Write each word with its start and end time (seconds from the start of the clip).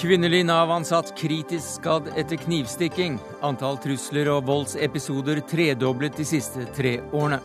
Kvinnelig 0.00 0.46
Nav-ansatt 0.48 1.10
kritisk 1.16 1.74
skadd 1.76 2.06
etter 2.16 2.38
knivstikking. 2.40 3.18
Antall 3.44 3.76
trusler 3.82 4.30
og 4.32 4.46
voldsepisoder 4.48 5.42
tredoblet 5.44 6.16
de 6.16 6.24
siste 6.24 6.64
tre 6.72 6.94
årene. 7.12 7.42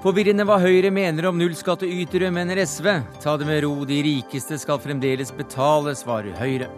Forvirrende 0.00 0.46
hva 0.48 0.56
Høyre 0.58 0.88
mener 0.90 1.28
om 1.28 1.36
nullskattytere, 1.38 2.32
mener 2.32 2.62
SV. 2.64 2.88
Ta 3.20 3.36
det 3.36 3.46
med 3.46 3.60
ro, 3.66 3.74
de 3.84 4.00
rikeste 4.02 4.56
skal 4.58 4.80
fremdeles 4.80 5.30
betale, 5.36 5.92
svarer 5.94 6.32
Høyre. 6.40 6.70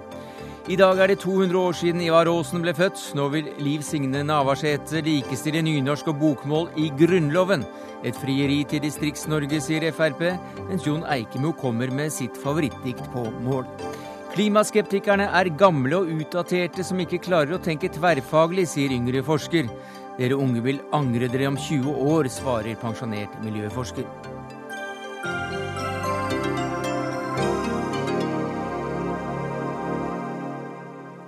I 0.64 0.78
dag 0.80 0.96
er 0.96 1.10
det 1.10 1.18
200 1.20 1.58
år 1.60 1.74
siden 1.76 2.00
Ivar 2.00 2.24
Aasen 2.24 2.62
ble 2.64 2.72
født. 2.72 2.96
Nå 3.18 3.26
vil 3.34 3.50
Liv 3.60 3.82
Signe 3.84 4.22
Navarsete 4.24 5.02
likestille 5.04 5.60
nynorsk 5.60 6.06
og 6.08 6.22
bokmål 6.22 6.70
i 6.80 6.86
Grunnloven. 6.88 7.66
Et 8.00 8.16
frieri 8.16 8.62
til 8.70 8.80
Distrikts-Norge, 8.80 9.60
sier 9.60 9.84
Frp, 9.92 10.22
mens 10.70 10.86
Jon 10.88 11.04
Eikemo 11.04 11.52
kommer 11.52 11.92
med 11.92 12.08
sitt 12.16 12.40
favorittdikt 12.40 13.12
på 13.12 13.26
mål. 13.44 13.68
Klimaskeptikerne 14.32 15.28
er 15.36 15.52
gamle 15.52 16.00
og 16.00 16.08
utdaterte 16.16 16.80
som 16.80 17.02
ikke 17.04 17.20
klarer 17.28 17.58
å 17.58 17.60
tenke 17.60 17.92
tverrfaglig, 17.92 18.64
sier 18.72 18.96
yngre 18.96 19.20
forsker. 19.26 19.68
Dere 20.16 20.40
unge 20.40 20.64
vil 20.64 20.80
angre 20.96 21.28
dere 21.28 21.52
om 21.52 21.60
20 21.60 22.08
år, 22.08 22.32
svarer 22.32 22.80
pensjonert 22.80 23.36
miljøforsker. 23.44 24.33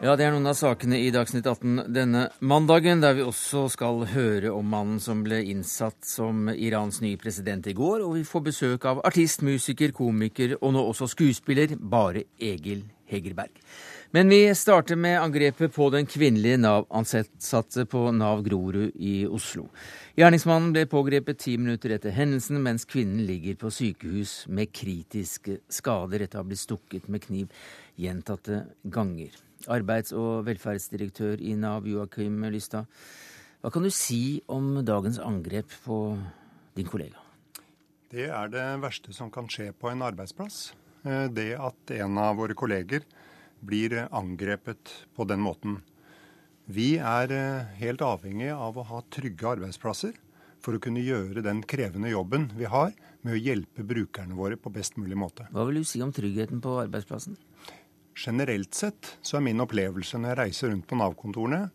Ja, 0.06 0.12
det 0.15 0.23
er 0.23 0.34
noen 0.37 0.46
av 0.46 0.55
sakene 0.55 1.01
i 1.02 1.09
Dagsnytt 1.10 1.48
18 1.51 1.88
denne 1.91 2.20
mandagen, 2.38 3.01
der 3.02 3.16
vi 3.19 3.24
også 3.27 3.65
skal 3.73 4.05
høre 4.06 4.52
om 4.55 4.69
mannen 4.70 5.01
som 5.02 5.24
ble 5.27 5.41
innsatt 5.51 6.06
som 6.06 6.45
Irans 6.52 7.01
nye 7.02 7.19
president 7.19 7.66
i 7.66 7.73
går, 7.74 8.05
og 8.06 8.12
vi 8.15 8.23
får 8.29 8.45
besøk 8.46 8.84
av 8.87 9.01
artist, 9.09 9.42
musiker, 9.42 9.91
komiker 9.96 10.52
og 10.60 10.77
nå 10.77 10.84
også 10.92 11.09
skuespiller 11.10 11.74
Bare 11.80 12.23
Egil 12.38 12.84
Hegerberg. 13.10 13.59
Men 14.15 14.30
vi 14.30 14.38
starter 14.54 14.95
med 14.95 15.18
angrepet 15.18 15.74
på 15.74 15.88
den 15.90 16.07
kvinnelige 16.07 16.60
Nav-ansatte 16.62 17.88
på 17.90 18.04
Nav 18.15 18.45
Grorud 18.46 18.95
i 18.95 19.16
Oslo. 19.27 19.66
Gjerningsmannen 20.15 20.71
ble 20.77 20.84
pågrepet 20.93 21.40
ti 21.49 21.57
minutter 21.59 21.96
etter 21.96 22.15
hendelsen, 22.15 22.60
mens 22.62 22.87
kvinnen 22.87 23.27
ligger 23.27 23.59
på 23.65 23.74
sykehus 23.74 24.45
med 24.46 24.71
kritiske 24.71 25.65
skader 25.80 26.29
etter 26.29 26.38
å 26.38 26.45
ha 26.45 26.52
blitt 26.52 26.62
stukket 26.62 27.10
med 27.10 27.27
kniv 27.27 27.51
gjentatte 27.99 28.62
ganger. 28.87 29.34
Arbeids- 29.65 30.15
og 30.15 30.45
velferdsdirektør 30.46 31.40
i 31.40 31.54
Nav, 31.59 31.87
Joakim 31.88 32.45
Lystad. 32.52 32.87
Hva 33.62 33.73
kan 33.73 33.87
du 33.87 33.90
si 33.90 34.43
om 34.52 34.85
dagens 34.87 35.18
angrep 35.18 35.73
på 35.85 36.01
din 36.76 36.87
kollega? 36.87 37.18
Det 38.12 38.29
er 38.30 38.52
det 38.52 38.66
verste 38.84 39.15
som 39.16 39.32
kan 39.34 39.49
skje 39.51 39.73
på 39.74 39.90
en 39.90 40.04
arbeidsplass. 40.07 40.71
Eh, 41.02 41.27
det 41.32 41.54
at 41.59 41.96
en 41.96 42.21
av 42.23 42.37
våre 42.38 42.54
kolleger 42.54 43.02
blir 43.66 44.04
angrepet 44.15 44.93
på 45.16 45.27
den 45.27 45.43
måten. 45.43 45.80
Vi 46.66 46.96
er 46.99 47.32
eh, 47.32 47.74
helt 47.80 48.04
avhengig 48.04 48.52
av 48.54 48.79
å 48.79 48.87
ha 48.87 49.02
trygge 49.10 49.57
arbeidsplasser 49.57 50.15
for 50.62 50.77
å 50.77 50.82
kunne 50.82 51.02
gjøre 51.04 51.45
den 51.46 51.62
krevende 51.66 52.10
jobben 52.10 52.49
vi 52.59 52.66
har 52.71 52.95
med 53.23 53.37
å 53.37 53.40
hjelpe 53.40 53.84
brukerne 53.87 54.38
våre 54.38 54.59
på 54.59 54.73
best 54.74 54.99
mulig 55.01 55.18
måte. 55.18 55.46
Hva 55.54 55.66
vil 55.68 55.82
du 55.82 55.87
si 55.87 56.02
om 56.02 56.15
tryggheten 56.15 56.62
på 56.62 56.79
arbeidsplassen? 56.82 57.38
Generelt 58.16 58.74
sett 58.74 59.18
så 59.22 59.36
er 59.36 59.45
min 59.45 59.60
opplevelse 59.60 60.16
når 60.16 60.32
jeg 60.32 60.38
reiser 60.40 60.72
rundt 60.72 60.86
på 60.88 60.96
Nav-kontorene, 60.96 61.66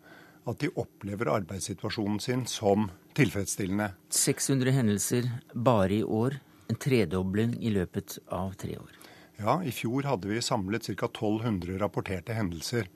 at 0.50 0.61
de 0.64 0.72
opplever 0.81 1.30
arbeidssituasjonen 1.30 2.17
sin 2.23 2.47
som 2.50 2.88
tilfredsstillende. 3.17 3.92
600 4.09 4.73
hendelser 4.73 5.28
bare 5.53 6.00
i 6.00 6.03
år. 6.03 6.39
En 6.72 6.80
tredobling 6.81 7.53
i 7.62 7.69
løpet 7.75 8.17
av 8.34 8.56
tre 8.58 8.78
år. 8.80 8.97
Ja, 9.38 9.59
I 9.62 9.73
fjor 9.73 10.08
hadde 10.09 10.30
vi 10.31 10.42
samlet 10.42 10.88
ca. 10.95 11.09
1200 11.12 11.78
rapporterte 11.81 12.34
hendelser. 12.34 12.89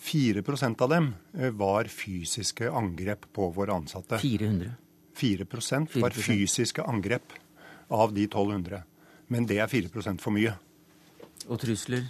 4% 0.00 0.80
av 0.80 0.88
dem 0.88 1.10
eh, 1.36 1.50
var 1.50 1.90
fysiske 1.92 2.70
angrep 2.72 3.26
på 3.36 3.50
våre 3.52 3.76
ansatte. 3.76 4.18
400? 4.22 4.72
4% 5.20 5.98
var 6.00 6.16
fysiske 6.16 6.84
angrep 6.88 7.34
av 7.92 8.14
de 8.16 8.24
1200. 8.24 8.82
Men 9.28 9.46
det 9.46 9.60
er 9.60 9.68
4% 9.68 10.22
for 10.22 10.32
mye. 10.32 10.54
Og 11.48 11.60
trusler? 11.60 12.08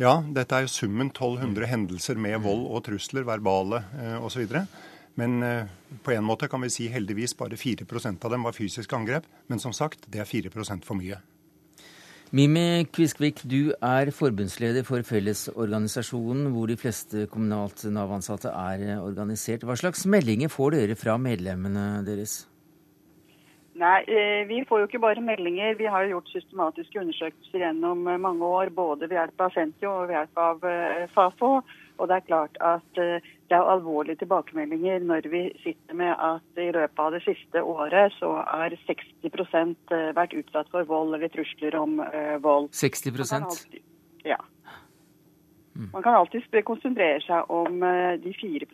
Ja, 0.00 0.22
dette 0.24 0.56
er 0.56 0.64
jo 0.64 0.72
summen 0.72 1.10
1200 1.10 1.68
hendelser 1.68 2.16
med 2.20 2.40
vold 2.44 2.64
og 2.72 2.84
trusler, 2.86 3.26
verbale 3.28 3.82
eh, 4.00 4.16
osv. 4.24 4.46
Men 5.20 5.42
eh, 5.44 5.68
på 6.04 6.14
en 6.14 6.24
måte 6.24 6.48
kan 6.48 6.62
vi 6.64 6.70
si 6.72 6.88
heldigvis 6.92 7.36
bare 7.36 7.58
4% 7.60 8.24
av 8.24 8.32
dem 8.32 8.46
var 8.48 8.56
fysiske 8.56 8.96
angrep. 8.96 9.28
Men 9.52 9.60
som 9.60 9.74
sagt, 9.76 10.08
det 10.08 10.22
er 10.22 10.28
4% 10.28 10.88
for 10.88 10.96
mye. 10.96 11.20
Mimi 12.32 12.86
Kviskvik, 12.88 13.42
du 13.44 13.74
er 13.84 14.08
forbundsleder 14.16 14.86
for 14.88 15.04
Fellesorganisasjonen, 15.04 16.46
hvor 16.54 16.70
de 16.70 16.78
fleste 16.80 17.26
kommunalt 17.28 17.84
Nav-ansatte 17.92 18.48
er 18.48 18.86
eh, 18.86 19.02
organisert. 19.04 19.66
Hva 19.68 19.76
slags 19.76 20.06
meldinger 20.08 20.48
får 20.48 20.78
dere 20.78 20.96
fra 20.96 21.18
medlemmene 21.20 22.00
deres? 22.08 22.46
Nei, 23.74 24.02
eh, 24.04 24.46
Vi 24.48 24.64
får 24.68 24.80
jo 24.80 24.86
ikke 24.86 25.00
bare 25.00 25.20
meldinger. 25.24 25.74
Vi 25.78 25.86
har 25.88 26.04
jo 26.04 26.16
gjort 26.16 26.28
systematiske 26.28 27.00
undersøkelser 27.00 27.64
gjennom 27.64 28.06
eh, 28.08 28.20
mange 28.20 28.44
år, 28.44 28.68
både 28.68 29.08
ved 29.08 29.16
hjelp 29.16 29.40
av 29.40 29.54
Sentio 29.54 29.94
og 29.94 30.08
ved 30.10 30.18
hjelp 30.18 30.42
av 30.44 30.66
Fafo. 31.14 31.54
Og 31.98 32.08
det 32.08 32.16
er 32.16 32.26
klart 32.26 32.56
at 32.60 33.00
eh, 33.00 33.24
det 33.48 33.56
er 33.56 33.70
alvorlige 33.74 34.20
tilbakemeldinger 34.22 35.04
når 35.04 35.28
vi 35.32 35.42
sitter 35.62 35.96
med 35.96 36.12
at 36.12 36.60
i 36.60 36.70
løpet 36.74 37.02
av 37.04 37.12
det 37.16 37.22
siste 37.24 37.62
året 37.62 38.14
så 38.18 38.34
har 38.48 38.76
60 38.86 39.28
eh, 39.28 40.08
vært 40.16 40.36
utsatt 40.36 40.72
for 40.72 40.88
vold 40.88 41.14
eller 41.16 41.32
trusler 41.32 41.76
om 41.78 42.00
vold. 42.44 42.72
60 42.76 43.32
alltid, 43.40 43.80
Ja. 44.24 44.40
Mm. 45.72 45.88
Man 45.94 46.04
kan 46.04 46.18
alltid 46.18 46.44
konsentrere 46.68 47.20
seg 47.24 47.50
om 47.52 47.80
uh, 47.80 48.14
de 48.20 48.32
4 48.36 48.66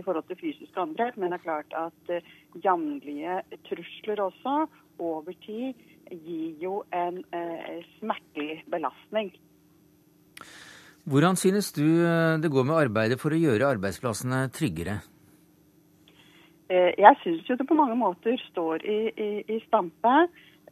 i 0.00 0.02
forhold 0.02 0.24
til 0.28 0.40
fysiske 0.40 0.80
angrep, 0.80 1.16
men 1.16 1.30
det 1.30 1.40
er 1.40 1.44
klart 1.44 1.76
at 1.76 2.12
uh, 2.12 2.30
jevnlige 2.64 3.42
trusler 3.68 4.22
også 4.24 4.66
over 4.98 5.32
tid 5.44 5.74
gir 6.10 6.62
jo 6.62 6.78
en 6.94 7.20
uh, 7.34 7.76
smertelig 7.98 8.62
belastning. 8.72 9.34
Hvordan 11.06 11.36
synes 11.38 11.70
du 11.72 11.84
eh, 11.86 12.38
det 12.42 12.50
går 12.50 12.64
med 12.66 12.80
arbeidet 12.80 13.20
for 13.22 13.30
å 13.30 13.38
gjøre 13.38 13.68
arbeidsplassene 13.76 14.48
tryggere? 14.50 14.96
Eh, 16.66 16.90
jeg 16.98 17.18
syns 17.22 17.46
jo 17.46 17.54
det 17.60 17.66
på 17.68 17.76
mange 17.78 17.94
måter 17.94 18.34
står 18.48 18.82
i, 18.82 18.98
i, 19.14 19.28
i 19.54 19.60
stampe. 19.68 20.16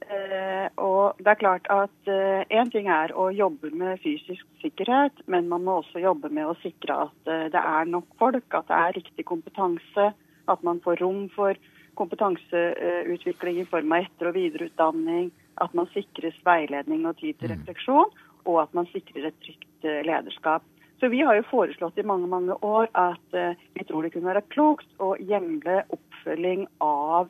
Eh, 0.02 0.66
og 0.82 1.20
det 1.22 1.30
er 1.32 1.40
klart 1.40 1.68
at 1.72 2.10
én 2.52 2.70
ting 2.72 2.88
er 2.92 3.14
å 3.16 3.30
jobbe 3.32 3.70
med 3.72 4.02
fysisk 4.02 4.44
sikkerhet, 4.62 5.22
men 5.30 5.48
man 5.48 5.64
må 5.64 5.78
også 5.80 6.02
jobbe 6.02 6.28
med 6.34 6.50
å 6.50 6.56
sikre 6.62 7.06
at 7.06 7.30
det 7.54 7.60
er 7.60 7.88
nok 7.88 8.08
folk, 8.20 8.46
at 8.50 8.68
det 8.68 8.80
er 8.80 8.98
riktig 8.98 9.26
kompetanse, 9.28 10.10
at 10.50 10.66
man 10.66 10.82
får 10.84 11.00
rom 11.00 11.28
for 11.32 11.56
kompetanseutvikling 11.98 13.62
i 13.62 13.66
form 13.70 13.94
av 13.94 14.04
etter- 14.04 14.30
og 14.30 14.36
videreutdanning, 14.36 15.30
at 15.62 15.74
man 15.78 15.88
sikres 15.94 16.36
veiledning 16.44 17.06
og 17.06 17.16
tid 17.20 17.38
til 17.38 17.52
mm. 17.52 17.54
refleksjon, 17.54 18.14
og 18.44 18.60
at 18.64 18.74
man 18.76 18.90
sikrer 18.90 19.30
et 19.30 19.38
trygt 19.46 19.88
eh, 19.88 20.02
lederskap. 20.04 20.66
Så 21.00 21.08
Vi 21.10 21.20
har 21.26 21.36
jo 21.36 21.46
foreslått 21.50 21.98
i 21.98 22.06
mange 22.06 22.28
mange 22.30 22.54
år 22.64 22.86
at 22.96 23.34
vi 23.74 23.84
tror 23.84 24.06
det 24.06 24.12
kunne 24.14 24.30
være 24.30 24.44
klokt 24.54 24.86
å 25.02 25.16
hjemle 25.18 25.82
oppfølging 25.92 26.62
av 26.80 27.28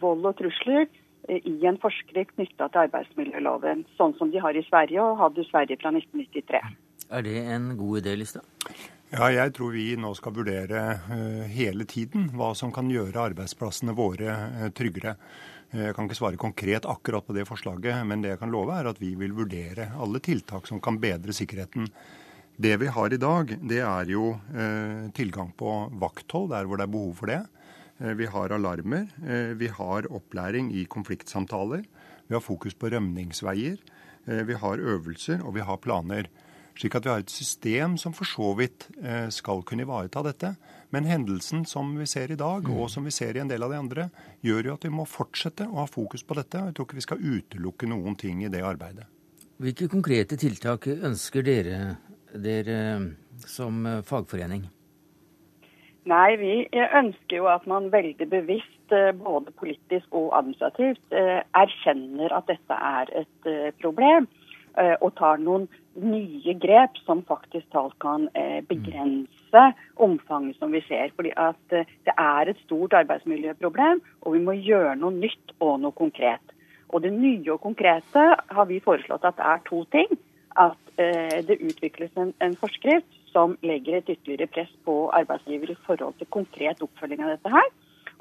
vold 0.00 0.28
og 0.30 0.36
trusler 0.38 0.86
i 1.28 1.54
en 1.66 1.78
forskrift 1.80 2.34
knytta 2.36 2.68
til 2.72 2.82
arbeidsmiljøloven, 2.86 3.84
sånn 3.98 4.16
som 4.18 4.32
de 4.32 4.42
har 4.42 4.56
i 4.56 4.64
Sverige 4.66 5.02
og 5.02 5.20
hadde 5.22 5.44
i 5.44 5.48
Sverige 5.48 5.78
fra 5.80 5.92
1993. 5.94 6.60
Er 7.14 7.24
det 7.24 7.38
en 7.54 7.70
god 7.78 8.02
idé, 8.02 8.16
Lista? 8.18 8.42
Ja, 9.14 9.28
jeg 9.30 9.52
tror 9.54 9.74
vi 9.76 9.92
nå 10.00 10.10
skal 10.18 10.34
vurdere 10.34 10.80
hele 11.52 11.86
tiden 11.86 12.32
hva 12.34 12.50
som 12.58 12.72
kan 12.74 12.88
gjøre 12.90 13.28
arbeidsplassene 13.30 13.94
våre 13.94 14.70
tryggere. 14.74 15.14
Jeg 15.74 15.94
kan 15.94 16.06
ikke 16.06 16.18
svare 16.18 16.38
konkret 16.38 16.86
akkurat 16.86 17.26
på 17.26 17.34
det 17.34 17.46
forslaget, 17.48 18.04
men 18.06 18.22
det 18.22 18.34
jeg 18.34 18.40
kan 18.44 18.52
love 18.54 18.74
er 18.76 18.86
at 18.90 19.00
vi 19.02 19.12
vil 19.18 19.34
vurdere 19.34 19.88
alle 19.98 20.20
tiltak 20.22 20.68
som 20.70 20.80
kan 20.82 21.00
bedre 21.02 21.34
sikkerheten. 21.34 21.88
Det 22.54 22.76
vi 22.78 22.90
har 22.94 23.10
i 23.10 23.18
dag, 23.18 23.50
det 23.58 23.80
er 23.82 24.10
jo 24.12 24.36
eh, 24.54 25.10
tilgang 25.16 25.50
på 25.58 25.72
vakthold 25.98 26.52
der 26.52 26.68
hvor 26.70 26.78
det 26.78 26.86
er 26.86 26.94
behov 26.94 27.16
for 27.18 27.32
det. 27.32 27.40
Eh, 27.98 28.14
vi 28.14 28.26
har 28.26 28.50
alarmer. 28.50 29.06
Eh, 29.26 29.54
vi 29.56 29.68
har 29.68 30.12
opplæring 30.12 30.72
i 30.74 30.84
konfliktsamtaler. 30.84 31.84
Vi 32.26 32.34
har 32.34 32.40
fokus 32.40 32.74
på 32.74 32.90
rømningsveier. 32.90 33.78
Eh, 34.26 34.42
vi 34.42 34.54
har 34.54 34.78
øvelser, 34.78 35.44
og 35.44 35.54
vi 35.54 35.60
har 35.60 35.76
planer. 35.76 36.26
Slik 36.74 36.94
at 36.94 37.04
vi 37.04 37.10
har 37.10 37.18
et 37.18 37.30
system 37.30 37.96
som 37.96 38.12
for 38.12 38.24
så 38.24 38.50
vidt 38.58 38.88
skal 39.30 39.62
kunne 39.62 39.84
ivareta 39.86 40.24
dette. 40.24 40.56
Men 40.90 41.04
hendelsen 41.04 41.64
som 41.64 41.96
vi 41.96 42.04
ser 42.04 42.32
i 42.32 42.34
dag, 42.34 42.68
og 42.68 42.90
som 42.90 43.04
vi 43.04 43.12
ser 43.12 43.36
i 43.36 43.38
en 43.38 43.46
del 43.46 43.62
av 43.62 43.70
de 43.70 43.78
andre, 43.78 44.10
gjør 44.42 44.64
jo 44.64 44.74
at 44.74 44.82
vi 44.82 44.90
må 44.90 45.06
fortsette 45.06 45.68
å 45.68 45.76
ha 45.76 45.86
fokus 45.86 46.24
på 46.24 46.34
dette. 46.34 46.58
Jeg 46.58 46.74
tror 46.74 46.86
ikke 46.88 46.98
vi 46.98 47.06
skal 47.06 47.22
utelukke 47.22 47.86
noen 47.86 48.16
ting 48.16 48.42
i 48.42 48.50
det 48.50 48.64
arbeidet. 48.66 49.06
Hvilke 49.62 49.86
konkrete 49.86 50.34
tiltak 50.34 50.88
ønsker 50.88 51.46
dere, 51.46 51.96
dere 52.34 53.14
som 53.46 54.02
fagforening? 54.02 54.66
Nei, 56.04 56.36
vi 56.36 56.54
ønsker 56.74 57.38
jo 57.38 57.46
at 57.48 57.64
man 57.70 57.88
veldig 57.92 58.26
bevisst 58.28 58.92
både 59.20 59.52
politisk 59.56 60.12
og 60.12 60.34
administrativt 60.36 61.14
erkjenner 61.16 62.34
at 62.36 62.50
dette 62.50 62.76
er 62.76 63.12
et 63.22 63.48
problem, 63.80 64.28
og 64.76 65.14
tar 65.16 65.40
noen 65.40 65.64
nye 65.96 66.54
grep 66.60 66.98
som 67.06 67.22
faktisk 67.24 67.64
talt 67.72 67.96
kan 68.04 68.26
begrense 68.68 69.64
omfanget 69.96 70.60
som 70.60 70.76
vi 70.76 70.82
ser. 70.84 71.14
Fordi 71.16 71.32
at 71.40 71.62
det 71.72 72.16
er 72.18 72.52
et 72.52 72.60
stort 72.66 72.92
arbeidsmiljøproblem, 73.00 74.04
og 74.26 74.36
vi 74.36 74.44
må 74.44 74.58
gjøre 74.60 74.98
noe 75.00 75.16
nytt 75.16 75.56
og 75.64 75.78
noe 75.86 75.96
konkret. 75.96 76.54
Og 76.92 77.00
det 77.06 77.14
nye 77.16 77.56
og 77.56 77.62
konkrete 77.64 78.28
har 78.36 78.68
vi 78.68 78.82
foreslått 78.84 79.24
at 79.24 79.40
det 79.40 79.48
er 79.54 79.68
to 79.70 79.84
ting. 79.94 80.18
At 80.60 81.00
det 81.48 81.62
utvikles 81.64 82.12
en, 82.20 82.36
en 82.44 82.60
forskrift 82.60 83.23
som 83.34 83.56
legger 83.66 83.98
et 83.98 84.12
ytterligere 84.14 84.52
press 84.54 84.70
på 84.86 84.94
arbeidsgiver 85.18 85.74
i 85.74 85.82
forhold 85.86 86.14
til 86.20 86.30
konkret 86.36 86.84
oppfølging 86.86 87.24
av 87.24 87.34
dette 87.34 87.54
her. 87.56 87.68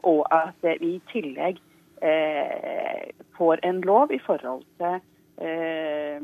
Og 0.10 0.26
at 0.34 0.66
vi 0.82 0.96
i 0.98 1.04
tillegg 1.14 1.62
eh, 2.04 3.14
får 3.38 3.62
en 3.68 3.80
lov 3.86 4.12
i 4.12 4.20
forhold 4.26 4.66
til, 4.82 5.00
eh, 5.46 6.18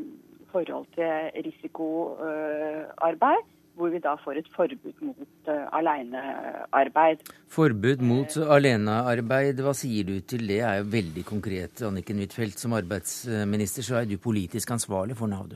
forhold 0.51 0.89
til 0.97 1.45
risikoarbeid. 1.45 3.45
Eh, 3.45 3.55
hvor 3.79 3.93
vi 3.93 4.01
da 4.03 4.11
får 4.19 4.41
et 4.41 4.47
forbud 4.51 4.97
mot 5.07 5.47
uh, 5.47 5.69
alenearbeid. 5.77 7.21
Forbud 7.47 8.01
mot 8.03 8.33
alenearbeid, 8.57 9.61
hva 9.63 9.71
sier 9.77 10.09
du 10.09 10.17
til 10.27 10.43
det? 10.51 10.57
er 10.67 10.81
jo 10.81 10.89
veldig 10.91 11.23
konkret. 11.23 11.79
Anniken 11.87 12.19
Huitfeldt, 12.19 12.59
som 12.59 12.75
arbeidsminister 12.75 13.87
så 13.87 14.01
er 14.01 14.09
du 14.09 14.17
politisk 14.19 14.73
ansvarlig 14.75 15.15
for 15.15 15.31
Nav, 15.31 15.47
du. 15.53 15.55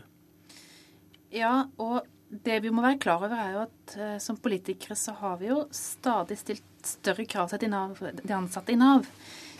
Ja, 1.35 1.65
og 1.81 2.07
det 2.43 2.59
vi 2.63 2.71
må 2.73 2.83
være 2.83 2.99
klar 3.01 3.21
over, 3.21 3.33
er 3.37 3.55
jo 3.55 3.63
at 3.67 3.95
uh, 3.99 4.17
som 4.21 4.39
politikere 4.41 4.97
så 4.97 5.15
har 5.19 5.39
vi 5.41 5.51
jo 5.51 5.63
stadig 5.75 6.39
stilt 6.39 6.69
større 6.83 7.25
krav 7.29 7.51
til 7.51 7.61
de, 7.63 7.71
ansatte 8.35 8.73
i 8.73 8.79
Nav. 8.79 9.05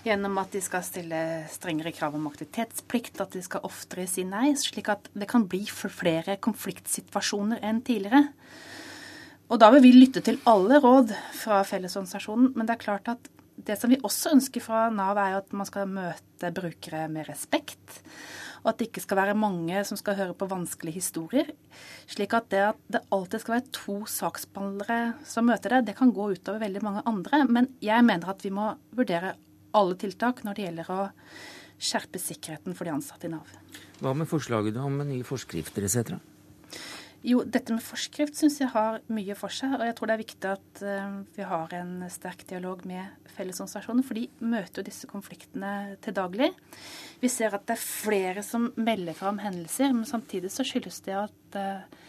Gjennom 0.04 0.36
at 0.42 0.52
de 0.52 0.60
skal 0.60 0.84
stille 0.84 1.20
strengere 1.48 1.94
krav 1.96 2.18
om 2.18 2.26
aktivitetsplikt, 2.28 3.22
at 3.24 3.38
de 3.38 3.44
skal 3.46 3.64
oftere 3.64 4.04
si 4.10 4.26
nei. 4.28 4.50
Slik 4.60 4.90
at 4.92 5.08
det 5.16 5.30
kan 5.32 5.46
bli 5.48 5.62
flere 5.72 6.36
konfliktsituasjoner 6.44 7.64
enn 7.64 7.80
tidligere. 7.88 8.26
Og 9.48 9.62
da 9.62 9.70
vil 9.72 9.86
vi 9.86 9.94
lytte 9.96 10.24
til 10.26 10.42
alle 10.50 10.82
råd 10.84 11.14
fra 11.40 11.62
Fellesorganisasjonen. 11.68 12.52
Men 12.58 12.68
det 12.68 12.76
er 12.76 12.84
klart 12.84 13.08
at 13.14 13.32
det 13.56 13.78
som 13.80 13.94
vi 13.94 14.02
også 14.04 14.34
ønsker 14.36 14.64
fra 14.66 14.88
Nav, 14.92 15.16
er 15.22 15.36
jo 15.36 15.42
at 15.44 15.56
man 15.56 15.70
skal 15.70 15.88
møte 15.88 16.52
brukere 16.52 17.06
med 17.08 17.30
respekt 17.30 18.02
og 18.64 18.72
at 18.72 18.80
det 18.80 18.90
ikke 18.90 19.04
skal 19.04 19.20
være 19.20 19.38
mange 19.38 19.84
som 19.88 20.00
skal 20.00 20.18
høre 20.18 20.36
på 20.40 20.48
vanskelige 20.48 21.02
historier. 21.02 21.50
Slik 22.10 22.34
at 22.38 22.50
det 22.54 22.62
at 22.70 22.84
det 22.96 23.04
alltid 23.12 23.44
skal 23.44 23.58
være 23.58 23.74
to 23.76 23.98
saksbehandlere 24.10 25.00
som 25.28 25.50
møter 25.52 25.78
det, 25.78 25.90
det 25.92 25.98
kan 26.00 26.14
gå 26.16 26.30
utover 26.32 26.64
veldig 26.64 26.84
mange 26.86 27.04
andre. 27.10 27.44
Men 27.50 27.74
jeg 27.84 28.08
mener 28.08 28.32
at 28.32 28.44
vi 28.46 28.54
må 28.56 28.72
vurdere 28.96 29.36
alle 29.76 29.98
tiltak 30.00 30.44
når 30.46 30.56
det 30.56 30.68
gjelder 30.68 30.94
å 30.94 31.02
skjerpe 31.84 32.22
sikkerheten 32.22 32.78
for 32.78 32.88
de 32.88 32.96
ansatte 32.96 33.28
i 33.28 33.34
Nav. 33.34 33.50
Hva 34.00 34.14
med 34.16 34.30
forslaget 34.30 34.78
om 34.80 35.02
nye 35.04 35.26
forskrifter 35.28 35.84
etc.? 35.84 36.16
Jo, 37.24 37.40
dette 37.48 37.72
med 37.72 37.80
forskrift 37.80 38.36
syns 38.36 38.58
jeg 38.60 38.68
har 38.74 38.98
mye 39.16 39.36
for 39.40 39.54
seg. 39.56 39.78
Og 39.78 39.86
jeg 39.88 39.96
tror 39.96 40.10
det 40.10 40.16
er 40.16 40.22
viktig 40.22 40.50
at 40.50 40.80
uh, 40.84 41.20
vi 41.38 41.46
har 41.48 41.76
en 41.78 41.92
sterk 42.12 42.42
dialog 42.50 42.82
med 42.90 43.30
Fellesorganisasjonen, 43.38 44.04
for 44.04 44.20
de 44.20 44.26
møter 44.44 44.82
jo 44.82 44.88
disse 44.90 45.08
konfliktene 45.08 45.96
til 46.04 46.18
daglig. 46.18 46.50
Vi 47.22 47.32
ser 47.32 47.56
at 47.56 47.64
det 47.70 47.78
er 47.78 47.86
flere 47.86 48.44
som 48.44 48.68
melder 48.76 49.16
fra 49.16 49.32
om 49.32 49.40
hendelser, 49.40 49.94
men 49.96 50.10
samtidig 50.10 50.52
så 50.52 50.66
skyldes 50.68 51.00
det 51.06 51.16
at 51.22 51.56
uh, 51.56 52.02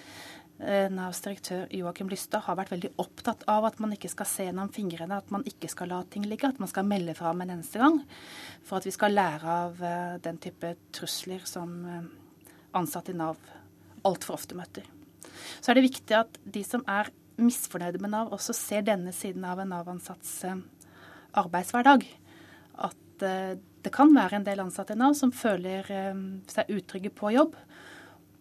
Navs 0.91 1.23
direktør 1.23 1.71
Joakim 1.75 2.11
Lystad 2.11 2.43
har 2.47 2.59
vært 2.59 2.75
veldig 2.75 2.93
opptatt 3.03 3.47
av 3.51 3.69
at 3.71 3.79
man 3.83 3.95
ikke 3.95 4.11
skal 4.11 4.29
se 4.31 4.49
gjennom 4.49 4.73
fingrene, 4.75 5.21
at 5.23 5.31
man 5.35 5.47
ikke 5.47 5.71
skal 5.71 5.91
la 5.95 6.01
ting 6.11 6.27
ligge, 6.27 6.51
at 6.51 6.59
man 6.63 6.71
skal 6.71 6.91
melde 6.91 7.15
fra 7.15 7.31
om 7.31 7.43
en 7.43 7.55
eneste 7.55 7.79
gang. 7.83 8.03
For 8.67 8.83
at 8.83 8.91
vi 8.91 8.95
skal 8.99 9.15
lære 9.15 9.57
av 9.63 9.79
uh, 9.79 10.19
den 10.27 10.43
type 10.43 10.75
trusler 10.95 11.47
som 11.47 11.79
ansatte 12.75 13.15
i 13.15 13.19
Nav 13.23 13.39
altfor 14.05 14.41
ofte 14.41 14.59
møter 14.59 14.91
så 15.61 15.73
er 15.73 15.79
det 15.79 15.89
viktig 15.89 16.17
at 16.19 16.41
de 16.45 16.65
som 16.67 16.85
er 16.91 17.11
misfornøyde 17.41 18.01
med 18.03 18.13
Nav, 18.15 18.33
også 18.35 18.55
ser 18.57 18.85
denne 18.87 19.13
siden 19.15 19.45
av 19.49 19.61
en 19.63 19.73
Nav-ansatts 19.75 20.35
eh, 20.49 20.61
arbeidshverdag. 21.41 22.07
At 22.89 23.27
eh, 23.27 23.57
det 23.85 23.93
kan 23.95 24.15
være 24.15 24.39
en 24.39 24.47
del 24.47 24.63
ansatte 24.63 24.95
i 24.95 25.01
Nav 25.01 25.17
som 25.19 25.35
føler 25.35 25.91
eh, 25.93 26.23
seg 26.51 26.71
utrygge 26.77 27.13
på 27.15 27.35
jobb. 27.35 27.57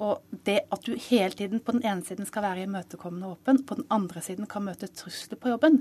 Og 0.03 0.39
det 0.47 0.57
at 0.73 0.83
du 0.83 0.97
hele 0.99 1.31
tiden 1.37 1.61
på 1.63 1.75
den 1.75 1.85
ene 1.87 2.03
siden 2.03 2.27
skal 2.27 2.43
være 2.43 2.65
imøtekommende 2.67 3.29
og 3.29 3.37
åpen, 3.37 3.61
på 3.63 3.77
den 3.79 3.87
andre 3.93 4.23
siden 4.25 4.49
kan 4.51 4.65
møte 4.65 4.89
trusler 4.91 5.39
på 5.39 5.53
jobben, 5.53 5.79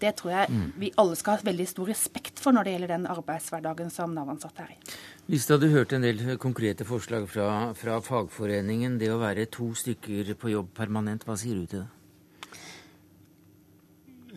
det 0.00 0.14
tror 0.20 0.32
jeg 0.32 0.54
mm. 0.54 0.70
vi 0.80 0.92
alle 0.96 1.18
skal 1.20 1.36
ha 1.36 1.48
veldig 1.50 1.68
stor 1.68 1.90
respekt 1.92 2.40
for 2.40 2.56
når 2.56 2.64
det 2.64 2.74
gjelder 2.74 2.94
den 2.94 3.06
arbeidshverdagen 3.12 3.92
som 3.92 4.16
Nav-ansatte 4.16 4.64
er 4.64 4.72
i. 4.72 4.80
Hvis 5.28 5.44
du 5.44 5.54
hadde 5.58 5.72
hørt 5.74 5.92
en 5.92 6.06
del 6.06 6.24
konkrete 6.40 6.86
forslag 6.88 7.28
fra, 7.28 7.50
fra, 7.76 8.00
fagforeningen, 8.04 8.96
det 9.00 9.12
å 9.12 9.20
være 9.20 9.50
to 9.52 9.74
stykker 9.76 10.32
på 10.40 10.54
jobb 10.54 10.72
permanent, 10.78 11.28
hva 11.28 11.36
sier 11.36 11.60
du 11.60 11.68
til 11.68 11.84
det? 11.84 11.97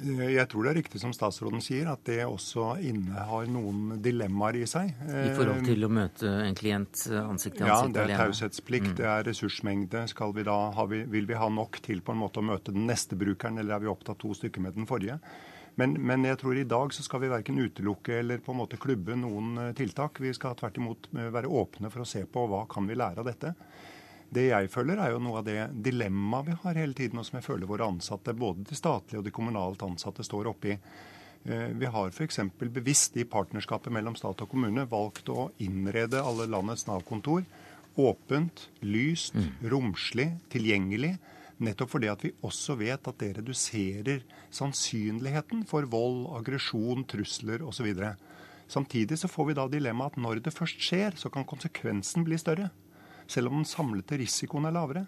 Jeg 0.02 0.48
tror 0.50 0.66
det 0.66 0.72
er 0.72 0.78
riktig 0.82 1.02
som 1.02 1.14
statsråden 1.16 1.62
sier, 1.64 1.90
at 1.92 2.04
det 2.08 2.20
også 2.26 2.74
innehar 2.88 3.48
noen 3.52 4.00
dilemmaer 4.02 4.62
i 4.62 4.66
seg. 4.70 4.92
I 5.06 5.32
forhold 5.38 5.64
til 5.68 5.86
å 5.86 5.92
møte 5.94 6.32
en 6.48 6.58
klient 6.58 7.06
ansikt 7.22 7.60
til 7.60 7.70
ansikt? 7.70 7.70
Ja, 7.70 7.80
det 7.96 8.04
er 8.08 8.24
taushetsplikt, 8.26 8.92
mm. 8.94 8.98
det 9.00 9.08
er 9.14 9.26
ressursmengde. 9.30 10.04
Vi 10.36 10.46
da, 10.48 10.60
vi, 10.90 11.04
vil 11.16 11.30
vi 11.30 11.40
ha 11.40 11.50
nok 11.54 11.82
til 11.86 12.04
på 12.06 12.16
en 12.16 12.22
måte 12.24 12.42
å 12.42 12.48
møte 12.50 12.74
den 12.76 12.90
neste 12.90 13.20
brukeren, 13.20 13.62
eller 13.62 13.78
er 13.78 13.86
vi 13.86 13.92
opptatt 13.94 14.22
to 14.22 14.34
stykker 14.38 14.64
med 14.66 14.78
den 14.80 14.90
forrige? 14.90 15.20
Men, 15.80 15.96
men, 16.04 16.26
jeg 16.28 16.40
tror 16.42 16.58
i 16.60 16.68
dag 16.68 16.92
så 16.94 17.04
skal 17.06 17.24
vi 17.24 17.32
verken 17.32 17.60
utelukke 17.62 18.18
eller 18.20 18.42
på 18.44 18.52
en 18.54 18.60
måte 18.60 18.80
klubbe 18.82 19.16
noen 19.18 19.54
eh, 19.58 19.72
tiltak. 19.78 20.20
Vi 20.24 20.34
skal 20.36 20.58
tvert 20.60 20.78
imot 20.82 21.08
eh, 21.16 21.30
være 21.32 21.52
åpne 21.52 21.92
for 21.94 22.04
å 22.04 22.08
se 22.08 22.26
på 22.28 22.44
hva 22.52 22.66
kan 22.72 22.90
vi 22.90 22.98
lære 23.00 23.24
av 23.24 23.30
dette. 23.30 23.54
Det 24.32 24.46
jeg 24.48 24.70
føler, 24.72 25.00
er 25.02 25.14
jo 25.14 25.24
noe 25.24 25.42
av 25.42 25.48
det 25.48 25.58
dilemmaet 25.84 26.48
vi 26.48 26.60
har 26.64 26.78
hele 26.80 26.96
tiden, 26.96 27.20
og 27.20 27.28
som 27.28 27.40
jeg 27.40 27.48
føler 27.48 27.68
våre 27.68 27.90
ansatte, 27.92 28.36
både 28.38 28.64
de 28.70 28.78
statlige 28.80 29.20
og 29.20 29.26
de 29.28 29.34
kommunalt 29.36 29.84
ansatte, 29.84 30.24
står 30.24 30.52
oppi. 30.54 30.78
Eh, 31.44 31.68
vi 31.76 31.90
har 31.92 32.14
f.eks. 32.14 32.40
bevisst 32.62 33.18
i 33.20 33.28
partnerskapet 33.28 33.92
mellom 33.92 34.16
stat 34.16 34.46
og 34.46 34.54
kommune 34.54 34.88
valgt 34.88 35.30
å 35.34 35.50
innrede 35.64 36.24
alle 36.24 36.48
landets 36.48 36.88
Nav-kontor 36.88 37.44
åpent, 38.00 38.70
lyst, 38.88 39.36
mm. 39.36 39.68
romslig, 39.68 40.30
tilgjengelig 40.54 41.18
Nettopp 41.62 41.92
fordi 41.94 42.10
at 42.10 42.24
vi 42.26 42.32
også 42.46 42.76
vet 42.80 43.08
at 43.08 43.20
det 43.22 43.36
reduserer 43.38 44.24
sannsynligheten 44.54 45.62
for 45.70 45.86
vold, 45.90 46.24
aggresjon, 46.40 47.06
trusler 47.10 47.62
osv. 47.68 47.92
Samtidig 48.72 49.20
så 49.22 49.30
får 49.30 49.52
vi 49.52 49.58
da 49.60 49.68
dilemmaet 49.70 50.16
at 50.16 50.24
når 50.24 50.42
det 50.42 50.56
først 50.56 50.82
skjer, 50.82 51.14
så 51.20 51.30
kan 51.30 51.46
konsekvensen 51.46 52.26
bli 52.26 52.40
større. 52.42 52.72
Selv 53.28 53.52
om 53.52 53.62
den 53.62 53.70
samlede 53.70 54.20
risikoen 54.22 54.70
er 54.70 54.76
lavere. 54.76 55.06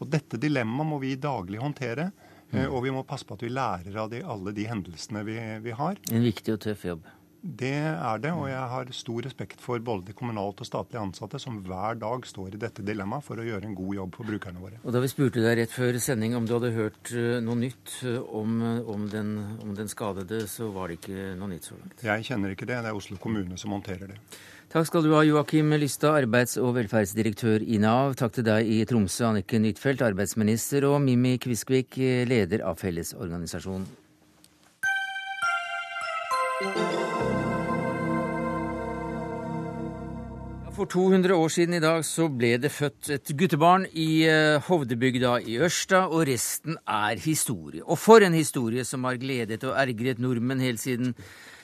Og 0.00 0.08
Dette 0.10 0.40
dilemmaet 0.40 0.88
må 0.88 0.98
vi 1.02 1.16
daglig 1.20 1.60
håndtere. 1.60 2.10
Mm. 2.50 2.66
Og 2.66 2.82
vi 2.82 2.90
må 2.94 3.06
passe 3.06 3.26
på 3.26 3.36
at 3.36 3.44
vi 3.46 3.52
lærer 3.52 3.96
av 4.02 4.10
de, 4.10 4.24
alle 4.26 4.52
de 4.56 4.66
hendelsene 4.66 5.22
vi, 5.26 5.38
vi 5.62 5.74
har. 5.76 6.00
En 6.10 6.24
viktig 6.26 6.56
og 6.56 6.62
tøff 6.64 6.86
jobb. 6.88 7.08
Det 7.40 7.72
er 7.72 8.18
det, 8.20 8.30
og 8.36 8.50
jeg 8.50 8.64
har 8.72 8.90
stor 8.92 9.24
respekt 9.24 9.62
for 9.64 9.80
både 9.80 10.10
de 10.10 10.14
kommunalt 10.16 10.58
og 10.60 10.68
statlige 10.68 11.00
ansatte 11.00 11.38
som 11.40 11.56
hver 11.64 11.96
dag 11.96 12.26
står 12.28 12.56
i 12.56 12.60
dette 12.60 12.84
dilemmaet 12.84 13.24
for 13.24 13.40
å 13.40 13.46
gjøre 13.46 13.64
en 13.64 13.76
god 13.78 13.94
jobb 13.96 14.18
for 14.18 14.28
brukerne 14.28 14.60
våre. 14.60 14.80
Og 14.84 14.92
Da 14.92 15.00
vi 15.00 15.08
spurte 15.08 15.40
deg 15.40 15.56
rett 15.62 15.72
før 15.72 15.96
sending 16.04 16.36
om 16.36 16.44
du 16.44 16.52
hadde 16.58 16.74
hørt 16.76 17.12
eh, 17.16 17.38
noe 17.40 17.56
nytt 17.62 17.96
eh, 18.04 18.18
om, 18.20 18.60
eh, 18.60 18.92
om, 18.92 19.08
den, 19.08 19.32
om 19.64 19.72
den 19.78 19.88
skadede, 19.88 20.42
så 20.52 20.68
var 20.74 20.90
det 20.90 21.00
ikke 21.00 21.30
noe 21.40 21.48
nytt 21.54 21.70
så 21.70 21.78
langt? 21.80 22.04
Jeg 22.04 22.28
kjenner 22.28 22.52
ikke 22.52 22.68
det. 22.68 22.82
Det 22.84 22.92
er 22.92 23.00
Oslo 23.00 23.16
kommune 23.22 23.56
som 23.60 23.72
håndterer 23.72 24.12
det. 24.12 24.20
Takk 24.70 24.86
skal 24.86 25.02
du 25.02 25.10
ha, 25.16 25.24
Joakim 25.26 25.72
Lystad, 25.82 26.14
arbeids- 26.14 26.54
og 26.62 26.76
velferdsdirektør 26.76 27.64
i 27.66 27.80
Nav. 27.82 28.12
Takk 28.14 28.36
til 28.36 28.44
deg 28.46 28.68
i 28.70 28.76
Tromsø, 28.86 29.24
Anniken 29.26 29.66
Huitfeldt, 29.66 30.04
arbeidsminister, 30.06 30.86
og 30.86 31.00
Mimmi 31.02 31.32
Kviskvik, 31.42 31.98
leder 32.30 32.62
av 32.62 32.78
Fellesorganisasjonen. 32.78 33.88
For 40.78 40.86
200 40.86 41.34
år 41.34 41.50
siden 41.50 41.74
i 41.74 41.82
dag 41.82 42.06
så 42.06 42.30
ble 42.30 42.54
det 42.62 42.70
født 42.70 43.10
et 43.18 43.34
guttebarn 43.34 43.90
i 43.90 44.22
eh, 44.30 44.62
Hovdebygda 44.70 45.40
i 45.50 45.58
Ørsta, 45.66 46.06
og 46.06 46.28
resten 46.30 46.78
er 46.86 47.18
historie. 47.18 47.82
Og 47.82 47.98
for 47.98 48.22
en 48.22 48.38
historie 48.38 48.86
som 48.86 49.02
har 49.10 49.18
gledet 49.18 49.64
og 49.66 49.74
ergret 49.74 50.22
nordmenn 50.22 50.62
helt 50.62 50.78
siden, 50.78 51.16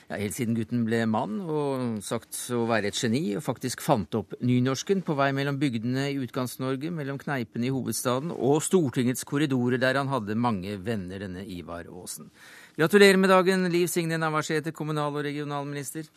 ja, 0.07 0.19
helt 0.21 0.37
siden 0.37 0.55
gutten 0.55 0.85
ble 0.87 1.01
mann 1.09 1.41
og 1.43 1.99
sagt 2.05 2.37
å 2.55 2.63
være 2.69 2.91
et 2.91 2.99
geni, 2.99 3.21
og 3.35 3.43
faktisk 3.43 3.83
fant 3.83 4.15
opp 4.15 4.37
nynorsken 4.39 5.03
på 5.03 5.17
vei 5.19 5.33
mellom 5.35 5.59
bygdene 5.59 6.07
i 6.13 6.19
Utkants-Norge, 6.23 6.93
mellom 6.95 7.19
kneipene 7.19 7.67
i 7.67 7.73
hovedstaden 7.75 8.31
og 8.31 8.61
Stortingets 8.63 9.27
korridorer, 9.27 9.81
der 9.81 9.99
han 9.99 10.11
hadde 10.11 10.39
mange 10.39 10.77
venner, 10.79 11.19
denne 11.25 11.43
Ivar 11.43 11.89
Aasen. 11.91 12.31
Gratulerer 12.79 13.19
med 13.19 13.33
dagen, 13.33 13.67
Liv 13.73 13.91
Signe 13.91 14.19
Navarsete, 14.21 14.71
kommunal- 14.71 15.15
og 15.15 15.25
regionalminister. 15.27 16.07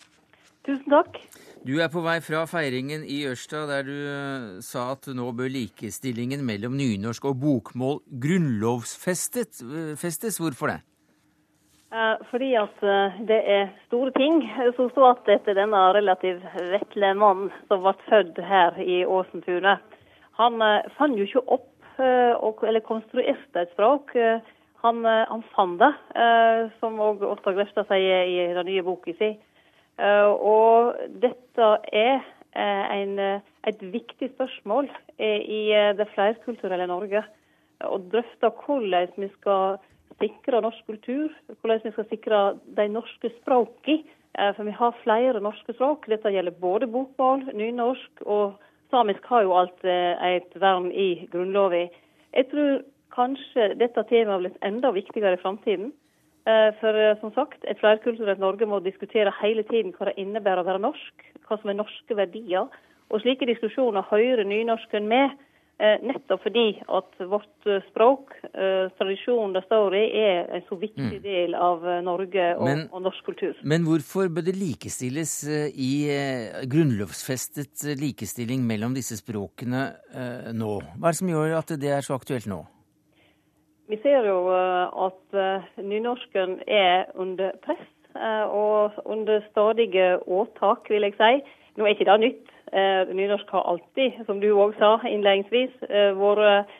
Tusen 0.66 0.90
takk. 0.92 1.16
Du 1.64 1.80
er 1.80 1.88
på 1.92 2.00
vei 2.04 2.20
fra 2.24 2.46
feiringen 2.48 3.02
i 3.04 3.26
Ørsta, 3.28 3.66
der 3.68 3.82
du 3.84 3.92
eh, 3.92 4.60
sa 4.64 4.92
at 4.94 5.06
nå 5.12 5.26
bør 5.36 5.50
likestillingen 5.52 6.40
mellom 6.46 6.72
nynorsk 6.78 7.24
og 7.28 7.36
bokmål 7.42 8.00
grunnlovsfestes. 8.22 10.38
Hvorfor 10.40 10.66
det? 10.72 10.78
Fordi 12.30 12.52
at 12.54 12.82
det 13.26 13.38
er 13.50 13.70
store 13.88 14.12
ting 14.14 14.44
som 14.76 14.90
står 14.92 15.08
igjen 15.08 15.40
etter 15.40 15.56
denne 15.58 15.80
relativt 15.96 16.44
vesle 16.54 17.10
mannen 17.18 17.50
som 17.66 17.82
ble 17.82 17.96
født 18.06 18.38
her 18.46 18.78
i 18.78 19.00
Åsentunet. 19.02 19.82
Han 20.38 20.62
fant 20.94 21.18
jo 21.18 21.26
ikke 21.26 21.42
opp 21.58 21.98
eller 22.00 22.86
konstruerte 22.86 23.64
et 23.64 23.74
språk. 23.74 24.14
Han, 24.84 25.02
han 25.04 25.42
fant 25.52 25.82
det, 25.82 25.90
som 26.78 27.02
òg 27.02 27.26
Åsta 27.26 27.52
Grefstad 27.58 27.90
sier 27.90 28.30
i 28.30 28.38
den 28.54 28.70
nye 28.70 28.86
boka 28.86 29.12
si. 29.18 29.34
Og 29.98 30.94
dette 31.20 31.74
er 31.90 32.22
en, 32.54 33.18
et 33.66 33.82
viktig 33.82 34.30
spørsmål 34.36 34.88
i 35.18 35.62
det 35.98 36.08
flerkulturelle 36.14 36.86
Norge. 36.88 37.26
Å 37.84 37.98
drøfte 38.12 38.54
hvordan 38.62 39.12
vi 39.18 39.28
skal 39.40 39.80
sikre 40.18 40.60
norsk 40.64 40.86
kultur, 40.86 41.28
hvordan 41.60 41.84
vi 41.84 41.92
skal 41.94 42.08
sikre 42.10 42.40
de 42.78 42.88
norske 42.88 43.30
språkene. 43.40 44.16
For 44.56 44.62
vi 44.62 44.72
har 44.78 44.98
flere 45.02 45.40
norske 45.42 45.74
språk. 45.74 46.06
Dette 46.08 46.30
gjelder 46.30 46.54
både 46.62 46.86
bokmål, 46.86 47.48
nynorsk 47.50 48.22
og 48.30 48.54
samisk 48.90 49.26
har 49.26 49.42
jo 49.42 49.56
alt 49.58 49.82
et 49.84 50.54
vern 50.54 50.86
i 50.94 51.26
Grunnloven. 51.32 51.90
Jeg 52.30 52.46
tror 52.52 52.84
kanskje 53.14 53.72
dette 53.80 54.04
temaet 54.06 54.44
blir 54.44 54.54
enda 54.66 54.92
viktigere 54.94 55.34
i 55.34 55.42
framtiden. 55.42 55.90
For 56.80 57.00
som 57.20 57.34
sagt, 57.34 57.66
et 57.68 57.78
flerkulturelt 57.82 58.40
Norge 58.40 58.66
må 58.70 58.78
diskutere 58.80 59.34
hele 59.42 59.66
tiden 59.66 59.92
hva 59.98 60.08
det 60.08 60.18
innebærer 60.22 60.62
å 60.62 60.68
være 60.70 60.84
norsk, 60.86 61.26
hva 61.46 61.58
som 61.60 61.70
er 61.70 61.80
norske 61.82 62.16
verdier. 62.16 62.70
Og 63.10 63.22
slike 63.22 63.48
diskusjoner 63.50 64.06
hører 64.08 64.46
nynorsken 64.46 65.08
med. 65.10 65.34
Nettopp 65.80 66.42
fordi 66.44 66.64
at 66.92 67.22
vårt 67.30 67.68
språk, 67.86 68.34
tradisjonen 68.98 69.54
det 69.56 69.62
står 69.64 69.94
i, 69.96 70.02
er 70.20 70.50
en 70.58 70.64
så 70.66 70.76
viktig 70.76 71.20
del 71.24 71.54
av 71.56 71.86
Norge 72.04 72.48
og, 72.58 72.66
men, 72.68 72.82
og 72.92 73.06
norsk 73.06 73.30
kultur. 73.30 73.54
Men 73.64 73.86
hvorfor 73.88 74.28
bør 74.28 74.44
det 74.44 74.58
likestilles 74.60 75.32
i 75.72 75.92
grunnlovsfestet 76.68 77.86
likestilling 78.00 78.66
mellom 78.68 78.92
disse 78.98 79.16
språkene 79.22 79.86
nå? 80.52 80.74
Hva 80.98 81.08
er 81.08 81.16
det 81.16 81.20
som 81.22 81.32
gjør 81.32 81.56
at 81.62 81.72
det 81.80 81.94
er 81.96 82.04
så 82.04 82.18
aktuelt 82.20 82.50
nå? 82.50 82.60
Vi 83.90 83.96
ser 84.04 84.28
jo 84.28 84.36
at 84.52 85.40
nynorsken 85.82 86.60
er 86.68 87.08
under 87.18 87.56
press 87.64 87.88
og 88.52 89.00
under 89.04 89.40
stadige 89.50 90.18
åtak, 90.26 90.90
vil 90.90 91.08
jeg 91.08 91.16
si. 91.18 91.32
Nå 91.78 91.86
er 91.86 91.94
ikke 91.94 92.06
det 92.08 92.20
nytt. 92.22 92.48
Nynorsk 92.72 93.50
har 93.50 93.66
alltid, 93.72 94.20
som 94.26 94.40
du 94.40 94.50
òg 94.52 94.76
sa 94.78 94.92
innledningsvis, 95.08 95.72
vært 96.18 96.70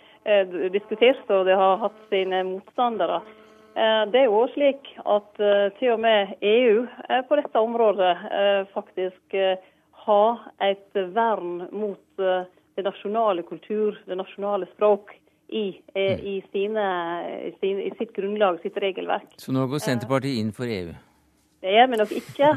diskutert, 0.75 1.23
og 1.32 1.49
det 1.49 1.56
har 1.59 1.80
hatt 1.80 1.97
sine 2.12 2.42
motstandere. 2.47 3.20
Det 3.75 4.20
er 4.20 4.26
jo 4.28 4.37
også 4.42 4.59
slik 4.59 4.90
at 5.02 5.40
til 5.78 5.94
og 5.94 6.02
med 6.04 6.35
EU 6.44 6.85
på 7.26 7.38
dette 7.40 7.62
området 7.64 8.12
faktisk 8.75 9.37
har 10.04 10.44
et 10.62 11.00
vern 11.14 11.64
mot 11.73 12.20
det 12.20 12.85
nasjonale 12.87 13.42
kultur, 13.49 13.99
det 14.06 14.18
nasjonale 14.20 14.68
språk, 14.75 15.14
i, 15.50 15.82
i, 15.94 16.42
sine, 16.52 16.87
i 17.62 17.92
sitt 17.99 18.12
grunnlag, 18.14 18.61
sitt 18.62 18.76
regelverk. 18.78 19.32
Så 19.42 19.54
nå 19.54 19.66
går 19.70 19.82
Senterpartiet 19.82 20.38
inn 20.38 20.52
for 20.54 20.70
EU? 20.70 20.92
Det 21.61 21.73
gjør 21.75 21.88
vi 21.93 21.97
nok 22.00 22.12
ikke. 22.17 22.50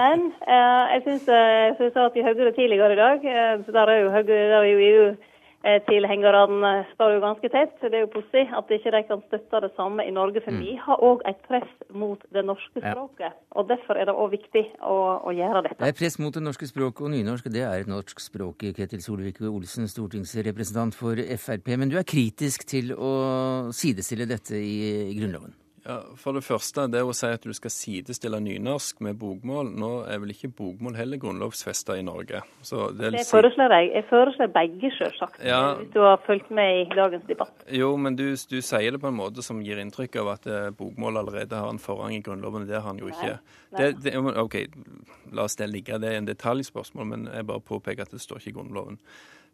Men 0.00 0.28
eh, 0.42 0.84
jeg 0.92 1.02
syns 1.06 1.26
jeg 1.30 1.90
sa 1.94 2.08
til 2.10 2.24
Høyre 2.26 2.52
tidligere 2.56 2.92
i 2.92 2.98
dag 2.98 3.26
eh, 3.32 3.66
Der 3.74 3.92
er 3.92 4.00
jo, 4.02 4.08
Høyre, 4.10 4.38
der 4.52 4.62
er 4.62 4.70
jo 4.72 4.80
EU-tilhengerne 4.88 6.72
står 6.94 7.12
jo 7.14 7.20
ganske 7.22 7.50
tett. 7.54 7.76
Det 7.82 7.94
er 7.94 8.02
jo 8.02 8.10
pussig 8.16 8.42
at 8.58 8.72
ikke 8.74 8.94
de 8.96 9.02
kan 9.10 9.22
støtte 9.28 9.60
det 9.62 9.70
samme 9.76 10.06
i 10.08 10.10
Norge. 10.10 10.42
For 10.42 10.56
mm. 10.56 10.58
vi 10.64 10.74
har 10.86 11.04
òg 11.10 11.22
et 11.30 11.38
press 11.46 11.70
mot 12.02 12.26
det 12.34 12.44
norske 12.50 12.82
språket. 12.82 13.28
Ja. 13.28 13.30
Og 13.62 13.70
derfor 13.70 13.94
er 13.94 14.10
det 14.10 14.16
òg 14.24 14.34
viktig 14.34 14.64
å, 14.82 14.98
å, 15.22 15.36
gjøre 15.38 15.62
dette. 15.68 15.78
Det 15.84 15.92
er 15.92 16.00
press 16.02 16.18
mot 16.18 16.34
det 16.34 16.42
norske 16.42 16.70
språket, 16.72 17.04
og 17.06 17.14
nynorsk 17.14 17.46
det 17.54 17.62
er 17.62 17.86
et 17.86 17.94
norsk 17.94 18.26
språk. 18.26 18.66
Ketil 18.80 19.06
Solvik-Olsen, 19.06 19.86
stortingsrepresentant 19.94 20.98
for 20.98 21.22
Frp. 21.46 21.76
Men 21.78 21.94
du 21.94 21.98
er 22.02 22.10
kritisk 22.16 22.66
til 22.66 22.90
å 22.98 23.14
sidestille 23.70 24.26
dette 24.26 24.58
i, 24.58 24.76
i 25.12 25.18
Grunnloven? 25.22 25.54
Ja, 25.88 26.02
For 26.20 26.36
det 26.36 26.42
første, 26.44 26.84
det 26.92 27.00
å 27.00 27.14
si 27.16 27.28
at 27.32 27.46
du 27.48 27.54
skal 27.56 27.72
sidestille 27.72 28.36
nynorsk 28.44 28.98
med 29.06 29.16
bokmål 29.16 29.70
Nå 29.80 29.88
er 30.12 30.18
vel 30.20 30.34
ikke 30.34 30.50
bokmål 30.58 30.98
heller 30.98 31.20
grunnlovfesta 31.22 31.96
i 31.96 32.02
Norge. 32.04 32.42
Så 32.60 32.90
det, 32.92 33.14
det 33.14 33.22
foreslår 33.30 33.72
jeg. 33.72 33.88
Jeg 33.94 34.06
foreslår 34.10 34.50
begge, 34.52 34.90
selvsagt. 34.98 35.40
Ja. 35.48 35.62
Hvis 35.78 35.88
du 35.94 36.02
har 36.04 36.20
fulgt 36.26 36.52
med 36.52 36.82
i 36.82 36.84
dagens 36.92 37.24
debatt. 37.30 37.64
Jo, 37.72 37.94
men 37.96 38.18
du, 38.20 38.26
du, 38.36 38.58
sier 38.60 38.92
det 38.92 39.00
på 39.00 39.08
en 39.08 39.16
måte 39.16 39.44
som 39.46 39.62
gir 39.64 39.80
inntrykk 39.80 40.20
av 40.20 40.30
at 40.34 40.50
eh, 40.52 40.68
bokmål 40.76 41.22
allerede 41.22 41.62
har 41.62 41.72
en 41.72 41.80
forrang 41.80 42.18
i 42.18 42.20
Grunnloven. 42.26 42.68
Det 42.68 42.76
har 42.76 42.84
han 42.90 43.00
jo 43.00 43.08
ikke. 43.08 43.38
Nei. 43.72 43.80
Det, 43.80 43.88
det, 44.04 44.14
OK, 44.44 44.60
la 45.32 45.48
oss 45.48 45.56
det 45.56 45.70
ligge. 45.72 45.96
Det 46.02 46.12
er 46.12 46.20
en 46.20 46.28
detaljspørsmål, 46.28 47.10
men 47.14 47.26
jeg 47.32 47.48
bare 47.48 47.64
påpeker 47.64 48.04
at 48.04 48.12
det 48.12 48.20
står 48.20 48.42
ikke 48.42 48.52
i 48.52 48.58
Grunnloven. 48.60 49.00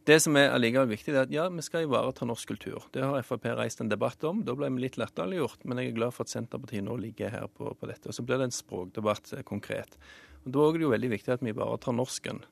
Det 0.05 0.19
som 0.21 0.37
er 0.37 0.51
allikevel 0.53 0.91
viktig, 0.91 1.15
er 1.15 1.23
at 1.25 1.31
ja, 1.33 1.47
vi 1.49 1.63
skal 1.65 1.87
ivareta 1.87 2.27
norsk 2.29 2.51
kultur. 2.53 2.85
Det 2.93 3.01
har 3.01 3.25
Frp 3.25 3.47
reist 3.57 3.81
en 3.81 3.89
debatt 3.89 4.25
om. 4.29 4.43
Da 4.45 4.53
ble 4.57 4.69
vi 4.75 4.83
litt 4.85 4.99
latterliggjort, 5.01 5.65
men 5.65 5.81
jeg 5.81 5.93
er 5.93 5.97
glad 5.97 6.13
for 6.13 6.27
at 6.27 6.35
Senterpartiet 6.35 6.85
nå 6.85 6.99
ligger 7.01 7.33
her 7.33 7.47
på, 7.49 7.71
på 7.73 7.89
dette. 7.89 8.11
Og 8.11 8.17
Så 8.17 8.25
blir 8.27 8.43
det 8.43 8.51
en 8.51 8.57
språkdebatt 8.57 9.33
eh, 9.33 9.45
konkret. 9.49 9.97
Og 10.45 10.53
Da 10.53 10.67
er 10.67 10.77
det 10.77 10.85
jo 10.85 10.93
veldig 10.93 11.13
viktig 11.15 11.33
at 11.33 11.45
vi 11.45 11.55
ivaretar 11.55 11.97
norsken. 11.97 12.43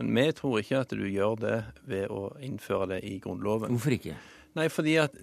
Men 0.00 0.10
vi 0.18 0.26
tror 0.36 0.58
ikke 0.60 0.82
at 0.82 0.96
du 0.98 1.06
gjør 1.06 1.38
det 1.40 1.58
ved 1.86 2.10
å 2.10 2.24
innføre 2.42 2.96
det 2.96 3.04
i 3.06 3.16
Grunnloven. 3.22 3.76
Hvorfor 3.76 3.94
ikke? 3.96 4.18
Nei, 4.58 4.66
fordi 4.72 4.98
at 5.00 5.14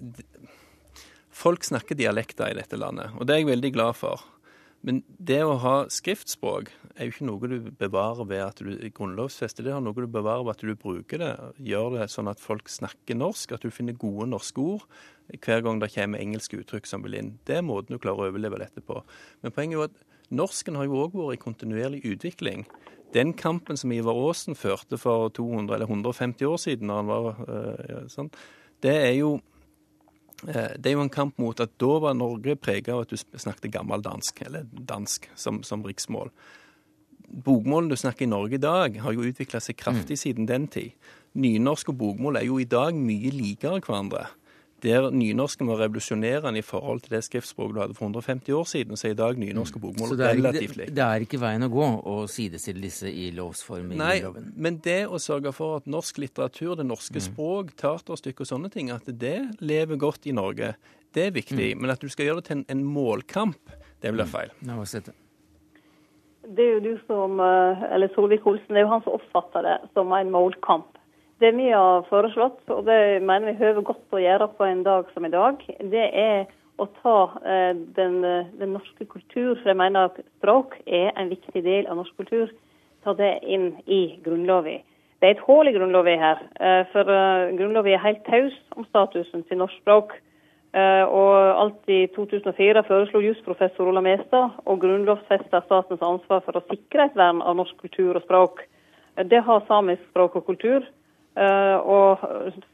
folk 1.34 1.66
snakker 1.68 1.98
dialekter 1.98 2.48
i 2.48 2.56
dette 2.56 2.78
landet, 2.80 3.12
og 3.18 3.26
det 3.26 3.36
er 3.36 3.42
jeg 3.42 3.52
veldig 3.52 3.74
glad 3.74 3.98
for. 3.98 4.24
Men 4.84 5.00
det 5.16 5.40
å 5.46 5.56
ha 5.62 5.74
skriftspråk 5.88 6.68
er 6.92 7.06
jo 7.06 7.14
ikke 7.14 7.26
noe 7.26 7.48
du 7.48 7.70
bevarer 7.80 8.26
ved 8.28 8.42
at 8.44 8.60
du 8.60 8.74
grunnlovfester. 8.92 9.64
Det 9.64 9.72
er 9.72 9.80
noe 9.80 9.96
du 9.96 10.10
bevarer 10.10 10.44
ved 10.44 10.58
at 10.58 10.64
du 10.64 10.74
bruker 10.76 11.22
det. 11.22 11.32
Gjør 11.64 11.96
det 11.96 12.10
sånn 12.12 12.28
at 12.28 12.42
folk 12.42 12.68
snakker 12.68 13.16
norsk, 13.16 13.54
at 13.56 13.64
du 13.64 13.72
finner 13.72 13.96
gode 13.96 14.28
norske 14.28 14.60
ord 14.60 14.84
hver 15.40 15.62
gang 15.64 15.78
det 15.80 15.88
kommer 15.94 16.20
engelske 16.20 16.58
uttrykk 16.60 16.88
som 16.88 17.04
vil 17.06 17.16
inn. 17.16 17.30
Det 17.48 17.56
er 17.56 17.64
måten 17.64 17.96
du 17.96 18.02
klarer 18.02 18.26
å 18.26 18.32
overleve 18.32 18.60
dette 18.60 18.84
på. 18.84 18.98
Men 19.40 19.54
poenget 19.56 19.72
er 19.72 19.80
jo 19.80 19.86
at 19.88 19.96
norsken 20.36 20.76
har 20.76 20.84
jo 20.84 21.00
òg 21.06 21.16
vært 21.16 21.38
i 21.38 21.42
kontinuerlig 21.46 22.02
utvikling. 22.10 22.66
Den 23.16 23.32
kampen 23.38 23.80
som 23.80 23.92
Ivar 23.94 24.20
Aasen 24.20 24.58
førte 24.58 24.98
for 25.00 25.32
200 25.32 25.78
eller 25.78 25.88
150 25.88 26.50
år 26.50 26.60
siden, 26.60 26.90
når 26.90 27.00
han 27.00 27.08
var 27.08 27.42
øh, 27.46 27.98
sånn, 28.12 28.30
det 28.84 28.94
er 29.00 29.14
jo 29.16 29.38
det 30.42 30.90
er 30.90 30.96
jo 30.96 31.04
en 31.04 31.12
kamp 31.12 31.38
mot 31.40 31.60
at 31.62 31.72
da 31.80 31.92
var 32.02 32.16
Norge 32.18 32.56
prega 32.60 32.96
av 32.96 33.04
at 33.04 33.12
du 33.14 33.16
snakket 33.16 33.72
gammeldansk, 33.72 34.42
eller 34.44 34.66
dansk, 34.74 35.28
som, 35.38 35.62
som 35.64 35.84
riksmål. 35.86 36.32
Bokmålen 37.44 37.88
du 37.90 37.96
snakker 37.96 38.26
i 38.26 38.30
Norge 38.30 38.58
i 38.58 38.62
dag, 38.62 38.98
har 39.00 39.14
jo 39.14 39.24
utvikla 39.24 39.62
seg 39.62 39.78
kraftig 39.80 40.18
mm. 40.18 40.20
siden 40.20 40.50
den 40.50 40.66
tid. 40.70 40.92
Nynorsk 41.34 41.90
og 41.94 41.98
bokmål 42.02 42.38
er 42.38 42.46
jo 42.46 42.60
i 42.62 42.68
dag 42.68 42.94
mye 42.94 43.32
likere 43.34 43.80
hverandre. 43.80 44.26
Der 44.84 45.06
nynorsken 45.14 45.68
var 45.70 45.80
revolusjonerende 45.80 46.60
i 46.60 46.64
forhold 46.66 47.04
til 47.04 47.16
det 47.16 47.22
skriftspråket 47.24 47.74
du 47.74 47.80
hadde 47.80 47.96
for 47.96 48.04
150 48.10 48.56
år 48.58 48.66
siden, 48.68 48.98
så 49.00 49.08
er 49.08 49.14
i 49.14 49.18
dag 49.18 49.38
nynorsk 49.40 49.78
og 49.78 49.86
bokmål 49.86 50.16
relativt 50.20 50.76
likt. 50.76 50.90
Det, 50.90 50.96
det 50.98 51.04
er 51.06 51.24
ikke 51.24 51.40
veien 51.40 51.64
å 51.64 51.70
gå 51.72 51.86
å 52.12 52.16
sidestille 52.30 52.84
disse 52.84 53.08
i 53.08 53.30
lovsform 53.36 53.94
i 53.94 54.00
Nei, 54.00 54.18
loven? 54.26 54.50
men 54.56 54.78
det 54.84 55.04
å 55.08 55.20
sørge 55.22 55.54
for 55.56 55.80
at 55.80 55.88
norsk 55.90 56.20
litteratur, 56.20 56.74
det 56.80 56.86
norske 56.88 57.16
mm. 57.16 57.26
språk, 57.30 57.72
teaterstykke 57.80 58.44
og 58.44 58.50
sånne 58.50 58.72
ting, 58.74 58.92
at 58.92 59.08
det 59.08 59.38
lever 59.64 60.00
godt 60.00 60.28
i 60.28 60.36
Norge, 60.36 60.74
det 61.14 61.28
er 61.30 61.34
viktig. 61.34 61.72
Mm. 61.72 61.84
Men 61.84 61.94
at 61.94 62.02
du 62.02 62.10
skal 62.12 62.28
gjøre 62.28 62.42
det 62.42 62.48
til 62.50 62.60
en, 62.60 62.66
en 62.74 62.84
målkamp, 62.84 63.76
det 64.04 64.12
blir 64.12 64.26
mm. 64.26 64.34
feil. 64.34 64.52
Mm. 64.60 65.14
Det 66.54 66.64
er 66.64 66.74
jo 66.74 66.82
du 66.84 66.92
som, 67.06 67.40
eh, 67.40 67.86
eller 67.94 68.12
Solvik-Olsen, 68.12 68.74
det 68.74 68.82
er 68.82 68.84
jo 68.84 68.92
han 68.92 69.04
som 69.06 69.16
oppfatter 69.16 69.64
det 69.64 69.78
som 69.96 70.12
en 70.12 70.32
målkamp. 70.34 70.90
Det 71.42 71.50
vi 71.56 71.70
har 71.70 72.04
foreslått, 72.06 72.60
og 72.70 72.84
det 72.86 73.22
mener 73.22 73.50
vi 73.50 73.58
høver 73.58 73.82
godt 73.86 74.14
å 74.14 74.22
gjøre 74.22 74.46
på 74.54 74.66
en 74.68 74.84
dag 74.86 75.08
som 75.14 75.24
i 75.26 75.32
dag, 75.32 75.58
det 75.90 76.04
er 76.14 76.44
å 76.78 76.86
ta 77.02 77.18
eh, 77.42 77.72
den, 77.96 78.20
den, 78.22 78.74
norske 78.74 79.06
kultur, 79.06 79.54
for 79.60 79.70
jeg 79.70 79.78
mener 79.78 80.10
at 80.10 80.20
språk 80.38 80.76
er 80.86 81.10
en 81.18 81.30
viktig 81.32 81.62
del 81.66 81.88
av 81.90 81.98
norsk 81.98 82.14
kultur, 82.22 82.52
ta 83.04 83.14
det 83.18 83.36
inn 83.42 83.72
i 83.86 84.18
Grunnloven. 84.24 84.82
Det 85.22 85.30
er 85.30 85.36
et 85.36 85.44
hull 85.46 85.70
i 85.70 85.74
Grunnloven 85.74 86.22
her, 86.22 86.42
eh, 86.60 86.82
for 86.92 87.10
eh, 87.10 87.50
Grunnloven 87.58 87.94
er 87.94 88.02
helt 88.04 88.24
taus 88.26 88.54
om 88.78 88.86
statusen 88.90 89.42
til 89.48 89.62
norsk 89.62 89.82
språk. 89.82 90.16
Uh, 90.74 91.06
og 91.06 91.34
alt 91.62 91.90
i 91.92 92.00
2004 92.16 92.80
foreslo 92.88 93.20
jusprofessor 93.22 93.86
Ola 93.92 94.00
Mestad 94.02 94.56
å 94.66 94.74
grunnlovfeste 94.82 95.60
statens 95.68 96.02
ansvar 96.02 96.40
for 96.42 96.58
å 96.58 96.62
sikre 96.66 97.04
et 97.06 97.14
vern 97.14 97.44
av 97.46 97.54
norsk 97.60 97.78
kultur 97.78 98.18
og 98.18 98.24
språk. 98.24 98.64
Det 99.30 99.44
har 99.46 99.62
samisk 99.68 100.02
språk 100.08 100.34
og 100.40 100.48
kultur. 100.48 100.88
Uh, 101.34 101.76
og 101.90 102.20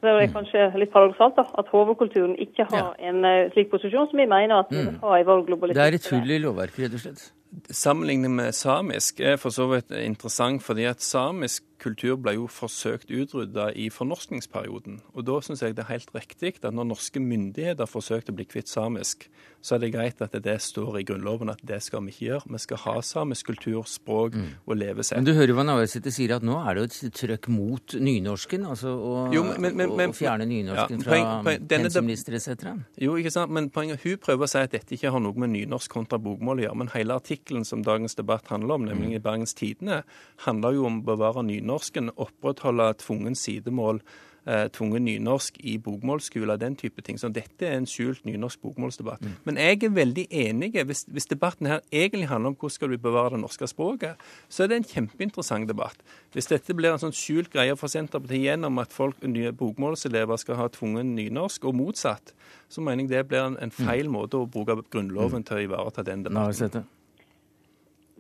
det 0.03 0.11
er 0.11 0.19
det 0.21 0.33
kanskje 0.35 0.67
litt 0.77 0.91
paradoksalt 0.93 1.39
da, 1.39 1.47
at 1.63 1.69
hovedkulturen 1.73 2.35
ikke 2.45 2.67
har 2.69 2.91
ja. 3.01 3.09
en 3.09 3.25
uh, 3.25 3.47
slik 3.55 3.71
posisjon 3.73 4.11
som 4.11 4.21
vi 4.21 4.27
mener 4.29 4.67
at 4.67 4.69
vi 4.69 4.83
mm. 4.85 4.99
har 5.01 5.15
i 5.17 5.25
vår 5.25 5.47
globalisering. 5.47 5.81
Det 5.81 5.87
er 5.87 5.97
et 5.97 6.09
hull 6.13 6.35
i 6.37 6.41
lovverket, 6.45 6.83
rett 6.85 6.99
og 6.99 7.05
slett? 7.07 7.23
Sammenligning 7.71 8.35
med 8.35 8.55
samisk 8.55 9.21
er 9.21 9.37
for 9.37 9.51
så 9.55 9.67
vidt 9.73 9.91
interessant, 9.91 10.63
fordi 10.63 10.85
at 10.91 11.03
samisk 11.03 11.65
kultur 11.81 12.19
ble 12.21 12.37
jo 12.37 12.47
forsøkt 12.51 13.11
utrydda 13.11 13.71
i 13.79 13.89
fornorskningsperioden. 13.93 15.01
Og 15.15 15.27
da 15.27 15.39
syns 15.45 15.63
jeg 15.65 15.77
det 15.77 15.87
er 15.87 15.95
helt 15.95 16.13
riktig 16.15 16.59
at 16.61 16.75
når 16.75 16.91
norske 16.93 17.23
myndigheter 17.23 17.89
forsøkte 17.89 18.35
å 18.35 18.39
bli 18.39 18.47
kvitt 18.49 18.71
samisk, 18.71 19.29
så 19.61 19.77
er 19.77 19.83
det 19.83 19.91
greit 19.93 20.23
at 20.25 20.35
det 20.45 20.57
står 20.65 21.01
i 21.01 21.05
Grunnloven 21.09 21.53
at 21.53 21.61
det 21.67 21.81
skal 21.85 22.05
vi 22.07 22.15
ikke 22.15 22.27
gjøre. 22.27 22.53
Vi 22.55 22.61
skal 22.65 22.81
ha 22.85 22.95
samisk 23.05 23.51
kultur, 23.51 23.83
språk 23.89 24.37
mm. 24.37 24.47
og 24.65 24.79
levesett. 24.81 25.19
Men 25.21 25.29
du 25.29 25.35
hører 25.37 25.53
jo 25.53 25.59
hva 25.59 25.67
Navarsete 25.69 26.13
sier, 26.15 26.33
at 26.37 26.47
nå 26.47 26.57
er 26.63 26.77
det 26.77 26.85
jo 26.85 26.89
et 26.89 27.19
trøkk 27.21 27.51
mot 27.53 27.97
nynorsken? 28.01 28.65
Altså 28.71 28.95
å, 28.95 29.15
jo, 29.35 29.45
men, 29.51 29.77
men, 29.77 29.95
men, 29.99 30.15
fjerne 30.17 30.49
nynorsken 30.49 31.05
ja, 31.05 31.09
fra 31.09 31.57
pensumlister 31.73 32.39
etc.? 32.39 32.73
Jo, 33.01 33.19
ikke 33.21 33.35
sant. 33.35 33.53
Men 33.53 33.69
poenget, 33.75 34.01
hun 34.05 34.21
prøver 34.23 34.49
å 34.49 34.51
si 34.51 34.63
at 34.63 34.73
dette 34.73 34.97
ikke 34.97 35.13
har 35.13 35.25
noe 35.25 35.37
med 35.41 35.53
nynorsk 35.53 35.93
kontra 35.93 36.21
bokmål 36.23 36.63
å 36.63 36.67
gjøre. 36.69 36.81
Men 36.81 36.93
hele 36.97 37.21
artikkelen 37.41 37.65
som 37.65 37.83
dagens 37.85 38.15
debatt 38.15 38.49
handler 38.49 38.75
om, 38.75 38.85
nemlig 38.85 39.09
mm. 39.09 39.17
i 39.17 39.19
Bergens 39.19 39.55
Tidende, 39.55 40.03
handler 40.47 40.75
jo 40.77 40.87
om 40.87 41.01
å 41.01 41.07
bevare 41.15 41.43
nynorsken, 41.43 42.13
opprettholde 42.17 42.95
tvungen 43.01 43.35
sidemål, 43.35 44.01
eh, 44.47 44.69
tvungen 44.69 45.05
nynorsk 45.05 45.59
i 45.61 45.79
bokmålsskoler, 45.79 46.57
den 46.57 46.77
type 46.77 47.03
ting. 47.03 47.19
Så 47.19 47.29
dette 47.33 47.67
er 47.67 47.77
en 47.77 47.87
skjult 47.87 48.25
nynorsk 48.25 48.61
bokmålsdebatt. 48.61 49.21
Mm. 49.21 49.33
Men 49.45 49.57
jeg 49.57 49.83
er 49.85 49.91
veldig 49.91 50.27
enig. 50.31 50.85
Hvis, 50.85 51.07
hvis, 51.09 51.27
debatten 51.27 51.67
her 51.67 51.81
egentlig 51.93 52.29
handler 52.29 52.51
om 52.51 52.57
hvordan 52.57 52.71
skal 52.75 52.91
vi 52.91 52.97
bevare 52.97 53.31
det 53.31 53.41
norske 53.41 53.67
språket, 53.67 54.17
så 54.49 54.65
er 54.65 54.69
det 54.69 54.77
en 54.77 54.85
kjempeinteressant 54.85 55.69
debatt. 55.69 55.97
Hvis 56.33 56.47
dette 56.47 56.75
blir 56.75 56.93
en 56.93 57.03
sånn 57.03 57.17
skjult 57.17 57.51
greie 57.53 57.77
for 57.77 57.89
Senterpartiet 57.89 58.51
gjennom 58.51 58.79
at 58.79 58.93
folk, 58.93 59.21
nye 59.23 59.53
bokmålselever 59.53 60.37
skal 60.37 60.57
ha 60.57 60.69
tvungen 60.69 61.15
nynorsk, 61.17 61.65
og 61.65 61.75
motsatt, 61.75 62.35
så 62.69 62.81
mener 62.81 63.05
jeg 63.05 63.11
det 63.11 63.27
blir 63.29 63.45
en, 63.45 63.59
en 63.61 63.71
feil 63.71 64.07
mm. 64.07 64.13
måte 64.15 64.39
å 64.39 64.47
bruke 64.47 64.79
Grunnloven 64.91 65.43
mm. 65.43 65.47
til 65.49 65.57
å 65.59 65.67
ivareta 65.69 66.07
den 66.07 66.25
debatten 66.25 66.89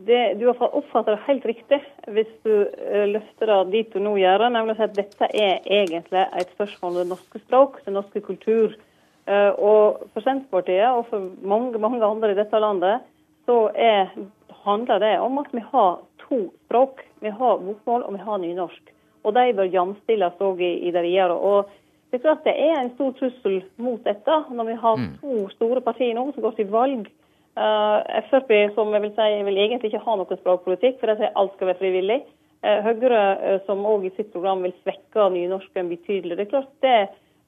det, 0.06 0.34
du 0.40 0.46
har 0.48 0.74
oppfatta 0.76 1.14
det 1.14 1.24
helt 1.26 1.46
riktig 1.48 1.80
hvis 2.08 2.30
du 2.46 2.52
uh, 2.64 3.06
løfter 3.10 3.50
det 3.52 3.58
dit 3.74 3.92
du 3.92 4.00
nå 4.02 4.16
gjør, 4.20 4.46
nemlig 4.52 4.78
at 4.80 4.94
dette 4.96 5.28
er 5.30 5.60
egentlig 5.64 6.24
et 6.24 6.54
spørsmål 6.54 6.92
om 6.92 7.00
det 7.00 7.10
norske 7.12 7.42
språk, 7.42 7.80
den 7.86 7.98
norske 7.98 8.22
kultur. 8.24 8.76
Uh, 9.28 9.52
og 9.56 10.06
For 10.14 10.24
Senterpartiet 10.24 10.88
og 10.88 11.06
for 11.10 11.28
mange, 11.42 11.78
mange 11.78 12.04
andre 12.06 12.32
i 12.32 12.38
dette 12.38 12.62
landet 12.62 13.04
så 13.48 13.58
er, 13.74 14.08
handler 14.64 15.02
det 15.02 15.12
om 15.20 15.38
at 15.42 15.52
vi 15.52 15.62
har 15.72 16.00
to 16.24 16.46
språk. 16.66 17.04
Vi 17.20 17.32
har 17.34 17.60
bokmål 17.60 18.06
og 18.06 18.16
vi 18.16 18.24
har 18.24 18.40
nynorsk. 18.40 18.96
Og 19.24 19.36
de 19.36 19.52
bør 19.56 19.68
jamstilles 19.68 20.40
òg 20.40 20.62
i, 20.64 20.72
i 20.88 20.92
det 20.94 21.02
videre. 21.04 21.36
Og 21.36 21.68
det 22.10 22.18
er 22.18 22.24
klart 22.24 22.46
det 22.46 22.56
er 22.56 22.76
en 22.78 22.92
stor 22.94 23.12
trussel 23.18 23.60
mot 23.78 24.00
dette 24.06 24.36
når 24.50 24.70
vi 24.70 24.76
har 24.82 24.96
mm. 24.98 25.10
to 25.20 25.48
store 25.54 25.82
partier 25.84 26.16
nå 26.16 26.30
som 26.32 26.46
går 26.46 26.56
til 26.56 26.70
valg 26.72 27.10
Uh, 27.58 27.98
eh, 28.06 28.26
Frp 28.30 28.52
som 28.76 28.92
jeg 28.94 29.02
vil 29.02 29.14
si, 29.16 29.30
vil 29.46 29.58
egentlig 29.58 29.90
ikke 29.90 30.04
ha 30.04 30.16
noen 30.16 30.38
språkpolitikk, 30.38 31.00
for 31.00 31.10
de 31.10 31.18
sier 31.18 31.34
alt 31.38 31.56
skal 31.56 31.72
være 31.72 31.80
frivillig. 31.80 32.20
Uh, 32.62 32.78
Høyre 32.86 33.22
uh, 33.40 33.56
som 33.66 33.82
òg 33.88 34.06
i 34.06 34.12
sitt 34.14 34.30
program 34.34 34.62
vil 34.66 34.76
svekke 34.84 35.26
nynorsken 35.34 35.90
betydelig. 35.90 36.38
Det 36.38 36.46
er 36.46 36.52
klart 36.52 36.70
det 36.86 36.98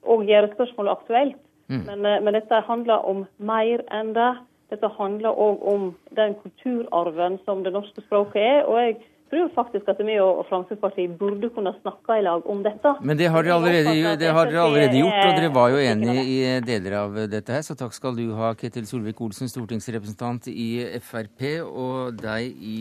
òg 0.03 0.25
gjør 0.27 0.49
spørsmålet 0.57 0.97
aktuelt. 0.97 1.39
Mm. 1.71 1.85
Men, 1.87 2.01
men, 2.25 2.35
dette 2.35 2.59
handler 2.67 3.05
om 3.07 3.23
mer 3.39 3.85
enn 3.95 4.11
det. 4.17 4.33
Dette 4.73 4.89
handler 4.97 5.39
òg 5.39 5.63
om 5.69 5.85
den 6.17 6.35
kulturarven 6.41 7.39
som 7.47 7.63
det 7.63 7.71
norske 7.71 8.03
språket 8.03 8.41
er. 8.43 8.65
og 8.67 8.81
jeg 8.81 8.97
tror 9.33 9.49
faktisk 9.55 9.89
at 9.89 10.01
vi 10.05 10.15
og 10.21 10.43
Fremskrittspartiet 10.49 11.15
burde 11.17 11.49
kunne 11.53 11.73
snakke 11.79 12.17
i 12.19 12.23
lag 12.25 12.45
om 12.49 12.61
dette. 12.65 12.93
Men 13.01 13.17
det 13.17 13.29
har 13.33 13.45
dere 13.45 13.55
allerede, 13.57 14.13
det 14.21 14.29
har 14.29 14.49
dere 14.49 14.65
allerede 14.67 14.99
gjort, 14.99 15.19
og 15.23 15.37
dere 15.39 15.51
var 15.55 15.73
jo 15.73 15.81
enige 15.81 16.23
i 16.23 16.37
deler 16.65 16.97
av 16.99 17.17
dette 17.31 17.55
her. 17.55 17.63
Så 17.65 17.75
takk 17.79 17.95
skal 17.95 18.15
du 18.17 18.27
ha, 18.37 18.53
Ketil 18.59 18.85
Solvik-Olsen, 18.89 19.49
stortingsrepresentant 19.49 20.49
i 20.53 20.69
Frp, 21.01 21.47
og 21.65 22.19
deg 22.21 22.53
i 22.61 22.77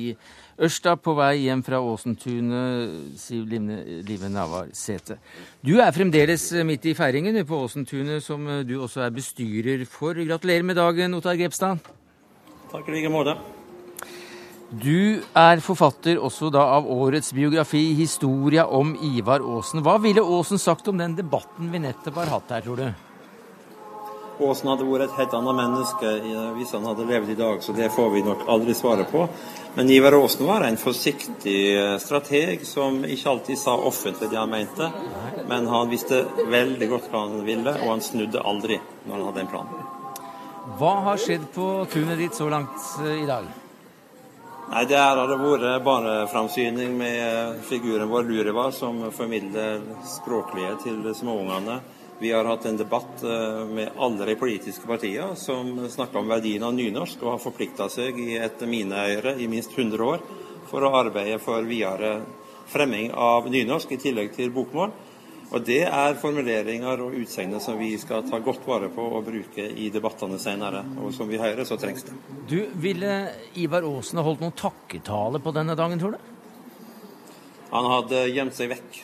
Ørsta 0.62 0.94
på 1.00 1.14
vei 1.16 1.46
hjem 1.46 1.64
fra 1.64 1.80
Åsentunet, 1.80 3.16
Siv 3.18 3.48
Live 3.48 4.28
Navarsete. 4.30 5.16
Du 5.64 5.78
er 5.80 5.94
fremdeles 5.96 6.44
midt 6.68 6.86
i 6.90 6.94
feiringen 6.98 7.40
på 7.48 7.64
Åsentunet, 7.64 8.20
som 8.24 8.44
du 8.68 8.76
også 8.82 9.06
er 9.06 9.16
bestyrer 9.16 9.86
for. 9.88 10.20
Gratulerer 10.20 10.68
med 10.68 10.78
dagen, 10.78 11.16
Ottar 11.18 11.40
Grepstad. 11.40 11.80
Takk 12.72 12.88
i 12.88 13.00
like 13.00 13.10
måte. 13.12 13.36
Du 14.72 15.20
er 15.36 15.60
forfatter 15.60 16.16
også 16.16 16.48
da 16.48 16.62
av 16.78 16.86
årets 16.88 17.34
biografi, 17.36 17.92
'Historia 17.92 18.64
om 18.64 18.94
Ivar 18.96 19.40
Aasen'. 19.44 19.82
Hva 19.84 19.98
ville 20.00 20.24
Aasen 20.24 20.58
sagt 20.58 20.88
om 20.88 20.96
den 20.96 21.14
debatten 21.14 21.68
vi 21.70 21.78
nettopp 21.78 22.14
har 22.14 22.30
hatt 22.32 22.48
her, 22.48 22.60
tror 22.62 22.76
du? 22.76 22.86
Aasen 24.40 24.70
hadde 24.72 24.88
vært 24.88 25.10
et 25.10 25.18
helt 25.18 25.34
annet 25.36 25.58
menneske 25.58 26.14
hvis 26.56 26.72
han 26.72 26.88
hadde 26.88 27.04
levd 27.04 27.34
i 27.34 27.36
dag, 27.36 27.60
så 27.60 27.76
det 27.76 27.92
får 27.92 28.10
vi 28.14 28.22
nok 28.24 28.48
aldri 28.48 28.72
svaret 28.74 29.12
på. 29.12 29.28
Men 29.76 29.90
Ivar 29.90 30.16
Aasen 30.16 30.46
var 30.46 30.64
en 30.64 30.80
forsiktig 30.80 31.76
eh, 31.76 31.98
strateg 32.00 32.64
som 32.64 33.04
ikke 33.04 33.28
alltid 33.28 33.58
sa 33.58 33.76
offentlig 33.76 34.30
det 34.30 34.40
han 34.40 34.50
mente. 34.50 34.88
Men 35.48 35.68
han 35.68 35.90
visste 35.92 36.24
veldig 36.48 36.88
godt 36.88 37.12
hva 37.12 37.26
han 37.28 37.44
ville, 37.44 37.76
og 37.76 37.90
han 37.92 38.00
snudde 38.00 38.40
aldri 38.40 38.80
når 39.04 39.18
han 39.18 39.26
hadde 39.28 39.40
en 39.44 39.52
plan. 39.52 39.74
Hva 40.80 40.94
har 41.10 41.20
skjedd 41.20 41.50
på 41.52 41.84
tunet 41.92 42.16
ditt 42.24 42.40
så 42.40 42.48
langt 42.48 42.78
eh, 43.04 43.20
i 43.20 43.28
dag? 43.28 43.61
Nei, 44.72 44.86
Det 44.88 44.96
har 44.96 45.18
vært 45.28 45.82
barneframsyning 45.84 46.94
med 46.96 47.58
figuren 47.68 48.08
vår 48.08 48.22
Luriva, 48.24 48.70
som 48.72 49.02
formidler 49.12 49.82
språklige 50.08 50.78
til 50.80 51.02
småungene. 51.12 51.74
Vi 52.22 52.30
har 52.32 52.48
hatt 52.48 52.64
en 52.64 52.78
debatt 52.80 53.20
eh, 53.20 53.58
med 53.68 53.98
alle 54.00 54.30
de 54.30 54.36
politiske 54.40 54.88
partiene 54.88 55.36
som 55.36 55.74
snakker 55.92 56.22
om 56.22 56.32
verdien 56.32 56.64
av 56.64 56.72
nynorsk, 56.72 57.20
og 57.20 57.34
har 57.34 57.42
forplikta 57.44 57.90
seg 57.92 58.16
i 58.16 58.38
et 58.40 58.64
mineøyre 58.64 59.34
i 59.44 59.50
minst 59.50 59.76
100 59.76 60.06
år 60.08 60.24
for 60.70 60.88
å 60.88 60.94
arbeide 61.02 61.36
for 61.42 61.68
videre 61.68 62.22
fremming 62.72 63.12
av 63.12 63.52
nynorsk 63.52 63.92
i 63.92 64.00
tillegg 64.00 64.32
til 64.38 64.56
bokmål. 64.56 64.96
Og 65.52 65.60
Det 65.68 65.82
er 65.84 66.14
formuleringer 66.16 67.00
og 67.04 67.16
utsegner 67.20 67.60
som 67.60 67.76
vi 67.76 67.90
skal 68.00 68.24
ta 68.24 68.38
godt 68.40 68.64
vare 68.64 68.88
på 68.92 69.04
og 69.18 69.26
bruke 69.26 69.66
i 69.68 69.90
debattene 69.92 70.38
senere. 70.40 70.80
Og 71.04 71.12
som 71.12 71.28
vi 71.28 71.40
hører, 71.40 71.66
så 71.68 71.76
trengs 71.76 72.06
det. 72.08 72.16
Du, 72.48 72.58
Ville 72.80 73.12
Ivar 73.60 73.84
Aasen 73.84 74.20
ha 74.20 74.24
holdt 74.24 74.40
noen 74.40 74.56
takketale 74.56 75.42
på 75.44 75.52
denne 75.52 75.76
dagen, 75.76 76.00
tror 76.00 76.16
du? 76.16 76.32
Han 77.72 77.88
hadde 77.88 78.24
gjemt 78.32 78.56
seg 78.56 78.72
vekk. 78.72 78.98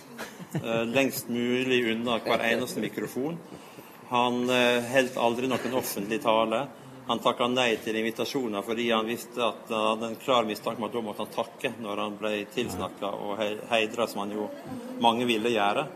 Eh, 0.56 0.82
lengst 0.88 1.28
mulig 1.28 1.82
unna 1.92 2.16
hver 2.24 2.40
eneste 2.48 2.80
mikrofon. 2.80 3.36
Han 4.08 4.48
eh, 4.48 4.88
holdt 4.88 5.20
aldri 5.20 5.52
noen 5.52 5.76
offentlig 5.76 6.22
tale. 6.24 6.64
Han 7.08 7.20
takka 7.24 7.46
nei 7.52 7.74
til 7.80 7.96
invitasjoner 7.96 8.64
fordi 8.64 8.90
han 8.92 9.08
visste 9.08 9.40
at 9.44 9.68
han 9.72 9.86
hadde 9.92 10.10
en 10.10 10.20
klar 10.20 10.48
mistanke 10.48 10.80
om 10.80 10.88
at 10.88 10.96
da 10.96 11.02
måtte 11.04 11.24
han 11.24 11.36
takke 11.36 11.70
når 11.80 12.02
han 12.04 12.18
ble 12.20 12.32
tilsnakka 12.52 13.12
og 13.24 13.40
heidra, 13.68 14.08
som 14.08 14.24
han 14.24 14.36
jo 14.36 14.48
mange 15.04 15.28
ville 15.28 15.52
gjøre. 15.52 15.86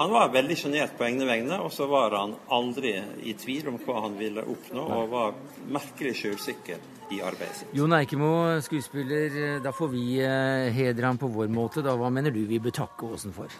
Han 0.00 0.14
var 0.14 0.30
veldig 0.32 0.56
sjenert 0.56 0.94
på 0.96 1.04
egne 1.04 1.26
vegne, 1.28 1.58
og 1.60 1.68
så 1.76 1.84
var 1.90 2.14
han 2.16 2.30
aldri 2.56 2.94
i 3.28 3.34
tvil 3.36 3.66
om 3.68 3.74
hva 3.84 4.06
han 4.06 4.14
ville 4.16 4.46
oppnå, 4.48 4.84
og 4.96 5.10
var 5.12 5.34
merkelig 5.68 6.14
sjølsikker 6.22 6.78
i 7.12 7.18
arbeidet 7.20 7.58
sitt. 7.58 7.74
Jon 7.76 7.92
Eikemo, 7.92 8.30
skuespiller, 8.64 9.60
da 9.60 9.74
får 9.76 9.92
vi 9.92 10.04
eh, 10.24 10.70
hedre 10.72 11.04
ham 11.04 11.20
på 11.20 11.28
vår 11.34 11.52
måte. 11.52 11.84
Da, 11.84 11.92
hva 12.00 12.08
mener 12.08 12.32
du 12.32 12.40
vi 12.48 12.62
bør 12.64 12.78
takke 12.80 13.12
Aasen 13.12 13.36
for? 13.36 13.52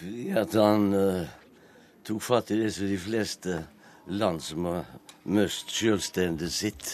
Fordi 0.00 0.26
at 0.42 0.58
han 0.58 0.90
uh, 0.90 1.30
tok 2.02 2.26
fatt 2.26 2.50
i 2.50 2.58
det 2.64 2.74
som 2.74 2.90
de 2.90 2.98
fleste 2.98 3.62
land 4.10 4.42
som 4.42 4.66
har 4.66 4.88
mist 5.30 5.70
selvstendet 5.70 6.50
sitt. 6.50 6.90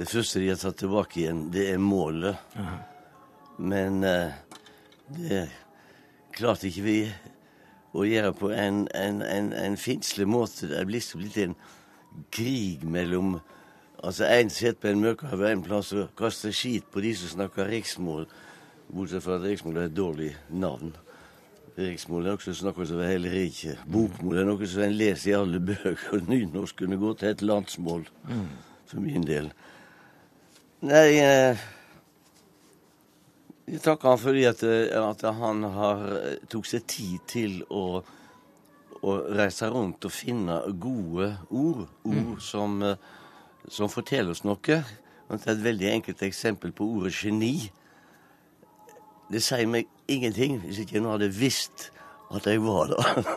Det 0.00 0.10
første 0.10 0.42
de 0.42 0.50
har 0.50 0.58
tatt 0.58 0.82
tilbake 0.82 1.22
igjen, 1.22 1.46
det 1.54 1.70
er 1.76 1.78
målet. 1.78 2.58
Aha. 2.58 2.78
Men 3.62 4.02
uh, 4.02 4.34
det 5.14 5.44
klarte 6.34 6.68
ikke 6.68 6.84
vi 6.86 6.98
å 7.92 8.04
gjøre 8.08 8.32
på 8.36 8.50
en, 8.56 8.86
en, 8.96 9.22
en, 9.22 9.52
en 9.52 9.76
finslig 9.76 10.26
måte. 10.28 10.68
Det 10.70 10.78
er 10.80 10.88
blitt 10.88 11.38
en 11.42 11.56
krig 12.32 12.84
mellom 12.84 13.40
Altså, 14.02 14.24
Én 14.26 14.48
sitter 14.50 14.80
på 14.82 14.88
en 14.90 14.98
møkhaug 14.98 15.44
en 15.46 15.60
plass 15.62 15.92
og 15.94 16.08
kaster 16.18 16.50
skit 16.50 16.88
på 16.90 16.98
de 17.04 17.12
som 17.14 17.28
snakker 17.36 17.68
riksmål, 17.70 18.24
bortsett 18.90 19.22
fra 19.22 19.36
at 19.36 19.44
riksmål 19.46 19.76
er 19.78 19.86
et 19.86 19.94
dårlig 19.94 20.32
navn. 20.50 20.90
Riksmål 21.76 22.26
er 22.26 22.34
noe 22.34 22.42
som 22.42 22.56
snakkes 22.58 22.90
over 22.96 23.06
hele 23.06 23.30
riket. 23.30 23.84
Bokmål 23.86 24.40
er 24.40 24.48
noe 24.48 24.66
som 24.66 24.82
en 24.82 24.96
leser 24.98 25.30
i 25.30 25.36
alle 25.38 25.60
bøker. 25.62 26.18
Nynorsk 26.26 26.82
kunne 26.82 26.98
gå 26.98 27.12
til 27.20 27.30
et 27.30 27.46
landsmål, 27.46 28.02
mm. 28.26 28.50
for 28.90 29.06
min 29.06 29.28
del. 29.28 29.52
Nei, 30.82 31.06
eh, 31.22 31.62
jeg 33.72 33.80
takker 33.80 34.10
han 34.10 34.20
fordi 34.20 34.42
at, 34.44 34.62
eh, 34.68 34.92
at 35.00 35.22
han 35.38 35.62
har, 35.64 36.02
eh, 36.18 36.40
tok 36.52 36.66
seg 36.68 36.84
tid 36.86 37.22
til 37.26 37.54
å, 37.72 38.02
å, 39.00 39.14
reise 39.32 39.70
rundt 39.72 40.04
og 40.04 40.12
finne 40.12 40.58
gode 40.76 41.30
ord. 41.48 41.86
Ord 42.04 42.34
mm. 42.34 42.40
som, 42.40 42.82
eh, 42.84 42.96
som, 43.68 43.88
forteller 43.88 44.34
oss 44.36 44.44
noe. 44.44 44.58
Det 44.60 45.40
er 45.40 45.54
Et 45.54 45.64
veldig 45.64 45.88
enkelt 45.88 46.22
eksempel 46.22 46.72
på 46.72 46.84
ordet 46.84 47.14
geni. 47.16 47.70
Det 49.32 49.40
sier 49.40 49.66
meg 49.66 49.88
ingenting 50.06 50.60
hvis 50.60 50.82
ikke 50.82 50.98
jeg 50.98 51.08
hadde 51.08 51.32
visst 51.32 51.88
at 52.32 52.46
jeg 52.46 52.60
var 52.60 52.92
der. 52.92 53.24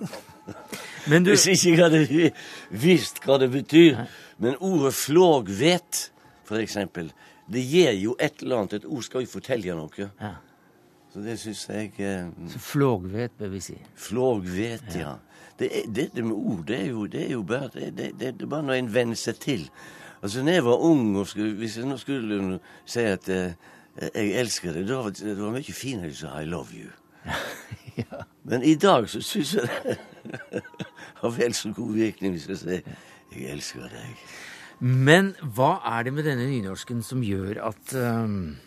Du... 1.05 1.29
Hvis 1.29 1.45
ikke 1.47 1.69
jeg 1.69 1.79
hadde 1.79 2.31
visst 2.69 3.19
hva 3.21 3.37
det 3.37 3.51
betyr. 3.53 4.03
Men 4.41 4.57
ordet 4.57 4.93
flågvet 4.97 6.09
for 6.45 6.57
eksempel. 6.57 7.11
Det 7.51 7.61
gir 7.61 7.93
jo 7.99 8.15
et 8.19 8.41
eller 8.41 8.63
annet. 8.63 8.79
Et 8.79 8.85
ord 8.85 9.03
skal 9.05 9.25
jo 9.25 9.29
fortelle 9.29 9.77
noe. 9.77 10.09
Ja. 10.21 10.33
Så 11.13 11.21
det 11.23 11.37
syns 11.39 11.61
jeg 11.69 11.93
eh, 12.03 12.31
Så 12.51 12.59
flågvet, 12.59 13.37
bør 13.39 13.53
vi 13.53 13.59
si. 13.63 13.77
Flågvet, 13.95 14.95
ja. 14.95 15.13
Det, 15.59 15.69
er, 15.71 15.85
det, 15.87 16.09
det 16.15 16.25
med 16.25 16.35
ord, 16.35 16.65
det 16.67 16.79
er 16.81 16.89
jo, 16.89 17.05
det 17.07 17.21
er 17.25 17.31
jo 17.31 17.43
bare 17.47 17.69
det, 17.73 17.93
det, 17.97 18.09
det, 18.19 18.33
det 18.39 18.43
er 18.43 18.51
bare 18.51 18.67
når 18.67 18.81
en 18.81 18.93
venner 18.93 19.15
seg 19.15 19.39
til. 19.39 19.69
Altså, 20.21 20.43
når 20.43 20.51
jeg 20.51 20.65
var 20.65 20.83
ung, 20.83 21.15
og 21.17 21.27
skulle, 21.27 21.53
hvis 21.55 21.77
jeg 21.77 21.87
nå 21.87 21.97
skulle 21.97 22.59
si 22.85 23.05
at 23.07 23.29
eh, 23.29 23.53
jeg 24.01 24.33
elsker 24.41 24.73
deg, 24.75 24.87
da 24.89 24.99
var 25.05 25.15
det 25.15 25.37
var 25.39 25.55
mye 25.55 25.75
finere 25.77 26.11
si 26.13 26.27
I 26.27 26.43
love 26.49 26.75
you. 26.75 26.89
ja. 28.01 28.25
Men 28.43 28.63
i 28.63 28.75
dag 28.75 29.07
så 29.09 29.21
syns 29.23 29.55
jeg 29.55 29.69
det 30.51 30.63
har 31.21 31.31
vel 31.37 31.53
så 31.53 31.71
god 31.73 31.93
virkning 31.95 32.35
hvis 32.35 32.49
jeg 32.49 32.57
sier 32.57 32.95
jeg 33.31 33.51
elsker 33.51 33.87
deg. 33.91 34.25
Men 34.85 35.31
hva 35.55 35.79
er 35.95 36.05
det 36.05 36.13
med 36.13 36.27
denne 36.27 36.45
nynorsken 36.45 36.99
som 37.01 37.23
gjør 37.25 37.57
at 37.71 37.93
øhm, 37.97 38.57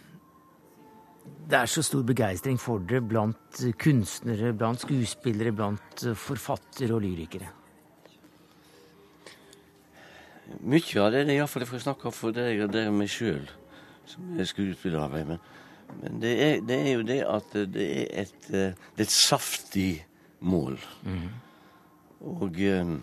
det 1.48 1.58
er 1.60 1.70
så 1.70 1.84
stor 1.86 2.02
begeistring 2.02 2.56
for 2.58 2.82
det 2.82 3.04
blant 3.06 3.60
kunstnere, 3.78 4.50
blant 4.52 4.82
skuespillere, 4.82 5.52
blant 5.54 6.02
øh, 6.06 6.16
forfattere 6.18 6.96
og 6.96 7.04
lyrikere? 7.04 7.52
Mye 10.64 11.04
av 11.04 11.12
det 11.12 11.20
er 11.20 11.28
det 11.28 11.36
iallfall 11.36 11.62
jeg 11.62 11.70
får 11.70 11.84
snakke 11.84 12.12
for 12.16 12.34
deg 12.34 12.64
og 12.64 12.72
dere 12.72 12.94
meg 12.94 13.12
sjøl, 13.12 13.44
som 14.08 14.40
er 14.40 14.48
skuespillerarbeid. 14.48 15.28
Men, 15.28 15.44
men 16.00 16.18
det, 16.24 16.32
er, 16.48 16.56
det 16.66 16.80
er 16.80 16.90
jo 16.96 17.04
det 17.12 17.20
at 17.28 17.54
det 17.76 17.86
er 17.92 18.24
et, 18.24 18.50
eh, 18.50 18.74
det 18.96 19.04
er 19.04 19.06
et 19.06 19.14
saftig 19.14 19.92
mål. 20.40 20.80
Og 22.26 22.58
eh, 22.58 22.96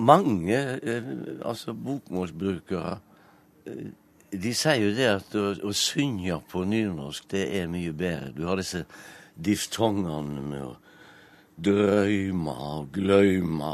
mange 0.00 0.58
eh, 0.82 1.08
altså 1.46 1.72
bokmålsbrukere 1.74 2.98
eh, 3.66 3.88
de 4.32 4.50
sier 4.54 4.82
jo 4.82 4.90
det 4.96 5.06
at 5.08 5.34
å, 5.40 5.44
å 5.64 5.72
synge 5.72 6.36
på 6.50 6.64
nynorsk, 6.68 7.24
det 7.32 7.46
er 7.62 7.70
mye 7.72 7.94
bedre. 7.96 8.32
Du 8.36 8.42
har 8.44 8.60
disse 8.60 8.82
diftongene 9.40 10.42
med 10.50 10.64
å 10.66 10.74
drøyme 11.64 12.52
og 12.52 12.90
gløyme, 12.92 13.70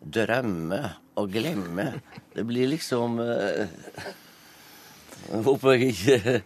drømme 0.00 0.80
og 1.20 1.32
glemme. 1.34 1.88
Det 2.36 2.44
blir 2.48 2.70
liksom 2.70 3.18
eh, 3.24 3.66
Jeg 5.30 5.42
håper 5.44 5.74
jeg 5.76 5.90
ikke 5.90 6.38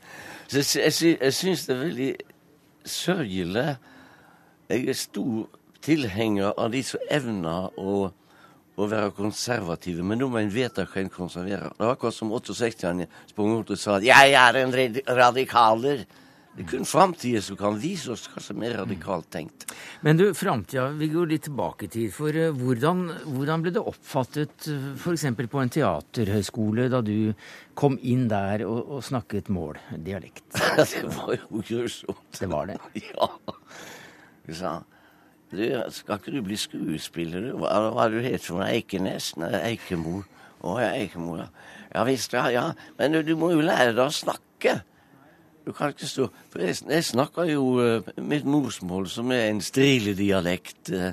Så 0.51 0.81
jeg, 0.81 0.93
sy- 0.93 1.19
jeg 1.21 1.33
syns 1.37 1.67
det 1.69 1.75
er 1.77 1.83
veldig 1.85 2.09
sørgelig. 2.91 3.69
Jeg 4.73 4.89
er 4.91 4.99
stor 4.99 5.45
tilhenger 5.85 6.57
av 6.59 6.73
de 6.73 6.81
som 6.85 7.05
evner 7.13 7.69
å 7.81 8.09
å 8.75 8.89
være 8.91 9.15
konservative, 9.15 10.03
men 10.03 10.19
nå 10.19 10.29
må 10.31 10.41
en 10.43 10.51
vite 10.51 10.87
hva 10.89 11.01
en 11.03 11.13
konserverer. 11.13 11.71
Det 11.77 11.87
var 11.87 11.95
akkurat 11.95 12.17
som 12.17 12.33
68-erne 12.35 13.07
sprang 13.31 13.55
ut 13.61 13.71
og 13.71 13.79
sa 13.79 13.97
at 13.97 14.03
'jeg 14.03 14.35
er 14.35 14.57
en 14.57 14.73
radikaler'. 14.73 16.07
Det 16.55 16.63
er 16.63 16.71
kun 16.71 16.85
framtida 16.87 17.41
som 17.43 17.57
kan 17.57 17.75
vise 17.83 18.13
oss 18.13 18.29
hva 18.31 18.41
som 18.41 18.63
er 18.63 18.77
radikalt 18.79 19.27
tenkt. 19.35 19.65
Men 20.07 20.17
du, 20.17 20.33
framtida, 20.35 20.93
vi 20.95 21.09
går 21.11 21.27
litt 21.27 21.43
tilbake 21.49 21.89
i 21.89 21.89
tid. 21.89 22.13
For 22.15 22.31
øh, 22.31 22.55
hvordan, 22.55 23.11
hvordan 23.27 23.65
ble 23.65 23.73
det 23.75 23.83
oppfattet 23.83 24.69
f.eks. 24.95 25.25
på 25.51 25.59
en 25.59 25.69
teaterhøgskole 25.69 26.87
da 26.89 27.01
du 27.03 27.35
kom 27.75 27.99
inn 28.03 28.29
der 28.29 28.63
og, 28.69 28.87
og 28.87 29.03
snakket 29.03 29.51
mål, 29.51 29.81
dialekt? 29.99 30.47
det 30.79 31.03
var 31.17 31.35
jo 31.35 31.59
grusomt. 31.59 32.39
Det 32.39 32.51
var 32.51 32.71
det. 32.71 32.79
Ja. 33.15 33.29
du 34.47 34.55
sa 34.55 34.79
du, 35.57 35.67
skal 35.95 36.21
ikke 36.21 36.35
du 36.35 36.41
bli 36.47 36.59
skuespiller, 36.61 37.49
du? 37.49 37.59
Hva, 37.61 37.73
hva 37.95 38.09
du 38.13 38.19
heter 38.25 38.55
du? 38.55 38.63
Eikenes? 38.67 39.33
Eikemo. 39.39 40.23
Å 40.65 40.79
ja, 40.81 40.91
Eikemo, 40.97 41.39
ja. 41.41 41.49
Ja 41.95 42.03
visst, 42.09 42.35
ja. 42.35 42.49
ja. 42.51 42.65
Men 42.99 43.15
du, 43.15 43.23
du 43.27 43.35
må 43.39 43.53
jo 43.53 43.63
lære 43.65 43.93
deg 43.95 44.05
å 44.07 44.15
snakke. 44.15 44.81
Du 45.65 45.73
kan 45.73 45.95
ikke 45.95 46.09
stå 46.09 46.27
For 46.53 46.61
jeg, 46.61 47.05
snakker 47.09 47.49
jo 47.49 47.65
eh, 47.81 48.11
mitt 48.21 48.45
morsmål, 48.45 49.09
som 49.09 49.33
er 49.33 49.49
en 49.49 49.63
striledialekt. 49.65 50.93
Uh, 50.93 51.13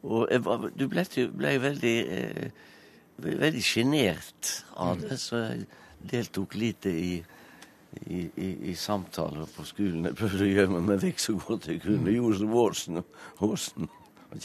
og 0.00 0.30
jeg, 0.32 0.40
du 0.80 0.86
ble, 0.88 1.04
ble 1.36 1.56
veldig 1.60 1.96
eh, 2.16 2.68
veldig 3.20 3.64
sjenert 3.64 4.52
av 4.80 5.00
det, 5.02 5.18
så 5.20 5.42
jeg 5.42 5.66
deltok 6.10 6.56
lite 6.56 6.92
i 6.92 7.12
i, 8.06 8.30
i, 8.36 8.70
i 8.70 8.74
samtaler 8.78 9.46
på 9.54 9.64
skolen. 9.66 10.04
Jeg 10.10 10.18
prøvde 10.18 10.44
å 10.46 10.50
gjemme 10.50 10.82
meg 10.86 11.00
vekk 11.02 11.18
så 11.22 11.32
godt 11.38 11.68
jeg 11.70 11.82
kunne. 11.84 12.14
Gjorde 12.14 12.38
som 12.42 12.54
Åsen. 12.64 13.02
Åsen. 13.46 13.90
Og 14.30 14.38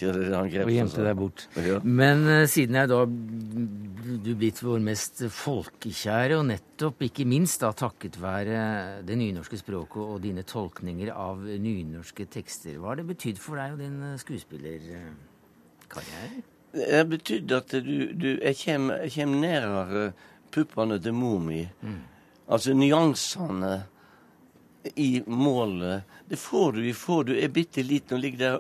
gjemte 0.74 1.04
deg 1.06 1.18
bort. 1.20 1.44
Ja. 1.62 1.78
Men 1.86 2.24
uh, 2.26 2.48
siden 2.50 2.74
jeg 2.80 2.90
da 2.90 3.04
du 3.06 4.32
blitt 4.38 4.64
vår 4.66 4.80
mest 4.82 5.22
folkekjære, 5.30 6.40
og 6.40 6.48
nettopp, 6.50 7.04
ikke 7.06 7.26
minst 7.30 7.62
da 7.62 7.70
takket 7.78 8.18
være 8.22 9.04
det 9.06 9.18
nynorske 9.20 9.58
språket 9.62 10.02
og 10.02 10.22
dine 10.24 10.44
tolkninger 10.48 11.12
av 11.14 11.46
nynorske 11.46 12.26
tekster, 12.34 12.80
hva 12.80 12.88
har 12.92 12.98
det 13.02 13.08
betydd 13.12 13.38
for 13.42 13.56
deg 13.62 13.70
og 13.76 13.80
din 13.84 13.98
øh, 14.10 14.20
skuespillerkarriere? 14.22 16.42
Det 16.76 16.92
har 16.92 17.06
betydd 17.08 17.52
at 17.56 17.70
du, 17.86 17.98
du 18.18 18.30
Jeg 18.42 18.56
kommer 18.66 19.36
nærmere 19.38 20.12
puppene 20.52 20.98
til 21.00 21.14
mor 21.16 21.40
mi. 21.40 21.62
Altså 22.48 22.74
nyansene 22.78 23.80
i 24.96 25.24
målet. 25.26 26.04
Det 26.30 26.38
får 26.38 26.72
du 26.72 26.90
ifra 26.90 27.24
du 27.26 27.34
er 27.38 27.50
bitte 27.54 27.84
liten 27.84 28.18
og 28.18 28.22
ligger 28.22 28.42
der 28.44 28.60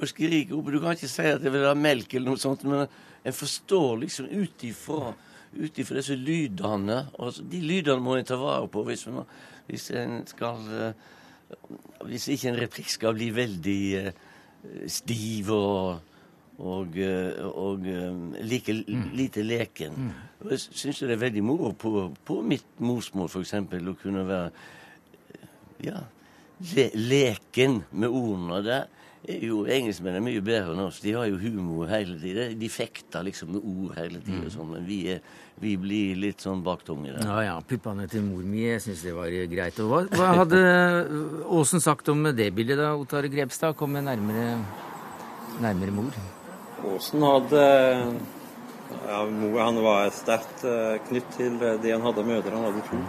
og, 0.00 0.06
skriker 0.08 0.56
opp. 0.56 0.70
Du 0.72 0.80
kan 0.80 0.96
ikke 0.96 1.10
si 1.10 1.26
at 1.28 1.42
det 1.44 1.52
vil 1.52 1.66
ha 1.68 1.74
melk 1.76 2.14
eller 2.14 2.32
noe 2.32 2.40
sånt, 2.40 2.64
men 2.64 2.86
en 2.86 3.36
forstår 3.36 4.00
liksom 4.06 4.30
ut 4.32 4.64
ifra 4.64 5.12
disse 5.52 6.16
lydene. 6.16 7.02
Og 7.20 7.42
de 7.52 7.60
lydene 7.60 8.00
må 8.00 8.16
en 8.16 8.28
ta 8.28 8.40
vare 8.40 8.68
på 8.72 8.86
hvis 8.88 9.90
en 10.00 10.20
skal 10.28 10.68
eh, 10.80 11.08
Hvis 12.06 12.28
ikke 12.30 12.48
en 12.48 12.60
replikk 12.60 12.90
skal 12.90 13.14
bli 13.16 13.26
veldig 13.34 13.82
eh, 13.98 14.12
stiv 14.86 15.50
og 15.50 16.09
og, 16.60 16.96
eh, 17.00 17.40
og 17.48 17.86
like 18.44 18.72
like 18.72 19.16
lite 19.16 19.42
leken. 19.42 20.12
Og 20.44 20.50
Jeg 20.52 20.60
syns 20.60 21.00
det 21.00 21.10
er 21.16 21.20
veldig 21.20 21.42
moro 21.44 21.72
på, 21.72 22.12
på 22.24 22.40
mitt 22.42 22.78
morsmål, 22.78 23.28
f.eks., 23.28 23.54
å 23.54 23.96
kunne 24.00 24.24
være 24.28 24.50
eh, 25.34 25.50
ja, 25.90 26.00
le, 26.76 26.88
leken 26.94 27.82
med 27.92 28.08
ordene. 28.08 28.62
Det 28.64 29.36
er 29.36 29.44
jo 29.44 29.66
Engelskmennene 29.68 30.20
er 30.22 30.26
mye 30.30 30.44
bedre 30.44 30.72
enn 30.74 30.82
oss. 30.86 31.02
De 31.04 31.12
har 31.16 31.28
jo 31.28 31.36
humor 31.40 31.90
hele 31.92 32.16
tiden. 32.20 32.56
De 32.60 32.70
fekter 32.72 33.24
liksom 33.26 33.52
med 33.52 33.60
ord 33.60 33.98
hele 33.98 34.20
tiden. 34.24 34.46
og 34.48 34.54
Sånn, 34.54 34.72
men 34.72 34.88
vi, 34.88 35.00
er, 35.12 35.20
vi 35.60 35.76
blir 35.80 36.16
litt 36.16 36.40
sånn 36.44 36.64
baktunge 36.64 37.12
der. 37.12 37.28
Ja 37.28 37.44
ja, 37.50 37.54
puppene 37.60 38.08
til 38.08 38.24
mor 38.24 38.44
mi, 38.44 38.64
jeg 38.64 38.80
syns 38.86 39.04
det 39.04 39.14
var 39.16 39.32
greit. 39.52 39.80
Og 39.84 39.92
hva, 39.92 40.02
hva 40.16 40.32
hadde 40.40 40.60
Åsen 41.60 41.84
sagt 41.84 42.08
om 42.12 42.28
det 42.32 42.48
bildet 42.56 42.80
da, 42.80 42.94
Ottar 42.96 43.28
Grepstad 43.32 43.76
kom 43.76 43.96
nærmere, 44.00 44.56
nærmere 45.60 45.96
mor? 46.00 46.20
Aasen 46.88 47.22
hadde 47.22 47.64
ja, 49.08 49.28
han 49.62 49.82
var 49.82 50.10
sterkt 50.10 50.64
eh, 50.64 50.96
knytt 51.08 51.36
til 51.36 51.58
det 51.60 51.92
han 51.92 52.02
hadde 52.04 52.22
av 52.22 52.26
mødre. 52.26 52.54
Han 52.56 52.66
hadde 52.68 52.86
to. 52.88 53.00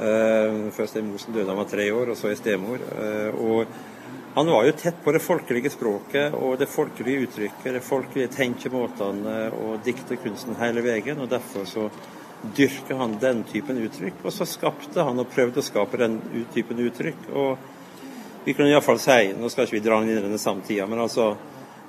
Eh, 0.00 0.58
først 0.76 0.96
en 0.96 1.08
mor 1.10 1.22
som 1.22 1.34
døde 1.34 1.46
da 1.48 1.54
han 1.54 1.62
var 1.62 1.70
tre 1.70 1.86
år, 1.92 2.12
og 2.12 2.18
så 2.18 2.30
en 2.30 2.38
stemor. 2.38 2.84
Eh, 3.00 3.40
og 3.40 3.66
han 4.36 4.52
var 4.52 4.68
jo 4.68 4.76
tett 4.78 5.00
på 5.04 5.14
det 5.14 5.22
folkelige 5.24 5.72
språket 5.74 6.36
og 6.38 6.58
det 6.60 6.68
folkelige 6.70 7.26
uttrykket, 7.26 7.72
det 7.74 7.82
folkelige 7.82 8.30
tenkemåtene 8.36 9.36
og 9.58 9.80
dikterkunsten 9.86 10.58
hele 10.60 10.84
veien. 10.86 11.18
og 11.18 11.30
Derfor 11.32 11.66
så 11.66 11.88
dyrker 12.56 12.96
han 12.96 13.18
den 13.20 13.42
typen 13.44 13.80
uttrykk, 13.82 14.22
og 14.24 14.32
så 14.32 14.46
skapte 14.48 15.04
han 15.04 15.18
og 15.20 15.28
prøvde 15.32 15.60
å 15.60 15.66
skape 15.66 15.98
den 16.00 16.20
typen 16.54 16.80
uttrykk. 16.86 17.28
og 17.34 17.58
vi 18.44 18.54
kunne 18.56 18.70
iallfall 18.72 18.98
si, 18.98 19.34
nå 19.36 19.50
skal 19.52 19.66
ikke 19.66 19.76
vi 19.76 19.82
dra 19.84 19.98
inn 20.00 20.14
i 20.14 20.20
denne 20.22 20.38
samtida, 20.40 20.86
men 20.88 21.02
altså 21.02 21.34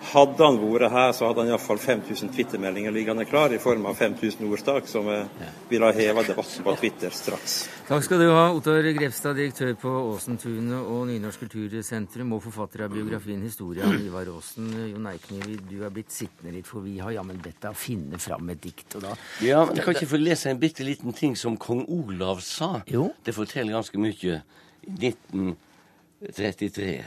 hadde 0.01 0.43
han 0.43 0.57
vært 0.57 0.91
her, 0.91 1.11
så 1.13 1.27
hadde 1.29 1.41
han 1.43 1.49
iallfall 1.51 1.77
5000 1.81 2.29
Twitter-meldinger 2.33 2.91
liggende 2.93 3.25
klar 3.29 3.53
i 3.53 3.59
form 3.61 3.85
av 3.85 3.95
5000 3.99 4.47
ordstak, 4.49 4.87
som 4.89 5.07
eh, 5.11 5.25
ville 5.69 5.85
ha 5.85 5.91
heva 5.95 6.23
debatten 6.25 6.63
på 6.65 6.75
Twitter 6.79 7.09
straks. 7.13 7.69
Takk 7.87 8.03
skal 8.05 8.19
du 8.23 8.27
ha, 8.31 8.45
Ottar 8.55 8.81
Grepstad, 8.97 9.35
direktør 9.37 9.73
på 9.79 9.89
Åsentunet 10.13 10.81
og 10.81 11.07
Nynorsk 11.09 11.39
kultursentrum, 11.45 12.33
og 12.35 12.43
forfatter 12.47 12.79
av 12.87 12.91
biografien 12.95 13.41
'Historia 13.43 13.83
om 13.85 13.97
Ivar 13.99 14.25
Aasen'. 14.31 14.71
Jon 14.91 15.07
Eikniv, 15.11 15.59
du 15.69 15.77
er 15.85 15.89
blitt 15.93 16.11
sittende 16.11 16.51
litt, 16.55 16.67
for 16.67 16.79
vi 16.81 16.97
har 16.99 17.11
jammen 17.11 17.37
bedt 17.37 17.61
deg 17.61 17.71
å 17.71 17.75
finne 17.77 18.17
fram 18.17 18.49
et 18.49 18.61
dikt. 18.63 18.95
og 18.95 19.01
da... 19.05 19.15
Ja, 19.41 19.65
men 19.65 19.75
Kan 19.81 19.93
ikke 19.95 20.07
få 20.15 20.17
lese 20.17 20.49
en 20.49 20.59
bitte 20.59 20.83
liten 20.83 21.13
ting 21.13 21.35
som 21.37 21.57
kong 21.57 21.85
Olav 21.87 22.41
sa? 22.41 22.81
Jo. 22.87 23.13
Det 23.25 23.35
forteller 23.35 23.73
ganske 23.73 23.97
mye. 23.97 24.41
I 24.81 24.91
1933. 24.97 27.03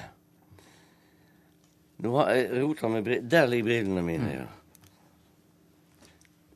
Nå 2.04 2.12
har 2.18 2.34
jeg 2.36 2.62
rota 2.62 2.88
med 2.88 3.04
brillene 3.04 3.30
Der 3.30 3.46
ligger 3.46 3.64
brillene 3.64 4.02
mine, 4.02 4.32
ja. 4.32 4.44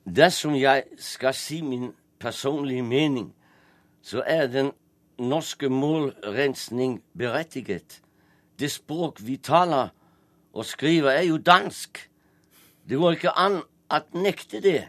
Dersom 0.05 0.55
jeg 0.57 0.85
skal 0.97 1.35
si 1.35 1.61
min 1.63 1.93
personlige 2.21 2.83
mening, 2.83 3.35
så 4.03 4.23
er 4.27 4.47
den 4.47 4.73
norske 5.19 5.69
målrensning 5.69 7.03
berettiget. 7.19 8.01
Det 8.59 8.71
språk 8.71 9.21
vi 9.21 9.37
taler 9.37 9.89
og 10.53 10.65
skriver, 10.65 11.11
er 11.11 11.23
jo 11.23 11.37
dansk. 11.37 12.11
Det 12.89 12.99
går 12.99 13.11
ikke 13.11 13.37
an 13.37 13.61
å 13.93 14.01
nekte 14.17 14.61
det. 14.65 14.89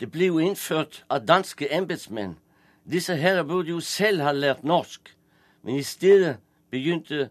Det 0.00 0.10
ble 0.12 0.28
jo 0.28 0.38
innført 0.38 1.04
av 1.10 1.24
danske 1.24 1.68
embetsmenn. 1.72 2.36
Disse 2.84 3.16
herrer 3.16 3.42
burde 3.48 3.72
jo 3.72 3.80
selv 3.80 4.22
ha 4.22 4.32
lært 4.32 4.64
norsk, 4.64 5.08
men 5.62 5.80
i 5.80 5.82
stedet 5.82 6.36
begynte 6.70 7.30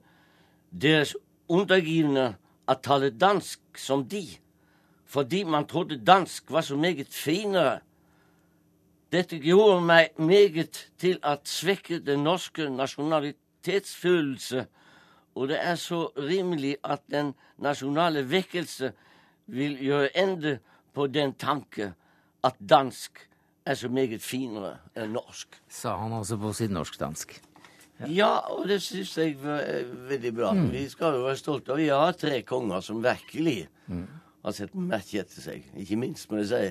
deres 0.71 1.15
undergivne 1.49 2.33
å 2.67 2.75
tale 2.79 3.11
dansk 3.11 3.79
som 3.79 4.05
de, 4.07 4.25
fordi 5.05 5.43
man 5.43 5.67
trodde 5.69 5.99
dansk 6.01 6.51
var 6.51 6.61
så 6.65 6.77
meget 6.79 7.13
finere. 7.13 7.81
Dette 9.11 9.37
gjorde 9.37 9.81
meg 9.85 10.15
meget 10.17 10.87
til 10.97 11.19
å 11.21 11.35
svekke 11.45 11.99
den 12.01 12.23
norske 12.25 12.69
nasjonalitetsfølelse, 12.69 14.65
og 15.35 15.49
det 15.49 15.59
er 15.61 15.75
så 15.81 16.07
rimelig 16.17 16.75
at 16.83 17.01
den 17.11 17.33
nasjonale 17.61 18.23
vekkelse 18.29 18.93
vil 19.53 19.77
gjøre 19.81 20.13
ende 20.17 20.57
på 20.93 21.07
den 21.07 21.33
tanke 21.33 21.93
at 22.43 22.57
dansk 22.59 23.27
er 23.65 23.75
så 23.79 23.89
meget 23.89 24.21
finere 24.21 24.77
enn 24.97 25.13
norsk. 25.15 25.57
Sa 25.69 25.95
han 26.01 26.13
altså 26.13 26.37
på 26.37 26.53
sitt 26.55 26.73
norsk-dansk. 26.73 27.37
Ja. 28.09 28.31
og 28.51 28.67
det 28.67 28.79
syns 28.83 29.13
jeg 29.17 29.37
var 29.41 29.63
veldig 30.09 30.31
bra. 30.35 30.51
Mm. 30.57 30.69
Vi 30.73 30.83
skal 30.91 31.17
jo 31.17 31.25
være 31.27 31.39
stolte 31.39 31.73
av 31.73 31.79
Vi 31.79 31.89
har 31.91 32.15
tre 32.19 32.41
konger 32.47 32.83
som 32.83 33.03
virkelig 33.03 33.67
mm. 33.87 34.05
har 34.43 34.55
sett 34.57 34.75
merke 34.75 35.21
etter 35.21 35.45
seg. 35.45 35.67
Ikke 35.79 35.99
minst, 36.01 36.29
må 36.31 36.41
jeg 36.41 36.49
si. 36.51 36.63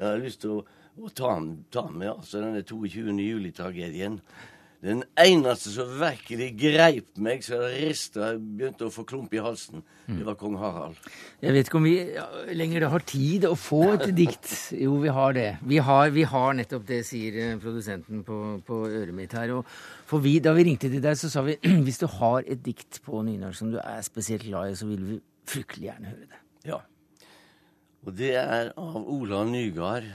Jeg 0.00 0.06
har 0.06 0.22
lyst 0.22 0.42
til 0.44 0.56
å, 0.56 0.62
å 1.00 1.12
ta, 1.12 1.34
ta 1.72 1.84
med 1.92 2.10
altså 2.14 2.40
denne 2.42 2.64
22. 2.64 3.12
juli-tragedien. 3.20 4.18
Den 4.80 5.02
eneste 5.20 5.68
som 5.74 5.90
virkelig 6.00 6.46
greip 6.56 7.18
meg 7.20 7.42
så 7.44 7.58
det 7.66 7.82
rista 7.82 8.30
begynte 8.38 8.86
å 8.86 8.92
få 8.94 9.02
klump 9.04 9.34
i 9.36 9.42
halsen, 9.44 9.82
det 10.08 10.24
var 10.24 10.38
kong 10.40 10.54
Harald. 10.56 10.96
Jeg 11.44 11.52
vet 11.52 11.68
ikke 11.68 11.78
om 11.82 11.84
vi 11.84 11.96
lenger 12.56 12.86
har 12.88 13.04
tid 13.04 13.44
å 13.44 13.52
få 13.60 13.82
et 13.98 14.06
dikt. 14.22 14.48
Jo, 14.80 14.94
vi 15.02 15.12
har 15.12 15.36
det. 15.36 15.50
Vi 15.68 15.82
har, 15.84 16.14
vi 16.14 16.24
har 16.32 16.56
nettopp 16.56 16.86
det, 16.88 17.02
sier 17.06 17.36
eh, 17.44 17.58
produsenten 17.60 18.24
på, 18.24 18.38
på 18.64 18.80
øret 18.88 19.12
mitt 19.16 19.36
her. 19.36 19.52
Og 19.58 19.68
for 20.08 20.24
vi, 20.24 20.38
da 20.40 20.56
vi 20.56 20.64
ringte 20.70 20.88
til 20.88 21.04
deg, 21.04 21.18
så 21.20 21.28
sa 21.28 21.44
vi 21.44 21.58
hvis 21.84 22.00
du 22.00 22.08
har 22.16 22.48
et 22.48 22.64
dikt 22.64 23.02
på 23.04 23.20
nynorsk 23.28 23.60
som 23.60 23.74
du 23.76 23.78
er 23.84 24.00
spesielt 24.06 24.48
glad 24.48 24.72
i, 24.72 24.80
så 24.80 24.88
vil 24.88 25.04
vi 25.12 25.20
fryktelig 25.50 25.90
gjerne 25.90 26.14
høre 26.14 26.24
det. 26.32 26.42
Ja. 26.72 26.80
Og 28.08 28.16
det 28.16 28.32
er 28.40 28.72
av 28.80 29.00
Ola 29.04 29.44
Nygaard. 29.44 30.08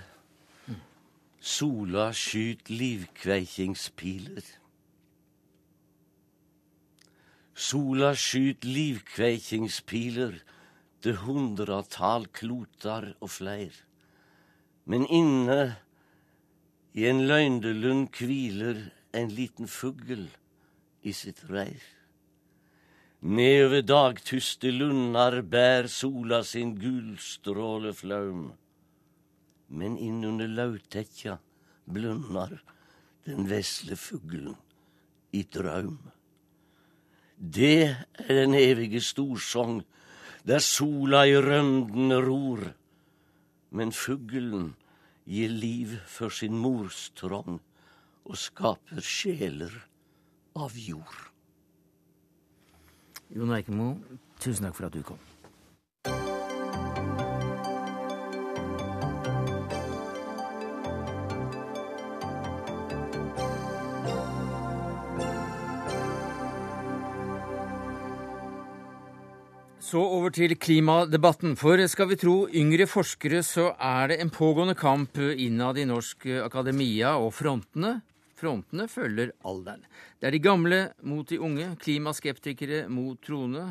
Sola 1.45 2.07
skyt 2.09 2.71
livkveikingspiler. 2.73 4.45
Sola 7.53 8.15
skyt 8.17 8.65
livkveikingspiler, 8.65 10.39
til 11.05 11.19
hundratall 11.21 12.25
klotar 12.33 13.11
og 13.21 13.29
fleir. 13.29 13.77
Men 14.89 15.05
inne 15.05 15.59
i 16.97 17.05
en 17.11 17.21
løgndelund 17.29 18.09
kviler 18.09 18.81
en 19.13 19.29
liten 19.29 19.69
fugl 19.69 20.25
i 21.05 21.13
sitt 21.13 21.45
reir. 21.53 21.85
Nedover 23.21 23.85
dagtyste 23.85 24.73
lunder 24.73 25.43
bær 25.45 25.93
sola 26.01 26.41
sin 26.41 26.73
gulstråleflaum 26.81 28.47
men 29.67 29.97
innunder 29.97 30.47
lauvtekkja 30.47 31.37
blundar 31.85 32.57
den 33.25 33.49
vesle 33.49 33.97
fuglen 33.97 34.55
i 35.33 35.43
draum. 35.43 35.99
Det 37.35 37.95
er 38.17 38.33
den 38.33 38.53
evige 38.55 39.01
storsong, 39.01 39.81
der 40.47 40.59
sola 40.59 41.25
i 41.25 41.35
røndene 41.35 42.21
ror, 42.21 42.61
men 43.71 43.91
fuglen 43.91 44.75
gir 45.25 45.49
liv 45.49 45.97
for 46.07 46.29
sin 46.29 46.57
mors 46.57 47.09
og 48.25 48.37
skaper 48.37 49.01
sjeler 49.01 49.73
av 50.55 50.77
jord. 50.77 51.31
Jon 53.35 53.53
Eikemo, 53.57 53.95
tusen 54.39 54.67
takk 54.67 54.77
for 54.77 54.87
at 54.87 54.93
du 54.93 55.01
kom. 55.03 55.19
Så 69.95 70.01
over 70.03 70.33
til 70.35 70.51
klimadebatten. 70.59 71.53
For 71.55 71.79
skal 71.87 72.09
vi 72.09 72.17
tro 72.19 72.33
yngre 72.51 72.83
forskere, 72.83 73.39
så 73.47 73.69
er 73.79 74.09
det 74.11 74.17
en 74.19 74.31
pågående 74.33 74.73
kamp 74.75 75.15
innad 75.23 75.79
i 75.79 75.85
norsk 75.87 76.25
akademia, 76.43 77.13
og 77.15 77.31
frontene 77.31 78.01
Frontene 78.35 78.89
følger 78.91 79.31
alderen. 79.47 79.87
Det 80.19 80.27
er 80.27 80.35
de 80.35 80.43
gamle 80.43 80.81
mot 81.07 81.23
de 81.31 81.39
unge, 81.39 81.69
klimaskeptikere 81.79 82.89
mot 82.91 83.15
troende. 83.23 83.69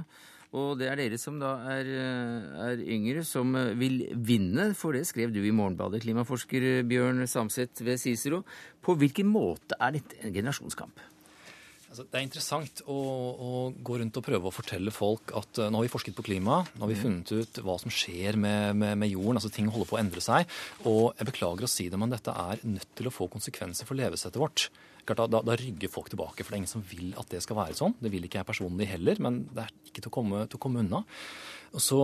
Og 0.57 0.79
det 0.81 0.89
er 0.89 0.97
dere 1.03 1.21
som 1.21 1.37
da 1.43 1.59
er, 1.77 1.93
er, 1.93 2.81
yngre, 2.81 3.21
som 3.29 3.53
vil 3.77 4.07
vinne, 4.17 4.71
for 4.73 4.97
det 4.97 5.05
skrev 5.05 5.29
du 5.35 5.43
i 5.45 5.53
Morgenbladet, 5.53 6.07
klimaforsker 6.07 6.87
Bjørn 6.89 7.27
Samset 7.29 7.85
ved 7.85 8.01
Cicero. 8.01 8.47
På 8.81 8.97
hvilken 8.97 9.29
måte 9.29 9.77
er 9.77 9.99
dette 9.99 10.25
en 10.25 10.33
generasjonskamp? 10.33 11.11
Altså, 11.95 12.09
det 12.11 12.19
er 12.19 12.25
interessant 12.27 12.81
å, 12.91 12.95
å, 12.99 13.51
gå 13.87 14.01
rundt 14.01 14.17
og 14.19 14.25
prøve 14.27 14.49
å 14.51 14.51
fortelle 14.51 14.91
folk 14.91 15.31
at 15.39 15.61
uh, 15.63 15.69
nå 15.71 15.79
har 15.79 15.85
vi 15.87 15.91
forsket 15.93 16.17
på 16.19 16.25
klima, 16.27 16.57
nå 16.75 16.83
har 16.83 16.91
vi 16.91 16.97
mm. 16.99 17.03
funnet 17.05 17.31
ut 17.31 17.61
hva 17.63 17.77
som 17.79 17.93
skjer 17.95 18.35
med, 18.35 18.75
med, 18.81 18.97
med, 18.99 19.13
jorden, 19.13 19.39
altså 19.39 19.53
ting 19.55 19.69
holder 19.71 19.87
på 19.87 19.95
å 19.95 20.01
endre 20.01 20.23
seg. 20.25 20.51
Og 20.91 21.13
jeg 21.13 21.29
beklager 21.29 21.69
å 21.69 21.71
si 21.71 21.87
det, 21.93 22.01
men 22.03 22.11
dette 22.11 22.35
er 22.35 22.65
nødt 22.67 22.89
til 22.99 23.07
å 23.07 23.13
få 23.15 23.29
konsekvenser 23.31 23.87
for 23.87 23.95
levesettet 24.01 24.41
vårt. 24.43 24.65
Da, 25.07 25.15
da, 25.23 25.39
da, 25.39 25.55
rygger 25.61 25.93
folk 25.95 26.11
tilbake, 26.11 26.43
for 26.43 26.51
det 26.51 26.59
er 26.59 26.65
ingen 26.65 26.73
som 26.73 26.83
vil 26.91 27.13
at 27.21 27.31
det 27.31 27.45
skal 27.47 27.61
være 27.61 27.79
sånn. 27.79 27.95
Det 28.03 28.11
vil 28.11 28.27
ikke 28.27 28.41
jeg 28.41 28.49
personlig 28.49 28.91
heller, 28.91 29.23
men 29.23 29.45
det 29.55 29.69
er 29.69 29.77
ikke 29.93 30.03
til 30.03 30.11
å 30.11 30.15
komme, 30.19 30.43
til 30.51 30.59
å 30.59 30.65
komme 30.67 30.83
unna. 30.83 31.05
Og 31.79 31.85
så 31.85 32.01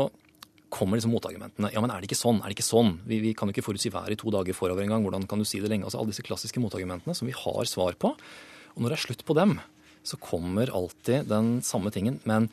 kommer 0.70 1.00
liksom 1.00 1.16
motargumentene. 1.16 1.72
Ja, 1.74 1.82
men 1.82 1.90
er 1.90 1.98
det 1.98 2.12
ikke 2.12 2.20
sånn? 2.20 2.38
Er 2.44 2.52
det 2.52 2.60
ikke 2.60 2.68
sånn? 2.68 2.94
Vi, 3.10 3.18
vi 3.26 3.34
kan 3.34 3.50
jo 3.50 3.56
ikke 3.56 3.66
forutsi 3.66 3.90
været 3.90 4.14
i 4.14 4.22
to 4.22 4.30
dager 4.30 4.54
forover 4.54 4.86
engang. 4.86 5.02
Hvordan 5.02 5.26
kan 5.26 5.42
du 5.42 5.48
si 5.50 5.58
det 5.58 5.74
lenge? 5.74 5.90
Altså 5.90 5.98
Alle 5.98 6.14
disse 6.14 6.28
klassiske 6.30 6.62
motargumentene 6.62 7.18
som 7.18 7.26
vi 7.26 7.34
har 7.34 7.66
svar 7.66 7.98
på. 7.98 8.14
Og 8.76 8.82
når 8.84 8.92
det 8.92 9.00
er 9.00 9.06
slutt 9.08 9.26
på 9.26 9.34
dem, 9.34 9.58
så 10.06 10.18
kommer 10.20 10.72
alltid 10.74 11.28
den 11.30 11.60
samme 11.66 11.92
tingen. 11.94 12.18
Men, 12.24 12.48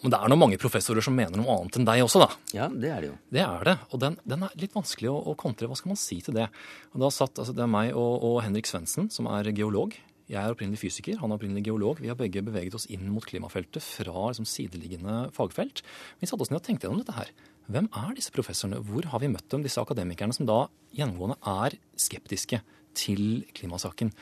men 0.00 0.14
det 0.14 0.20
er 0.20 0.30
nå 0.30 0.38
mange 0.38 0.58
professorer 0.62 1.04
som 1.04 1.16
mener 1.16 1.38
noe 1.38 1.58
annet 1.58 1.78
enn 1.78 1.88
deg 1.88 2.04
også, 2.06 2.22
da. 2.22 2.30
Ja, 2.56 2.70
det 2.70 2.90
er 2.90 3.04
det 3.04 3.12
jo. 3.12 3.18
Det 3.34 3.44
er 3.44 3.68
det. 3.70 3.76
Og 3.90 4.02
den, 4.02 4.18
den 4.24 4.46
er 4.46 4.56
litt 4.60 4.74
vanskelig 4.76 5.12
å, 5.12 5.18
å, 5.32 5.36
kontre. 5.38 5.68
Hva 5.70 5.78
skal 5.78 5.94
man 5.94 6.00
si 6.00 6.20
til 6.24 6.38
det? 6.38 6.48
Og 6.94 7.04
da 7.04 7.12
satt, 7.14 7.38
altså 7.38 7.54
Det 7.56 7.64
er 7.66 7.70
meg 7.70 7.92
og, 7.92 8.18
og 8.26 8.42
Henrik 8.46 8.70
Svendsen, 8.70 9.10
som 9.14 9.30
er 9.30 9.50
geolog. 9.54 9.96
Jeg 10.24 10.40
er 10.40 10.54
opprinnelig 10.54 10.80
fysiker, 10.80 11.18
han 11.20 11.32
er 11.32 11.36
opprinnelig 11.36 11.66
geolog. 11.66 11.98
Vi 12.00 12.08
har 12.08 12.16
begge 12.16 12.40
beveget 12.44 12.76
oss 12.78 12.86
inn 12.88 13.10
mot 13.12 13.26
klimafeltet 13.28 13.84
fra 13.84 14.30
liksom, 14.30 14.46
sideliggende 14.48 15.26
fagfelt. 15.36 15.82
Vi 16.20 16.28
satte 16.30 16.46
oss 16.46 16.52
ned 16.52 16.62
og 16.62 16.64
tenkte 16.64 16.88
gjennom 16.88 17.02
dette 17.02 17.16
her. 17.18 17.32
Hvem 17.68 17.90
er 17.96 18.16
disse 18.16 18.32
professorene? 18.32 18.80
Hvor 18.84 19.04
har 19.12 19.20
vi 19.20 19.28
møtt 19.32 19.50
dem, 19.52 19.64
disse 19.64 19.80
akademikerne 19.80 20.36
som 20.36 20.48
da 20.48 20.62
gjennomgående 20.96 21.36
er 21.48 21.76
skeptiske 22.00 22.62
til 22.96 23.44
klimasaken? 23.56 24.14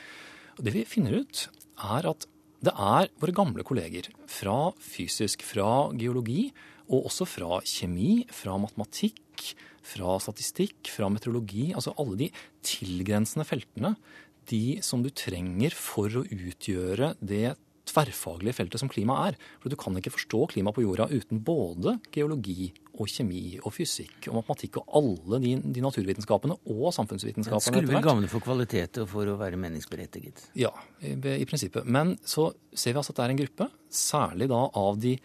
Og 0.57 0.67
det 0.67 0.75
vi 0.75 0.83
finner 0.87 1.23
ut, 1.23 1.47
er 1.87 2.11
at 2.11 2.27
det 2.63 2.71
er 2.71 3.09
våre 3.19 3.35
gamle 3.35 3.65
kolleger 3.67 4.07
fra 4.31 4.71
fysisk, 4.79 5.43
fra 5.43 5.91
geologi, 5.99 6.47
og 6.87 7.09
også 7.09 7.27
fra 7.27 7.59
kjemi, 7.67 8.23
fra 8.31 8.55
matematikk, 8.61 9.49
fra 9.83 10.15
statistikk, 10.23 10.87
fra 10.91 11.09
meteorologi. 11.11 11.71
Altså 11.75 11.95
alle 11.99 12.19
de 12.21 12.29
tilgrensende 12.63 13.47
feltene. 13.47 13.95
De 14.51 14.79
som 14.83 15.03
du 15.03 15.09
trenger 15.11 15.75
for 15.75 16.11
å 16.19 16.23
utgjøre 16.23 17.13
det 17.23 17.55
tverrfaglige 17.89 18.55
feltet 18.57 18.81
som 18.81 18.89
klima 18.91 19.17
er. 19.27 19.37
For 19.61 19.71
du 19.71 19.77
kan 19.79 19.97
ikke 19.99 20.13
forstå 20.13 20.45
klima 20.53 20.73
på 20.75 20.85
jorda 20.85 21.09
uten 21.11 21.41
både 21.43 21.97
geologi 22.13 22.71
og 22.93 23.09
kjemi 23.09 23.57
og 23.59 23.73
fysikk 23.73 24.29
og 24.29 24.37
matematikk 24.37 24.79
og 24.81 24.95
alle 24.99 25.39
de, 25.43 25.53
de 25.75 25.83
naturvitenskapene 25.83 26.57
og 26.69 26.87
samfunnsvitenskapene. 26.95 27.59
Det 27.59 27.69
skulle 27.71 27.93
vel 27.95 28.05
gagne 28.05 28.31
for 28.31 28.45
kvalitet 28.45 29.01
og 29.03 29.09
for 29.11 29.29
å 29.31 29.37
være 29.39 29.59
meningsberettiget? 29.59 30.47
Ja, 30.59 30.71
i, 31.01 31.15
i, 31.15 31.47
prinsippet. 31.49 31.89
Men 31.89 32.15
så 32.21 32.51
ser 32.71 32.93
vi 32.93 33.01
altså 33.01 33.15
at 33.15 33.21
det 33.21 33.27
er 33.27 33.35
en 33.35 33.43
gruppe, 33.43 33.69
særlig 33.93 34.49
da 34.53 34.61
av 34.83 34.99
de 35.01 35.15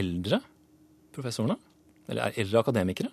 eldre 0.00 0.40
professorene, 1.14 1.58
eller 2.10 2.38
eldre 2.40 2.62
akademikere, 2.64 3.10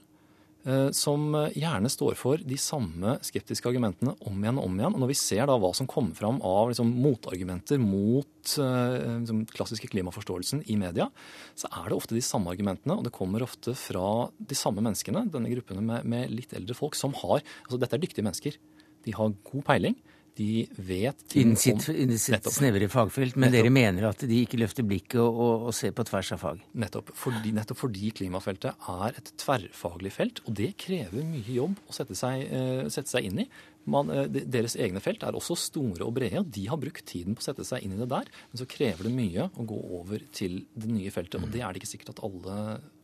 som 0.96 1.36
eh, 1.38 1.58
gjerne 1.62 1.90
står 1.92 2.18
for 2.20 2.42
de 2.44 2.58
samme 2.60 3.18
skeptiske 3.26 3.70
argumentene 3.70 4.14
om 4.28 4.42
igjen 4.44 4.60
og 4.62 4.68
om 4.70 4.80
igjen. 4.80 4.96
Og 4.96 5.04
når 5.04 5.12
vi 5.12 5.18
ser 5.20 5.46
da 5.50 5.58
hva 5.62 5.72
som 5.78 5.90
kommer 5.90 6.18
fram 6.18 6.42
av 6.46 6.72
liksom, 6.72 6.94
motargumenter 7.04 7.82
mot 7.82 8.56
den 8.58 9.26
liksom, 9.26 9.44
klassiske 9.52 9.90
klimaforståelsen 9.92 10.64
i 10.72 10.78
media, 10.80 11.10
så 11.58 11.70
er 11.82 11.90
det 11.90 11.98
ofte 11.98 12.16
de 12.16 12.24
samme 12.24 12.54
argumentene, 12.54 12.96
og 12.96 13.04
det 13.08 13.16
kommer 13.16 13.44
ofte 13.44 13.74
fra 13.76 14.30
de 14.40 14.58
samme 14.58 14.84
menneskene, 14.84 15.26
denne 15.34 15.52
gruppene 15.52 15.84
med, 15.84 16.08
med 16.08 16.32
litt 16.32 16.56
eldre 16.56 16.78
folk, 16.78 16.96
som 16.96 17.16
har 17.24 17.44
Altså 17.68 17.80
dette 17.82 17.98
er 17.98 18.02
dyktige 18.02 18.24
mennesker. 18.26 18.56
De 19.06 19.16
har 19.18 19.36
god 19.52 19.66
peiling. 19.68 19.98
De 20.38 20.68
vet 20.86 21.22
ting 21.32 21.48
Innen 21.48 21.58
sitt, 21.58 21.88
innen 21.90 22.20
sitt 22.22 22.46
snevre 22.54 22.88
fagfelt, 22.92 23.38
men 23.40 23.48
nettopp. 23.50 23.56
dere 23.58 23.72
mener 23.74 24.06
at 24.12 24.26
de 24.30 24.42
ikke 24.44 24.60
løfter 24.62 24.86
blikket 24.86 25.18
og, 25.24 25.40
og, 25.42 25.64
og 25.70 25.74
ser 25.74 25.96
på 25.98 26.06
tvers 26.06 26.30
av 26.36 26.44
fag? 26.44 26.60
Nettopp 26.78 27.10
fordi, 27.18 27.54
nettopp 27.58 27.80
fordi, 27.82 28.12
klimafeltet 28.20 28.90
er 28.94 29.18
et 29.18 29.32
tverrfaglig 29.42 30.12
felt, 30.14 30.44
og 30.46 30.54
det 30.60 30.76
krever 30.84 31.26
mye 31.26 31.56
jobb 31.56 31.82
å 31.90 31.98
sette 31.98 32.18
seg, 32.18 32.46
uh, 32.52 32.86
sette 32.94 33.10
seg 33.10 33.32
inn 33.32 33.42
i. 33.42 33.48
Man, 33.90 34.12
uh, 34.14 34.28
deres 34.30 34.78
egne 34.78 35.02
felt 35.02 35.26
er 35.26 35.38
også 35.38 35.58
store 35.58 36.06
og 36.06 36.14
brede, 36.20 36.44
og 36.44 36.54
de 36.54 36.68
har 36.70 36.82
brukt 36.82 37.08
tiden 37.10 37.38
på 37.38 37.42
å 37.42 37.48
sette 37.48 37.66
seg 37.66 37.88
inn 37.88 37.98
i 37.98 38.02
det 38.04 38.10
der. 38.14 38.30
Men 38.52 38.62
så 38.62 38.70
krever 38.70 39.10
det 39.10 39.16
mye 39.18 39.50
å 39.50 39.66
gå 39.74 39.80
over 40.04 40.22
til 40.38 40.62
det 40.78 40.92
nye 40.92 41.14
feltet, 41.16 41.42
og 41.42 41.50
det 41.56 41.66
er 41.66 41.74
det 41.74 41.82
ikke 41.82 41.96
sikkert 41.96 42.14
at 42.14 42.24
alle 42.28 42.60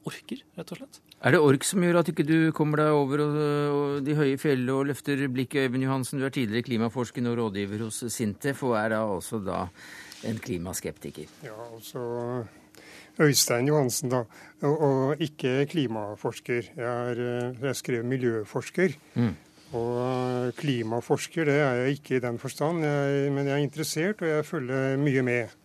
orker, 0.09 0.41
rett 0.57 0.73
og 0.73 0.79
slett. 0.79 0.99
Er 1.23 1.35
det 1.35 1.41
ork 1.43 1.67
som 1.67 1.83
gjør 1.85 2.01
at 2.01 2.09
ikke 2.11 2.25
du 2.27 2.37
kommer 2.55 2.81
deg 2.83 2.95
over 2.95 3.23
og, 3.23 3.37
og 3.73 4.07
de 4.07 4.15
høye 4.17 4.39
fjellene 4.41 4.75
og 4.75 4.89
løfter 4.89 5.21
blikket, 5.31 5.67
Øyvind 5.67 5.87
Johansen? 5.87 6.19
Du 6.19 6.27
er 6.27 6.33
tidligere 6.35 6.67
klimaforsker 6.67 7.29
og 7.31 7.39
rådgiver 7.39 7.85
hos 7.85 8.01
Sintef, 8.13 8.65
og 8.67 8.75
er 8.79 8.91
da 8.95 9.05
også 9.07 9.39
da 9.43 9.63
en 10.27 10.41
klimaskeptiker. 10.43 11.31
Ja, 11.45 11.55
altså 11.69 12.03
Øystein 13.21 13.67
Johansen, 13.67 14.11
da. 14.11 14.23
Og, 14.63 14.75
og 14.81 15.23
ikke 15.23 15.65
klimaforsker. 15.71 16.69
Jeg 16.75 17.15
er, 17.15 17.55
jeg 17.61 17.75
skrev 17.75 18.05
miljøforsker. 18.05 18.95
Mm. 19.15 19.33
Og 19.73 20.53
klimaforsker 20.57 21.49
det 21.49 21.55
er 21.57 21.81
jeg 21.81 21.97
ikke 21.97 22.15
i 22.17 22.23
den 22.23 22.37
forstand, 22.39 22.83
jeg, 22.85 23.31
men 23.33 23.47
jeg 23.49 23.53
er 23.55 23.65
interessert 23.65 24.21
og 24.21 24.29
jeg 24.29 24.45
følger 24.45 24.97
mye 25.01 25.23
med 25.25 25.55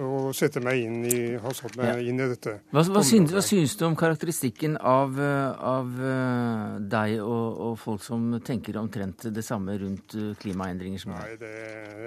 og 0.00 0.30
sette 0.36 0.60
meg 0.64 0.80
inn 0.86 1.02
i, 1.04 1.16
har 1.40 1.56
satt 1.56 1.74
meg 1.76 1.90
ja. 1.90 1.96
inn 2.08 2.20
i 2.20 2.28
dette. 2.30 2.54
Hva, 2.72 2.84
hva, 2.94 3.02
syns, 3.04 3.32
hva, 3.34 3.42
syns, 3.44 3.74
du 3.76 3.84
om 3.84 3.96
karakteristikken 3.98 4.78
av, 4.78 5.18
av 5.20 5.98
eh, 6.00 6.78
deg 6.94 7.18
og, 7.20 7.60
og, 7.66 7.74
folk 7.80 8.04
som 8.04 8.38
tenker 8.44 8.78
omtrent 8.80 9.28
det 9.34 9.44
samme 9.44 9.76
rundt 9.82 10.16
eh, 10.16 10.32
klimaendringer 10.40 11.02
som 11.02 11.12
Nei, 11.12 11.36
det, 11.40 11.52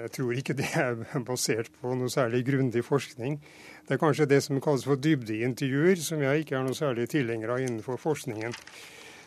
jeg 0.00 0.12
tror 0.18 0.42
ikke 0.42 0.58
det 0.58 0.72
er 0.82 0.98
basert 1.28 1.70
på 1.78 1.94
noe 1.94 2.10
særlig 2.10 2.42
grundig 2.48 2.82
forskning. 2.86 3.38
Det 3.86 3.94
er 3.94 4.02
kanskje 4.02 4.26
det 4.34 4.42
som 4.42 4.58
kalles 4.62 4.86
for 4.88 4.98
dybdeintervjuer, 4.98 6.02
som 6.02 6.26
jeg 6.26 6.42
ikke 6.42 6.58
er 6.58 6.66
noe 6.66 6.74
særlig 6.74 7.06
tilhenger 7.12 7.54
av 7.54 7.62
innenfor 7.62 8.00
forskningen. 8.02 8.56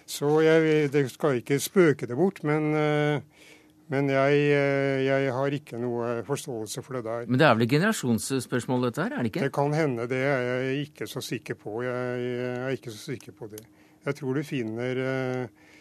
Så 0.10 0.40
jeg 0.44 0.90
det 0.92 1.06
skal 1.14 1.40
ikke 1.40 1.62
spøke 1.62 2.10
det 2.10 2.18
bort, 2.18 2.42
men 2.44 2.74
uh, 2.74 3.39
men 3.90 4.10
jeg, 4.14 4.42
eh, 4.54 5.00
jeg, 5.08 5.32
har 5.34 5.56
ikke 5.58 5.80
noe 5.82 6.20
forståelse 6.28 6.84
for 6.86 7.00
det 7.00 7.08
der. 7.08 7.24
Men 7.26 7.42
det 7.42 7.48
er 7.48 7.56
vel 7.58 7.66
et 7.66 7.72
generasjonsspørsmål 7.74 8.86
dette 8.86 9.02
her, 9.02 9.16
er 9.16 9.26
det 9.26 9.32
ikke? 9.32 9.48
Det 9.48 9.56
kan 9.56 9.74
hende, 9.74 10.06
det 10.12 10.20
er 10.30 10.46
jeg 10.46 10.84
ikke 10.84 11.08
så 11.10 11.24
sikker 11.26 11.58
på. 11.58 11.80
Jeg, 11.88 12.28
er 12.54 12.76
ikke 12.76 12.94
så 12.94 13.02
sikker 13.16 13.34
på 13.34 13.50
det. 13.50 13.64
Jeg 14.06 14.20
tror 14.20 14.38
du 14.38 14.46
finner 14.46 15.02
eh, 15.06 15.74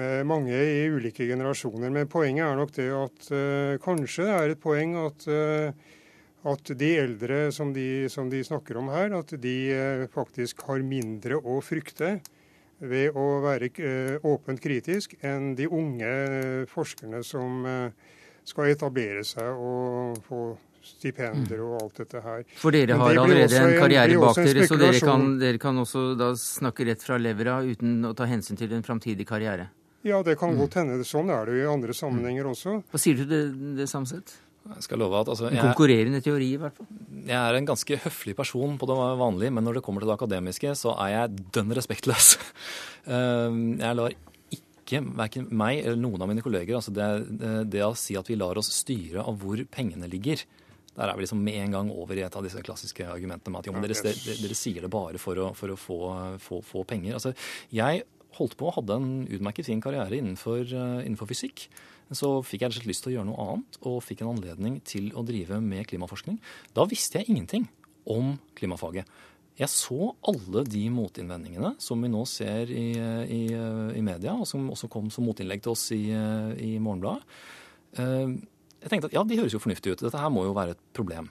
med 0.00 0.24
mange 0.30 0.56
i 0.56 0.88
ulike 0.88 1.28
generasjoner. 1.28 1.92
Men 1.92 2.08
poenget 2.08 2.48
er 2.48 2.56
nok 2.56 2.72
det 2.78 2.88
at 2.94 3.30
uh, 3.34 3.76
kanskje 3.82 4.24
det 4.24 4.34
er 4.38 4.52
et 4.54 4.62
poeng 4.62 4.96
at, 5.02 5.26
at 6.46 6.72
de 6.80 6.90
eldre 6.96 7.40
som 7.52 7.74
de, 7.74 8.06
som 8.08 8.30
de, 8.30 8.44
snakker 8.46 8.78
om 8.80 8.88
her, 8.94 9.12
at 9.18 9.34
de 9.42 9.56
faktisk 10.14 10.62
har 10.70 10.86
mindre 10.86 11.42
å 11.42 11.58
frykte 11.64 12.20
ved 12.80 13.16
å 13.18 13.26
være 13.44 13.68
eh, 13.76 14.26
åpent 14.26 14.60
kritisk 14.62 15.16
enn 15.20 15.52
de 15.58 15.68
unge 15.68 16.10
forskerne 16.70 17.22
som 17.26 17.64
eh, 17.68 18.16
skal 18.48 18.72
etablere 18.72 19.24
seg 19.26 19.52
og 19.52 20.20
få 20.26 20.42
stipender 20.84 21.60
og 21.60 21.76
alt 21.82 22.00
dette 22.00 22.22
her. 22.24 22.44
For 22.58 22.74
dere 22.74 22.96
har 22.96 23.18
allerede 23.22 23.58
en 23.60 23.74
karriere 23.76 24.16
bak 24.20 24.40
dere, 24.40 24.66
så 24.68 24.78
dere 24.80 25.02
kan, 25.04 25.26
dere 25.40 25.60
kan, 25.60 25.80
også 25.82 26.14
da 26.18 26.32
snakke 26.40 26.88
rett 26.88 27.04
fra 27.04 27.20
levra 27.20 27.60
uten 27.66 28.00
å 28.08 28.14
ta 28.16 28.28
hensyn 28.30 28.58
til 28.58 28.72
en 28.76 28.86
framtidig 28.86 29.28
karriere? 29.28 29.68
Ja, 30.06 30.22
det 30.24 30.38
kan 30.40 30.54
mm. 30.54 30.60
godt 30.62 30.78
hende. 30.80 31.02
Sånn 31.04 31.28
er 31.32 31.44
det 31.44 31.58
jo 31.58 31.66
i 31.66 31.72
andre 31.74 31.96
sammenhenger 31.96 32.48
også. 32.54 32.78
Hva 32.88 33.00
sier 33.00 33.20
du 33.20 33.26
til 33.26 33.32
det, 33.34 33.42
det 33.82 33.90
Samset? 33.90 34.32
Jeg 34.60 34.84
skal 34.84 35.00
love 35.00 35.20
at 35.22 35.30
altså, 35.32 35.48
jeg, 35.48 35.62
Konkurrerende 35.72 36.20
teori, 36.24 36.50
i 36.54 36.58
hvert 36.60 36.76
fall. 36.76 36.88
Jeg 37.26 37.36
er 37.38 37.56
en 37.56 37.68
ganske 37.68 37.96
høflig 38.04 38.34
person 38.36 38.76
på 38.78 38.88
det 38.90 38.96
vanlige, 39.20 39.52
men 39.56 39.64
når 39.64 39.78
det 39.78 39.84
kommer 39.86 40.04
til 40.04 40.10
det 40.10 40.18
akademiske, 40.18 40.74
så 40.78 40.94
er 41.00 41.14
jeg 41.14 41.46
dønn 41.56 41.76
respektløs. 41.76 42.34
Ehm, 43.10 43.78
jeg 43.80 43.96
lar 43.96 44.12
ikke 44.52 45.00
verken 45.16 45.46
meg 45.56 45.78
eller 45.80 45.96
noen 45.96 46.20
av 46.20 46.28
mine 46.28 46.42
kolleger 46.44 46.76
altså 46.76 46.92
det, 46.92 47.06
det, 47.72 47.80
å 47.80 47.94
si 47.96 48.12
at 48.18 48.28
vi 48.28 48.36
lar 48.36 48.58
oss 48.60 48.68
styre 48.76 49.24
av 49.24 49.38
hvor 49.40 49.62
pengene 49.72 50.10
ligger, 50.10 50.42
der 50.96 51.08
er 51.08 51.16
vi 51.16 51.24
liksom 51.24 51.40
med 51.40 51.56
en 51.62 51.76
gang 51.78 51.90
over 51.94 52.18
i 52.18 52.26
et 52.26 52.36
av 52.36 52.44
disse 52.44 52.60
klassiske 52.66 53.06
argumentene 53.08 53.54
med 53.54 53.62
at 53.62 53.70
jo, 53.70 53.74
men 53.74 53.86
dere, 53.86 53.96
dere, 54.04 54.36
dere 54.42 54.58
sier 54.58 54.84
det 54.84 54.92
bare 54.92 55.20
for 55.22 55.40
å, 55.40 55.50
for 55.56 55.72
å 55.72 55.78
få, 55.80 55.98
få, 56.44 56.60
få, 56.66 56.84
penger. 56.92 57.16
Altså, 57.16 57.32
jeg 57.72 58.04
holdt 58.38 58.56
på 58.58 58.68
og 58.68 58.76
hadde 58.78 58.98
en 59.00 59.10
utmerket 59.26 59.68
fin 59.68 59.80
karriere 59.82 60.18
innenfor, 60.18 60.62
eh, 60.64 61.00
innenfor 61.06 61.30
fysikk. 61.30 61.68
Så 62.10 62.40
fikk 62.42 62.62
jeg 62.62 62.70
rett 62.70 62.76
og 62.76 62.82
slett 62.82 62.90
lyst 62.90 63.04
til 63.04 63.12
å 63.12 63.16
gjøre 63.18 63.28
noe 63.30 63.42
annet, 63.46 63.80
og 63.86 64.02
fikk 64.02 64.22
en 64.22 64.32
anledning 64.32 64.80
til 64.82 65.12
å 65.14 65.24
drive 65.26 65.60
med 65.62 65.86
klimaforskning. 65.86 66.40
Da 66.74 66.86
visste 66.90 67.20
jeg 67.20 67.30
ingenting 67.30 67.68
om 68.10 68.38
klimafaget. 68.58 69.06
Jeg 69.60 69.68
så 69.68 70.14
alle 70.26 70.64
de 70.64 70.88
motinnvendingene 70.88 71.74
som 71.82 72.00
vi 72.00 72.08
nå 72.08 72.24
ser 72.26 72.70
i, 72.72 72.94
i, 73.28 73.42
i 73.52 74.02
media, 74.02 74.32
og 74.32 74.48
som 74.48 74.70
også 74.72 74.88
kom 74.90 75.10
som 75.12 75.26
motinnlegg 75.28 75.62
til 75.62 75.74
oss 75.74 75.90
i, 75.92 76.06
i 76.10 76.78
Morgenbladet. 76.80 77.22
Eh, 77.98 78.38
jeg 78.80 78.92
tenkte 78.92 79.10
at 79.10 79.18
ja, 79.18 79.24
de 79.26 79.36
høres 79.36 79.54
jo 79.54 79.60
fornuftige 79.60 79.94
ut. 79.94 80.02
Dette 80.06 80.20
her 80.20 80.32
må 80.32 80.46
jo 80.46 80.56
være 80.56 80.76
et 80.76 80.82
problem. 80.96 81.28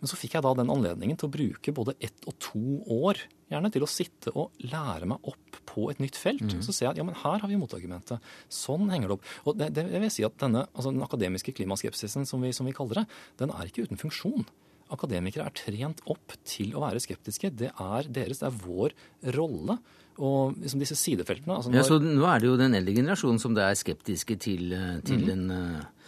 Men 0.00 0.10
så 0.10 0.16
fikk 0.16 0.36
jeg 0.36 0.44
da 0.46 0.54
den 0.56 0.72
anledningen 0.72 1.18
til 1.20 1.28
å 1.28 1.34
bruke 1.34 1.74
både 1.76 1.94
ett 2.00 2.24
og 2.28 2.36
to 2.40 2.80
år 2.90 3.20
gjerne 3.50 3.70
til 3.74 3.84
å 3.84 3.90
sitte 3.90 4.32
og 4.38 4.62
lære 4.64 5.08
meg 5.10 5.28
opp 5.28 5.60
på 5.68 5.88
et 5.92 6.00
nytt 6.02 6.16
felt. 6.18 6.46
Mm. 6.46 6.62
Så 6.64 6.72
ser 6.72 6.86
jeg 6.86 6.94
at 6.94 7.00
ja, 7.02 7.06
men 7.06 7.18
her 7.20 7.42
har 7.42 7.50
vi 7.50 7.58
motargumentet. 7.60 8.32
Sånn 8.52 8.88
henger 8.92 9.10
det 9.10 9.18
opp. 9.18 9.28
Og 9.44 9.60
det, 9.60 9.70
det 9.76 9.84
vil 9.90 10.12
si 10.12 10.24
at 10.26 10.38
denne, 10.40 10.64
altså 10.72 10.94
Den 10.94 11.04
akademiske 11.04 11.54
klimaskepsisen, 11.58 12.26
som 12.28 12.42
vi, 12.44 12.54
som 12.56 12.68
vi 12.68 12.74
kaller 12.76 13.02
det, 13.02 13.06
den 13.42 13.52
er 13.54 13.68
ikke 13.68 13.84
uten 13.88 14.00
funksjon. 14.00 14.46
Akademikere 14.90 15.46
er 15.46 15.54
trent 15.54 16.00
opp 16.10 16.34
til 16.48 16.72
å 16.74 16.84
være 16.86 17.02
skeptiske. 17.02 17.52
Det 17.54 17.70
er 17.74 18.10
deres, 18.10 18.40
det 18.40 18.48
er 18.48 18.60
vår 18.64 18.96
rolle. 19.36 19.78
Og 20.20 20.56
liksom 20.58 20.82
disse 20.82 20.98
sidefeltene 20.98 21.56
altså 21.56 21.70
når... 21.70 21.80
ja, 21.80 21.86
Så 21.86 22.00
nå 22.02 22.26
er 22.28 22.42
det 22.42 22.48
jo 22.50 22.58
den 22.60 22.74
eldre 22.76 22.96
generasjonen 22.96 23.40
som 23.40 23.54
det 23.56 23.64
er 23.64 23.78
skeptiske 23.78 24.36
til, 24.42 24.74
til 25.06 25.28
mm. 25.28 25.32
en 25.36 25.46
og 25.54 25.99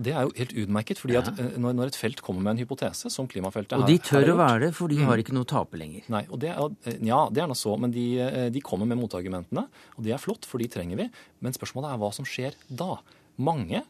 Det 0.00 0.12
er 0.14 0.26
jo 0.26 0.32
helt 0.36 0.54
utmerket, 0.64 1.00
fordi 1.02 1.16
at 1.20 1.30
eh, 1.32 1.56
når, 1.60 1.76
når, 1.78 1.92
et 1.92 1.98
felt 1.98 2.22
kommer 2.24 2.44
med 2.44 2.54
en 2.54 2.62
hypotese, 2.62 3.10
som 3.12 3.28
klimafeltet 3.30 3.76
Og 3.78 3.88
de 3.88 3.98
tør 4.02 4.32
å 4.32 4.36
være 4.40 4.66
det, 4.66 4.70
for 4.76 4.92
de 4.92 5.00
har 5.02 5.14
mm. 5.14 5.24
ikke 5.24 5.36
noe 5.36 5.46
å 5.46 5.50
tape 5.52 5.80
lenger. 5.80 6.06
Nei, 6.12 6.22
og 6.28 6.42
det 6.42 6.52
er, 6.52 6.76
eh, 6.88 7.00
Ja, 7.08 7.24
det 7.32 7.44
er 7.44 7.50
nå 7.50 7.56
så, 7.58 7.74
men 7.80 7.94
de, 7.94 8.06
eh, 8.22 8.46
de 8.54 8.62
kommer 8.64 8.88
med 8.88 9.00
motargumentene, 9.00 9.66
og 9.96 10.06
det 10.06 10.14
er 10.16 10.22
flott, 10.22 10.48
for 10.48 10.62
de 10.62 10.70
trenger 10.72 11.00
vi. 11.00 11.08
Men 11.44 11.56
spørsmålet 11.56 11.92
er 11.92 12.02
hva 12.02 12.12
som 12.16 12.28
skjer 12.28 12.56
da. 12.68 12.96
Mange 13.42 13.84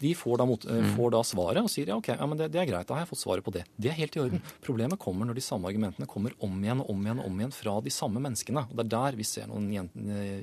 de 0.00 0.14
får 0.16 0.40
da, 0.40 0.46
mot, 0.48 0.64
mm. 0.64 0.90
får 0.96 1.12
da, 1.14 1.20
svaret 1.26 1.62
og 1.62 1.70
sier 1.72 1.92
ja, 1.92 1.98
ok, 2.00 2.10
ja, 2.14 2.26
men 2.28 2.40
det, 2.40 2.50
det, 2.54 2.62
er 2.62 2.68
greit, 2.70 2.88
da 2.88 2.96
har 2.96 3.04
jeg 3.04 3.10
fått 3.12 3.22
svaret 3.22 3.46
på 3.46 3.54
det. 3.54 3.66
Det 3.76 3.92
er 3.92 3.98
helt 3.98 4.16
i 4.16 4.22
orden. 4.24 4.44
Problemet 4.64 5.00
kommer 5.02 5.28
når 5.28 5.38
de 5.38 5.44
samme 5.44 5.68
argumentene 5.70 6.08
kommer 6.10 6.34
om 6.46 6.58
igjen 6.64 6.82
og 6.84 6.92
om 6.94 7.06
igjen 7.06 7.22
og 7.22 7.30
om 7.30 7.40
igjen 7.42 7.54
fra 7.54 7.76
de 7.84 7.92
samme 7.94 8.22
menneskene. 8.24 8.66
Og 8.70 8.76
Det 8.78 8.86
er 8.86 8.92
der 8.96 9.18
vi 9.20 9.28
ser 9.28 9.50
noen 9.50 9.70
gjen, 9.74 9.90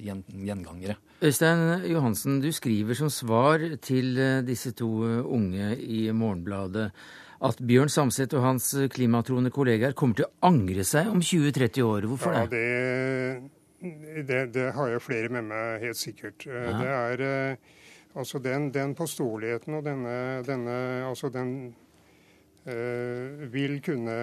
gjen, 0.05 0.25
gjengangere. 0.49 0.97
Øystein 1.25 1.87
Johansen, 1.89 2.41
du 2.43 2.51
skriver 2.53 2.97
som 2.99 3.09
svar 3.13 3.63
til 3.81 4.17
eh, 4.21 4.43
disse 4.45 4.73
to 4.77 4.91
eh, 5.07 5.23
unge 5.25 5.73
i 5.81 6.05
Morgenbladet 6.13 6.91
at 7.47 7.59
Bjørn 7.61 7.91
Samset 7.93 8.33
og 8.33 8.45
hans 8.45 8.71
klimatroende 8.93 9.51
kollegaer 9.53 9.93
kommer 9.97 10.17
til 10.17 10.25
å 10.25 10.49
angre 10.49 10.85
seg 10.87 11.09
om 11.11 11.21
20-30 11.21 11.85
år. 11.85 12.07
Hvorfor 12.09 12.33
ja, 12.33 12.45
det? 12.49 12.63
Det, 14.25 14.39
det, 14.55 14.69
har 14.73 14.89
jeg 14.89 15.03
flere 15.05 15.29
med 15.33 15.45
meg, 15.51 15.83
helt 15.85 15.99
sikkert. 15.99 16.47
Eh, 16.49 16.69
ja. 16.69 16.77
Det 16.81 16.93
er 16.93 17.25
Altså 18.17 18.41
den, 18.41 18.71
den 18.73 18.95
påståeligheten 18.97 19.77
og 19.77 19.85
denne, 19.85 20.15
denne 20.47 20.77
Altså 21.05 21.29
den 21.29 21.51
øh, 22.65 23.53
vil 23.53 23.77
kunne 23.85 24.17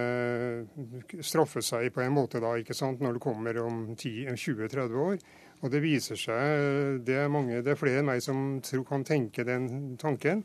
straffe 1.22 1.62
seg 1.62 1.92
på 1.94 2.02
en 2.02 2.16
måte 2.16 2.42
da, 2.42 2.56
ikke 2.58 2.74
sant, 2.74 3.00
når 3.00 3.16
det 3.16 3.24
kommer 3.24 3.62
om 3.62 3.86
20-30 3.94 5.00
år. 5.06 5.16
Og 5.62 5.72
det 5.72 5.80
viser 5.80 6.18
seg 6.18 7.00
det 7.06 7.16
er, 7.22 7.30
mange, 7.32 7.62
det 7.64 7.72
er 7.72 7.80
flere 7.80 8.02
enn 8.02 8.10
meg 8.10 8.20
som 8.24 8.60
tror, 8.64 8.84
kan 8.88 9.06
tenke 9.06 9.46
den 9.46 9.96
tanken. 10.00 10.44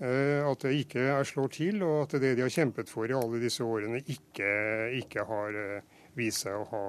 Øh, 0.00 0.40
at 0.48 0.62
det 0.64 0.72
ikke 0.80 1.00
er 1.12 1.26
slår 1.28 1.50
til, 1.52 1.82
og 1.84 2.02
at 2.02 2.20
det 2.22 2.36
de 2.38 2.42
har 2.42 2.52
kjempet 2.52 2.88
for 2.88 3.04
i 3.04 3.12
alle 3.12 3.40
disse 3.42 3.64
årene, 3.64 4.00
ikke, 4.00 4.48
ikke 4.96 5.26
har 5.28 5.58
øh, 5.60 5.98
vist 6.16 6.46
seg 6.46 6.56
å 6.56 6.64
ha, 6.70 6.84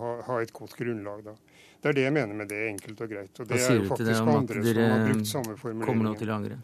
ha, 0.00 0.10
ha, 0.26 0.40
et 0.42 0.52
godt 0.52 0.74
grunnlag. 0.74 1.22
da. 1.28 1.36
Det 1.80 1.88
er 1.88 1.96
det 1.96 2.02
jeg 2.04 2.12
mener 2.12 2.36
med 2.36 2.48
det, 2.50 2.60
enkelt 2.68 3.00
og 3.00 3.12
greit. 3.12 3.32
Og 3.40 3.48
det 3.48 3.56
Hva 3.56 3.66
sier 3.66 3.84
du 3.84 3.92
til 3.96 4.08
det 4.10 4.16
om 4.20 4.32
at 4.34 4.50
dere 4.50 5.84
kommer 5.86 6.10
nå 6.10 6.14
til 6.20 6.32
å 6.32 6.36
angre? 6.36 6.58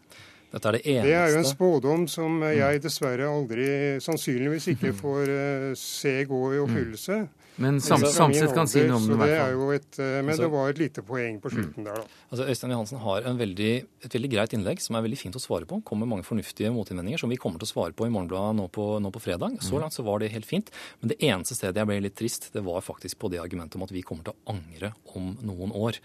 Dette 0.47 0.69
er 0.69 0.77
det 0.77 0.83
eneste. 0.85 1.07
Det 1.07 1.15
er 1.17 1.31
jo 1.33 1.39
en 1.41 1.49
spådom 1.49 2.05
som 2.11 2.43
jeg 2.47 2.81
dessverre 2.83 3.27
aldri, 3.27 3.65
sannsynligvis 4.03 4.69
ikke 4.75 4.93
får 4.95 5.33
uh, 5.33 5.71
se 5.79 6.13
gå 6.29 6.41
i 6.53 6.61
oppfyllelse. 6.63 7.17
Men 7.57 7.79
sam, 7.81 8.03
Samset 8.05 8.53
kan 8.53 8.69
si 8.69 8.83
noe 8.85 8.99
om 8.99 9.07
det. 9.09 9.17
det 9.25 9.77
et, 9.77 9.99
eh, 9.99 10.19
men 10.21 10.33
altså, 10.33 10.43
det 10.43 10.49
var 10.53 10.71
et 10.71 10.81
lite 10.81 11.03
poeng 11.05 11.39
på 11.41 11.51
slutten 11.53 11.81
mm. 11.81 11.87
der, 11.87 12.03
da. 12.03 12.19
Altså, 12.29 12.45
Øystein 12.53 12.73
Johansen 12.75 13.01
har 13.01 13.29
veldig, 13.39 13.71
et 14.05 14.17
veldig 14.17 14.31
greit 14.33 14.53
innlegg 14.53 14.83
som 14.83 14.97
er 14.99 15.05
veldig 15.07 15.19
fint 15.19 15.39
å 15.39 15.41
svare 15.41 15.69
på. 15.69 15.79
Kommer 15.87 16.05
med 16.05 16.17
mange 16.17 16.27
fornuftige 16.27 16.69
motinnvendinger 16.75 17.23
som 17.23 17.33
vi 17.33 17.39
kommer 17.41 17.61
til 17.61 17.69
å 17.69 17.71
svare 17.71 17.97
på 17.97 18.05
i 18.05 18.13
Morgenbladet 18.13 18.59
nå 18.59 18.67
på, 18.77 18.85
nå 19.01 19.11
på 19.15 19.23
fredag. 19.23 19.57
Så 19.65 19.73
mm. 19.73 19.81
langt 19.81 19.97
så 19.97 20.05
var 20.05 20.21
det 20.21 20.29
helt 20.35 20.49
fint. 20.49 20.69
Men 21.01 21.13
det 21.13 21.19
eneste 21.25 21.57
stedet 21.57 21.81
jeg 21.81 21.89
ble 21.89 21.99
litt 22.05 22.17
trist, 22.19 22.51
det 22.53 22.65
var 22.67 22.85
faktisk 22.85 23.17
på 23.23 23.33
det 23.33 23.41
argumentet 23.41 23.79
om 23.79 23.87
at 23.87 23.95
vi 23.95 24.05
kommer 24.05 24.27
til 24.27 24.37
å 24.37 24.55
angre 24.57 24.93
om 25.17 25.33
noen 25.41 25.73
år. 25.73 25.97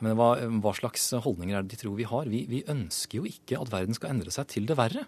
Men 0.00 0.16
hva, 0.16 0.32
hva, 0.62 0.72
slags 0.76 1.10
holdninger 1.26 1.58
er 1.58 1.66
det 1.66 1.74
de 1.74 1.82
tror 1.82 1.98
vi 1.98 2.06
har? 2.08 2.30
Vi, 2.30 2.46
vi 2.48 2.62
ønsker 2.70 3.20
jo 3.20 3.28
ikke 3.28 3.58
at 3.60 3.72
verden 3.72 3.96
skal 3.98 4.14
endre 4.14 4.32
seg 4.32 4.48
til 4.52 4.70
det 4.70 4.78
verre. 4.78 5.04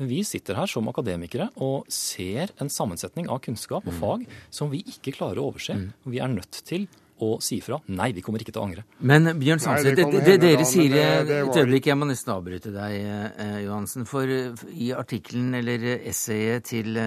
Men 0.00 0.10
vi 0.10 0.24
sitter 0.26 0.58
her 0.58 0.70
som 0.70 0.88
akademikere 0.90 1.50
og 1.62 1.86
ser 1.92 2.50
en 2.62 2.70
sammensetning 2.72 3.28
av 3.30 3.40
kunnskap 3.44 3.86
og 3.86 3.96
fag 4.00 4.26
som 4.52 4.72
vi 4.72 4.82
ikke 4.90 5.14
klarer 5.14 5.40
å 5.40 5.48
overse. 5.52 5.76
Vi 6.10 6.22
er 6.22 6.32
nødt 6.32 6.62
til 6.66 6.88
å 7.22 7.36
si 7.44 7.60
fra. 7.62 7.78
Nei, 7.94 8.10
vi 8.14 8.22
kommer 8.26 8.42
ikke 8.42 8.52
til 8.54 8.62
å 8.62 8.66
angre. 8.66 8.84
Men 9.06 9.30
Bjørn 9.38 9.62
Samset, 9.62 9.94
det, 9.94 10.06
det, 10.10 10.22
det, 10.26 10.36
dere 10.42 10.66
sier 10.66 10.96
et 11.22 11.58
øyeblikk, 11.60 11.86
jeg 11.92 11.98
må 11.98 12.08
nesten 12.10 12.34
avbryte 12.34 12.72
deg, 12.74 12.96
eh, 12.98 13.60
Johansen. 13.64 14.08
For 14.10 14.26
i 14.26 14.90
artikkelen 14.96 15.54
eller 15.60 15.86
essayet 16.00 16.66
til, 16.72 16.98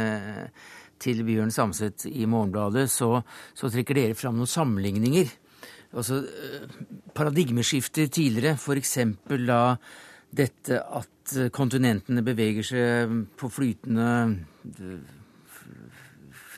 til 1.04 1.26
Bjørn 1.28 1.52
Samset 1.54 2.08
i 2.08 2.24
Morgenbladet, 2.24 2.88
så, 2.94 3.18
så 3.58 3.72
trekker 3.74 4.00
dere 4.00 4.18
fram 4.18 4.40
noen 4.40 4.52
sammenligninger. 4.52 5.36
Altså 5.98 6.22
paradigmeskifter 7.16 8.08
tidligere, 8.12 8.56
f.eks. 8.56 8.98
da 9.48 9.62
dette 10.30 10.82
at 10.82 11.38
kontinentene 11.56 12.24
beveger 12.26 12.66
seg 12.66 13.16
på 13.40 13.50
flytende 13.52 14.10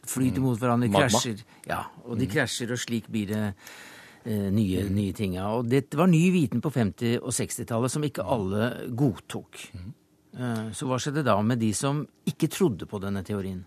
Flyter 0.09 0.41
mot 0.41 0.57
hverandre, 0.57 0.89
krasjer. 0.89 1.43
Ja, 1.69 1.83
og 2.07 2.17
de 2.17 2.25
mm. 2.25 2.31
krasjer, 2.33 2.73
og 2.73 2.81
slik 2.81 3.09
blir 3.13 3.29
det 3.29 3.41
eh, 3.45 4.47
nye, 4.49 4.85
mm. 4.87 4.93
nye 4.95 5.13
ting. 5.13 5.35
Og 5.43 5.67
dette 5.69 5.99
var 5.99 6.09
ny 6.09 6.23
viten 6.33 6.63
på 6.65 6.71
50- 6.73 7.19
og 7.19 7.33
60-tallet 7.35 7.93
som 7.93 8.05
ikke 8.07 8.25
alle 8.25 8.71
godtok. 8.97 9.59
Mm. 9.77 9.91
Eh, 10.39 10.63
så 10.73 10.89
hva 10.89 10.97
skjedde 11.01 11.25
da 11.27 11.37
med 11.45 11.61
de 11.61 11.69
som 11.77 12.01
ikke 12.29 12.49
trodde 12.53 12.89
på 12.89 13.01
denne 13.03 13.21
teorien? 13.27 13.61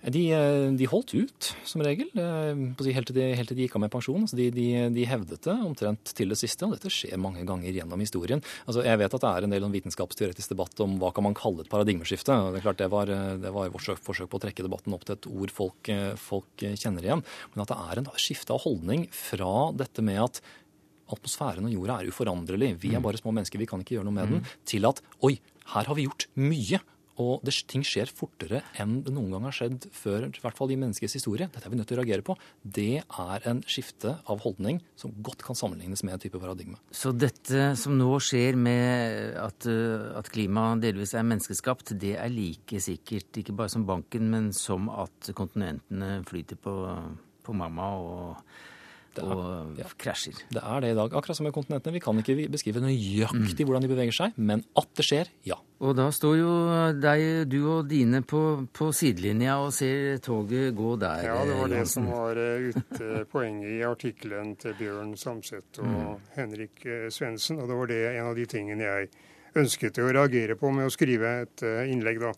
De, 0.00 0.22
eh, 0.32 0.66
de, 0.72 0.86
holdt 0.88 1.12
ut, 1.12 1.48
som 1.68 1.82
regel, 1.84 2.08
helt 2.16 3.10
til 3.10 3.16
de, 3.16 3.24
helt 3.36 3.50
til 3.52 3.58
de 3.58 3.66
gikk 3.66 3.76
av 3.76 3.82
med 3.84 3.92
pensjon. 3.92 4.22
Altså 4.24 4.38
de, 4.38 4.46
de, 4.54 4.66
de, 4.94 5.06
hevdet 5.08 5.42
det 5.44 5.56
omtrent 5.56 6.14
til 6.16 6.32
det 6.32 6.38
siste, 6.40 6.64
og 6.64 6.76
dette 6.76 6.92
skjer 6.92 7.20
mange 7.20 7.44
ganger 7.48 7.74
gjennom 7.76 8.00
historien. 8.00 8.40
Altså 8.64 8.84
jeg 8.86 9.00
vet 9.02 9.16
at 9.18 9.26
det 9.26 9.32
er 9.32 9.48
en 9.48 9.56
del 9.56 9.68
vitenskapsteoretisk 9.74 10.54
debatt 10.54 10.80
om 10.84 10.96
hva 11.02 11.12
kan 11.16 11.26
man 11.28 11.36
kalle 11.36 11.66
et 11.66 11.72
paradigmeskifte. 11.72 12.32
Det 12.32 12.62
er 12.62 12.64
klart 12.64 12.80
det 12.80 12.88
var, 12.92 13.12
det 13.42 13.52
var 13.54 13.74
forsøk, 13.76 14.00
forsøk, 14.06 14.30
på 14.32 14.40
å 14.40 14.44
trekke 14.46 14.64
debatten 14.64 14.96
opp 14.96 15.04
til 15.04 15.18
et 15.18 15.28
ord 15.30 15.52
folk, 15.54 15.92
folk 16.20 16.64
kjenner 16.80 17.04
igjen. 17.04 17.26
Men 17.52 17.64
at 17.66 17.74
det 17.74 17.80
er 17.84 18.00
en 18.00 18.10
skifte 18.20 18.56
av 18.56 18.64
holdning 18.64 19.04
fra 19.14 19.68
dette 19.76 20.04
med 20.04 20.22
at 20.24 20.40
atmosfæren 21.10 21.66
og 21.68 21.74
jorda 21.74 22.00
er 22.00 22.10
uforanderlig, 22.10 22.74
vi 22.82 22.94
er 22.94 23.00
mm. 23.00 23.06
bare 23.06 23.20
små 23.20 23.34
mennesker, 23.34 23.60
vi 23.60 23.68
kan 23.68 23.82
ikke 23.82 23.96
gjøre 23.98 24.08
noe 24.08 24.16
med 24.16 24.32
den, 24.32 24.42
mm. 24.44 24.56
til 24.68 24.86
at 24.88 25.02
oi, 25.26 25.34
her 25.74 25.90
har 25.90 25.98
vi 25.98 26.06
gjort 26.06 26.28
mye. 26.38 26.80
Og 27.20 27.42
det, 27.44 27.54
ting 27.68 27.82
skjer 27.86 28.10
fortere 28.14 28.62
enn 28.80 29.00
det 29.04 29.12
noen 29.14 29.34
gang 29.34 29.48
har 29.48 29.56
skjedd 29.56 29.88
før, 29.94 30.28
i 30.28 30.42
hvert 30.42 30.56
fall 30.56 30.72
i 30.72 30.78
menneskets 30.80 31.16
historie. 31.18 31.48
Dette 31.50 31.66
er 31.66 31.72
vi 31.72 31.80
nødt 31.80 31.90
til 31.90 31.98
å 31.98 32.02
reagere 32.02 32.24
på. 32.26 32.36
Det 32.62 33.02
er 33.02 33.48
en 33.50 33.62
skifte 33.68 34.14
av 34.30 34.44
holdning 34.44 34.80
som 35.00 35.12
godt 35.24 35.44
kan 35.44 35.58
sammenlignes 35.58 36.04
med 36.06 36.16
en 36.16 36.22
type 36.22 36.40
paradigme. 36.40 36.78
Så 36.94 37.12
dette 37.16 37.72
som 37.80 37.96
nå 37.98 38.12
skjer 38.24 38.58
med 38.60 39.36
at, 39.40 39.68
at 40.20 40.32
klimaet 40.32 40.84
delvis 40.84 41.14
er 41.18 41.26
menneskeskapt, 41.26 41.94
det 42.00 42.16
er 42.20 42.32
like 42.32 42.80
sikkert 42.82 43.42
ikke 43.42 43.56
bare 43.58 43.72
som 43.72 43.86
banken, 43.88 44.30
men 44.32 44.50
som 44.56 44.88
at 44.92 45.32
kontinentene 45.36 46.20
flyter 46.28 46.60
på, 46.60 46.74
på 47.44 47.56
mamma 47.56 47.92
og 48.00 48.60
er, 49.18 49.26
og 49.26 49.80
ja. 49.80 49.88
krasjer. 49.98 50.38
Det 50.52 50.62
er 50.62 50.84
det 50.84 50.92
i 50.92 50.96
dag. 50.98 51.16
Akkurat 51.16 51.38
som 51.38 51.46
med 51.48 51.54
kontinentene. 51.56 51.96
Vi 51.96 52.02
kan 52.04 52.20
ikke 52.20 52.36
beskrive 52.52 52.82
nøyaktig 52.84 53.64
mm. 53.64 53.66
hvordan 53.66 53.86
de 53.86 53.90
beveger 53.90 54.16
seg, 54.16 54.38
men 54.38 54.62
at 54.78 54.92
det 54.98 55.06
skjer, 55.08 55.32
ja. 55.48 55.58
Og 55.80 55.94
da 55.96 56.10
står 56.12 56.34
jo 56.36 56.52
deg, 57.00 57.24
du 57.48 57.58
og 57.72 57.88
dine 57.88 58.20
på, 58.20 58.42
på 58.76 58.90
sidelinja 58.92 59.56
og 59.64 59.72
ser 59.72 60.20
toget 60.22 60.74
gå 60.76 60.92
der. 61.00 61.24
Ja, 61.30 61.38
det 61.48 61.56
var 61.56 61.72
det 61.72 61.82
som 61.88 62.06
var 62.12 62.40
uh, 62.44 62.68
ute 62.70 63.24
poenget 63.32 63.74
i 63.78 63.82
artikkelen 63.88 64.54
til 64.60 64.76
Bjørn 64.78 65.16
Samset 65.18 65.80
og 65.82 65.90
mm. 65.90 66.30
Henrik 66.36 66.86
Svendsen. 67.10 67.62
Og 67.62 67.70
det 67.70 67.82
var 67.82 67.92
det 67.92 68.02
en 68.12 68.30
av 68.30 68.38
de 68.38 68.46
tingene 68.50 68.86
jeg 68.86 69.12
ønsket 69.60 69.98
å 69.98 70.10
reagere 70.12 70.54
på 70.60 70.70
med 70.70 70.86
å 70.86 70.92
skrive 70.94 71.40
et 71.42 71.64
innlegg, 71.90 72.20
da. 72.22 72.34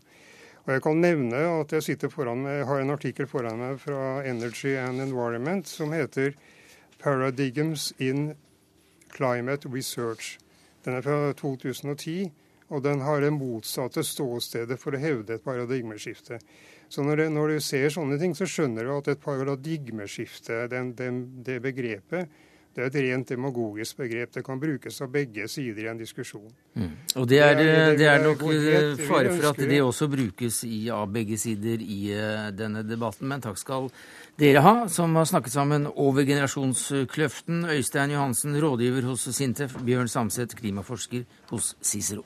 Og 0.63 0.77
jeg 0.77 0.83
kan 0.85 1.01
nevne 1.03 1.39
at 1.59 1.73
jeg 1.75 1.99
meg, 2.39 2.65
har 2.69 2.81
en 2.81 2.95
artikkel 2.95 3.27
foran 3.27 3.59
meg 3.59 3.81
fra 3.83 4.23
Energy 4.23 4.77
and 4.79 5.03
Environment 5.03 5.67
som 5.67 5.91
heter 5.91 6.37
'Paradigms 7.03 7.93
in 7.99 8.35
Climate 9.17 9.69
Research'. 9.69 10.39
Den 10.85 10.95
er 10.95 11.01
fra 11.03 11.33
2010, 11.33 12.33
og 12.69 12.85
den 12.85 13.01
har 13.01 13.21
det 13.21 13.33
motsatte 13.33 14.05
ståstedet 14.07 14.79
for 14.81 14.95
å 14.95 15.01
hevde 15.03 15.35
et 15.35 15.45
paradigmeskifte. 15.45 16.39
Så 16.89 17.03
når, 17.03 17.17
det, 17.17 17.27
når, 17.33 17.49
du 17.49 17.61
ser 17.61 17.89
sånne 17.93 18.19
ting, 18.21 18.35
så 18.37 18.47
skjønner 18.49 18.85
du 18.85 18.95
at 18.95 19.09
et 19.09 19.21
paradigmeskifte, 19.21 20.67
den, 20.73 20.93
den, 20.97 21.21
det 21.45 21.61
begrepet, 21.63 22.31
det 22.75 22.83
er 22.83 22.89
et 22.89 22.97
rent 23.05 23.29
demagogisk 23.29 23.99
begrep. 24.01 24.31
Det 24.33 24.43
kan 24.47 24.61
brukes 24.61 25.01
av 25.05 25.11
begge 25.13 25.45
sider 25.51 25.85
i 25.85 25.91
en 25.91 26.01
diskusjon. 26.01 26.49
Mm. 26.75 26.91
Og 27.21 27.29
det 27.29 27.41
er, 27.45 27.55
det 27.59 27.69
er, 27.69 27.97
det 28.01 28.09
er 28.09 28.25
nok 28.25 28.45
eh, 28.49 29.03
fare 29.05 29.35
for 29.35 29.49
at 29.51 29.61
det 29.61 29.81
også 29.85 30.09
brukes 30.13 30.63
i, 30.65 30.87
av 30.93 31.07
begge 31.13 31.37
sider 31.41 31.85
i 31.85 32.01
uh, 32.17 32.49
denne 32.57 32.85
debatten. 32.89 33.29
Men 33.29 33.45
takk 33.45 33.61
skal 33.61 33.91
dere 34.41 34.65
ha, 34.65 34.75
som 34.89 35.13
har 35.21 35.29
snakket 35.29 35.53
sammen 35.53 35.89
over 35.93 36.25
generasjonskløften. 36.25 37.67
Øystein 37.77 38.17
Johansen, 38.17 38.57
rådgiver 38.57 39.11
hos 39.11 39.29
Sintef. 39.37 39.77
Bjørn 39.85 40.09
Samset, 40.09 40.57
klimaforsker 40.57 41.29
hos 41.53 41.75
Cicero. 41.85 42.25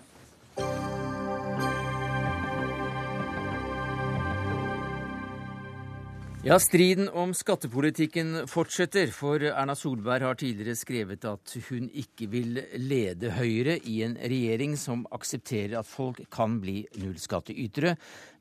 Ja, 6.47 6.61
Striden 6.62 7.09
om 7.11 7.32
skattepolitikken 7.34 8.44
fortsetter, 8.47 9.09
for 9.11 9.42
Erna 9.42 9.74
Solberg 9.74 10.22
har 10.28 10.36
tidligere 10.38 10.78
skrevet 10.78 11.26
at 11.26 11.55
hun 11.66 11.88
ikke 11.90 12.28
vil 12.30 12.61
lede 12.78 13.32
Høyre 13.34 13.74
i 13.82 13.97
en 14.07 14.14
regjering 14.14 14.76
som 14.78 15.03
aksepterer 15.11 15.74
at 15.80 15.90
folk 15.90 16.20
kan 16.30 16.61
bli 16.62 16.84
nullskattytere. 17.03 17.97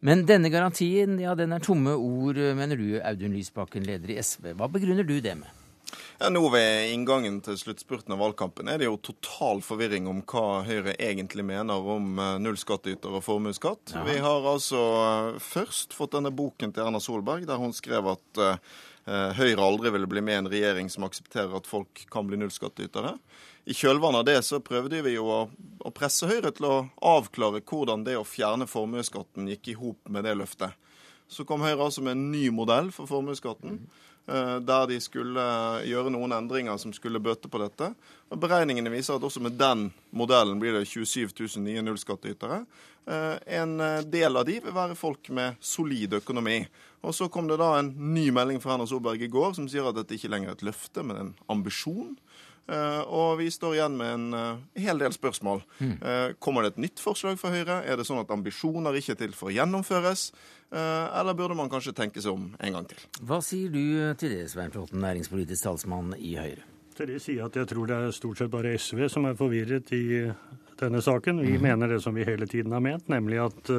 Men 0.05 0.21
denne 0.29 0.53
garantien, 0.53 1.17
ja, 1.17 1.33
den 1.33 1.57
er 1.57 1.65
tomme 1.65 1.97
ord, 1.97 2.37
mener 2.61 2.77
du, 2.77 2.91
Audun 3.01 3.33
Lysbakken, 3.39 3.89
leder 3.89 4.13
i 4.13 4.21
SV. 4.21 4.51
Hva 4.53 4.69
begrunner 4.69 5.09
du 5.09 5.17
det 5.17 5.39
med? 5.41 5.64
Ja, 6.19 6.29
nå 6.31 6.47
Ved 6.49 6.93
inngangen 6.93 7.41
til 7.43 7.57
sluttspurten 7.59 8.13
av 8.15 8.21
valgkampen 8.23 8.69
er 8.71 8.79
det 8.79 8.87
jo 8.87 8.95
total 9.03 9.59
forvirring 9.65 10.07
om 10.07 10.21
hva 10.23 10.61
Høyre 10.63 10.93
egentlig 10.95 11.43
mener 11.43 11.89
om 11.91 12.15
eh, 12.21 12.37
nullskattyter 12.39 13.17
og 13.17 13.25
formuesskatt. 13.25 13.97
Ja. 13.97 14.03
Vi 14.07 14.15
har 14.23 14.47
altså 14.47 14.83
eh, 15.01 15.41
først 15.43 15.95
fått 15.97 16.15
denne 16.15 16.31
boken 16.31 16.71
til 16.71 16.85
Erna 16.85 17.01
Solberg, 17.03 17.43
der 17.49 17.59
hun 17.59 17.75
skrev 17.75 18.07
at 18.13 18.41
uh, 18.41 18.55
Høyre 19.05 19.61
aldri 19.61 19.91
ville 19.93 20.07
bli 20.09 20.23
med 20.23 20.33
i 20.33 20.39
en 20.39 20.49
regjering 20.49 20.87
som 20.89 21.03
aksepterer 21.05 21.51
at 21.59 21.67
folk 21.69 22.05
kan 22.09 22.25
bli 22.25 22.39
nullskattytere. 22.41 23.11
I 23.69 23.75
kjølvannet 23.75 24.23
av 24.23 24.25
det 24.29 24.39
så 24.47 24.61
prøvde 24.63 25.03
vi 25.05 25.17
jo 25.17 25.27
å, 25.29 25.41
å 25.85 25.91
presse 25.93 26.29
Høyre 26.31 26.53
til 26.55 26.69
å 26.69 26.79
avklare 27.05 27.61
hvordan 27.61 28.07
det 28.07 28.15
å 28.17 28.25
fjerne 28.25 28.69
formuesskatten 28.71 29.51
gikk 29.51 29.73
i 29.73 29.77
hop 29.77 30.09
med 30.09 30.25
det 30.25 30.33
løftet. 30.39 30.73
Så 31.27 31.45
kom 31.45 31.61
Høyre 31.65 31.89
altså 31.89 32.05
med 32.05 32.15
en 32.15 32.27
ny 32.31 32.47
modell 32.53 32.91
for 32.95 33.09
formuesskatten. 33.09 33.81
Mm. 33.83 34.03
Eh, 34.27 34.55
der 34.65 34.87
de 34.89 34.97
skulle 35.03 35.45
gjøre 35.85 36.09
noen 36.13 36.33
endringer 36.33 36.79
som 36.81 36.93
skulle 36.95 37.21
bøte 37.21 37.49
på 37.51 37.61
dette. 37.61 37.91
Og 38.33 38.41
Beregningene 38.41 38.89
viser 38.93 39.19
at 39.19 39.27
også 39.27 39.43
med 39.45 39.57
den 39.59 39.91
modellen 40.15 40.57
blir 40.61 40.73
det 40.79 40.87
27 40.89 41.29
000 41.29 41.65
nye 41.67 41.83
nullskattytere. 41.85 42.63
En 43.05 43.79
eh, 43.79 44.01
del 44.09 44.37
av 44.39 44.47
de 44.47 44.57
vil 44.63 44.73
være 44.73 44.97
folk 44.97 45.29
med 45.29 45.61
solid 45.61 46.17
økonomi. 46.17 46.63
Og 47.05 47.13
Så 47.13 47.29
kom 47.29 47.45
det 47.47 47.59
da 47.61 47.75
en 47.77 47.91
ny 48.15 48.31
melding 48.33 48.57
fra 48.61 48.73
Erna 48.73 48.87
Solberg 48.89 49.21
i 49.21 49.29
går 49.29 49.53
som 49.53 49.67
sier 49.69 49.85
at 49.85 49.97
dette 49.99 50.17
ikke 50.17 50.31
lenger 50.33 50.49
er 50.49 50.57
et 50.57 50.65
løfte, 50.65 51.03
men 51.05 51.21
en 51.21 51.33
ambisjon. 51.53 52.15
Eh, 52.65 53.01
og 53.13 53.37
vi 53.37 53.51
står 53.53 53.75
igjen 53.77 53.97
med 53.99 54.11
en 54.15 54.37
eh, 54.37 54.83
hel 54.87 55.01
del 55.01 55.13
spørsmål. 55.13 55.61
Mm. 55.77 55.95
Kommer 56.41 56.65
det 56.65 56.73
et 56.73 56.83
nytt 56.87 57.01
forslag 57.03 57.37
fra 57.41 57.51
Høyre? 57.53 57.81
Er 57.85 57.99
det 57.99 58.07
sånn 58.07 58.21
at 58.23 58.31
ambisjoner 58.33 58.97
ikke 58.97 59.13
er 59.15 59.21
til 59.21 59.35
for 59.37 59.51
å 59.51 59.55
gjennomføres? 59.55 60.29
Eller 60.75 61.35
burde 61.37 61.55
man 61.55 61.69
kanskje 61.71 61.93
tenke 61.95 62.19
seg 62.19 62.33
om 62.33 62.47
en 62.57 62.73
gang 62.75 62.87
til? 62.89 63.03
Hva 63.23 63.37
sier 63.45 63.69
du 63.71 64.15
til 64.19 64.33
det, 64.33 64.47
Svein 64.51 64.73
Flåtten, 64.73 64.99
næringspolitisk 65.03 65.67
talsmann 65.67 66.15
i 66.17 66.33
Høyre? 66.39 66.65
Til 66.97 67.11
det 67.11 67.19
sier 67.23 67.39
jeg 67.39 67.45
at 67.45 67.59
jeg 67.61 67.69
tror 67.69 67.91
det 67.91 67.99
er 68.01 68.15
stort 68.15 68.41
sett 68.41 68.51
bare 68.51 68.73
SV 68.79 69.05
som 69.13 69.27
er 69.29 69.37
forvirret 69.39 69.93
i 69.95 70.25
denne 70.81 71.03
saken. 71.05 71.43
Vi 71.45 71.55
mm. 71.55 71.67
mener 71.69 71.93
det 71.93 72.01
som 72.03 72.17
vi 72.17 72.25
hele 72.27 72.49
tiden 72.49 72.75
har 72.75 72.83
ment, 72.83 73.07
nemlig 73.13 73.43
at 73.45 73.71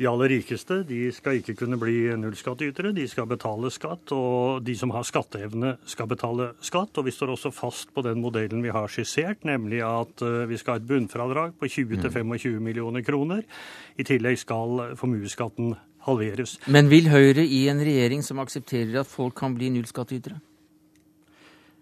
de 0.00 0.08
aller 0.08 0.30
rikeste 0.32 0.80
de 0.88 1.00
skal 1.12 1.40
ikke 1.40 1.54
kunne 1.60 1.76
bli 1.80 2.08
nullskattytere, 2.16 2.94
de 2.96 3.04
skal 3.10 3.28
betale 3.28 3.68
skatt. 3.72 4.14
Og 4.16 4.62
de 4.64 4.72
som 4.78 4.94
har 4.94 5.04
skatteevne, 5.04 5.74
skal 5.84 6.08
betale 6.08 6.54
skatt. 6.64 6.96
Og 6.96 7.04
vi 7.04 7.12
står 7.12 7.34
også 7.34 7.52
fast 7.52 7.92
på 7.92 8.04
den 8.06 8.22
modellen 8.24 8.64
vi 8.64 8.72
har 8.72 8.88
skissert, 8.88 9.44
nemlig 9.44 9.82
at 9.84 10.24
eh, 10.24 10.46
vi 10.48 10.56
skal 10.60 10.78
ha 10.78 10.80
et 10.80 10.88
bunnfradrag 10.88 11.52
på 11.60 11.68
20-25 11.68 12.24
mm. 12.24 12.64
millioner 12.64 13.04
kroner. 13.04 13.44
I 14.00 14.06
tillegg 14.08 14.40
skal 14.40 14.96
formuesskatten 14.96 15.74
halveres. 16.08 16.56
Men 16.72 16.88
vil 16.88 17.10
Høyre 17.12 17.44
i 17.44 17.66
en 17.68 17.84
regjering 17.84 18.24
som 18.24 18.40
aksepterer 18.40 19.02
at 19.02 19.10
folk 19.10 19.36
kan 19.36 19.52
bli 19.58 19.68
nullskattytere? 19.74 20.40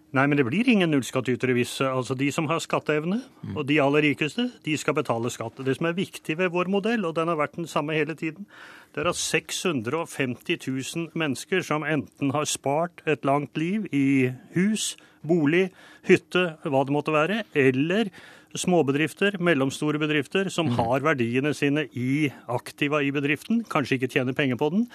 Nei, 0.09 0.23
men 0.25 0.39
det 0.39 0.45
blir 0.47 0.65
ingen 0.71 0.89
nullskattytere 0.89 1.53
hvis 1.53 1.75
altså 1.85 2.15
de 2.17 2.31
som 2.33 2.47
har 2.49 2.61
skatteevne, 2.63 3.19
mm. 3.43 3.51
og 3.53 3.67
de 3.69 3.77
aller 3.83 4.07
rikeste, 4.07 4.47
de 4.65 4.77
skal 4.81 4.95
betale 4.97 5.29
skatt. 5.29 5.61
Det 5.65 5.75
som 5.77 5.85
er 5.85 5.97
viktig 5.99 6.33
ved 6.39 6.49
vår 6.55 6.71
modell, 6.73 7.05
og 7.05 7.13
den 7.19 7.29
har 7.29 7.37
vært 7.37 7.59
den 7.59 7.69
samme 7.69 7.93
hele 7.93 8.15
tiden, 8.17 8.47
det 8.95 9.03
er 9.03 9.11
at 9.11 9.19
650 9.21 10.65
000 10.65 11.13
mennesker 11.13 11.61
som 11.65 11.85
enten 11.85 12.33
har 12.33 12.49
spart 12.49 13.05
et 13.05 13.27
langt 13.27 13.57
liv 13.61 13.85
i 13.93 14.31
hus, 14.57 14.95
bolig, 15.21 15.67
hytte, 16.09 16.55
hva 16.65 16.83
det 16.87 16.95
måtte 16.95 17.13
være, 17.13 17.43
eller 17.53 18.09
småbedrifter, 18.57 19.37
mellomstore 19.45 20.01
bedrifter, 20.01 20.49
som 20.49 20.71
mm. 20.71 20.77
har 20.81 21.05
verdiene 21.05 21.53
sine 21.53 21.85
i 21.93 22.31
aktiva 22.49 23.03
i 23.05 23.13
bedriften, 23.13 23.61
kanskje 23.69 23.99
ikke 23.99 24.13
tjener 24.15 24.33
penger 24.33 24.57
på 24.57 24.73
den, 24.73 24.87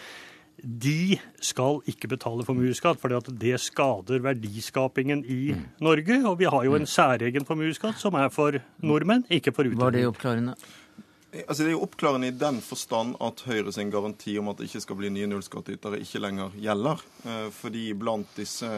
de 0.62 1.16
skal 1.42 1.80
ikke 1.90 2.08
betale 2.14 2.44
formuesskatt, 2.46 3.00
for 3.00 3.12
det 3.40 3.58
skader 3.60 4.22
verdiskapingen 4.24 5.24
i 5.24 5.52
mm. 5.52 5.66
Norge. 5.84 6.20
Og 6.28 6.38
vi 6.40 6.48
har 6.48 6.64
jo 6.64 6.78
en 6.78 6.86
mm. 6.86 6.92
særegen 6.94 7.48
formuesskatt 7.48 8.00
som 8.00 8.16
er 8.20 8.30
for 8.34 8.60
nordmenn, 8.84 9.26
ikke 9.28 9.52
for 9.52 9.66
utlendinger. 9.66 9.84
Var 9.84 9.98
det 9.98 10.06
oppklarende? 10.12 10.56
Altså, 11.34 11.64
det 11.64 11.72
er 11.72 11.74
jo 11.74 11.82
oppklarende 11.82 12.30
i 12.30 12.36
den 12.38 12.60
forstand 12.62 13.16
at 13.24 13.42
Høyre 13.48 13.72
sin 13.74 13.90
garanti 13.90 14.36
om 14.38 14.52
at 14.52 14.60
det 14.60 14.68
ikke 14.68 14.84
skal 14.84 14.98
bli 15.00 15.10
nye 15.10 15.26
nullskattytere, 15.32 15.98
ikke 16.04 16.22
lenger 16.22 16.54
gjelder. 16.62 17.02
Eh, 17.26 17.48
fordi 17.54 17.88
blant 17.98 18.38
disse 18.38 18.70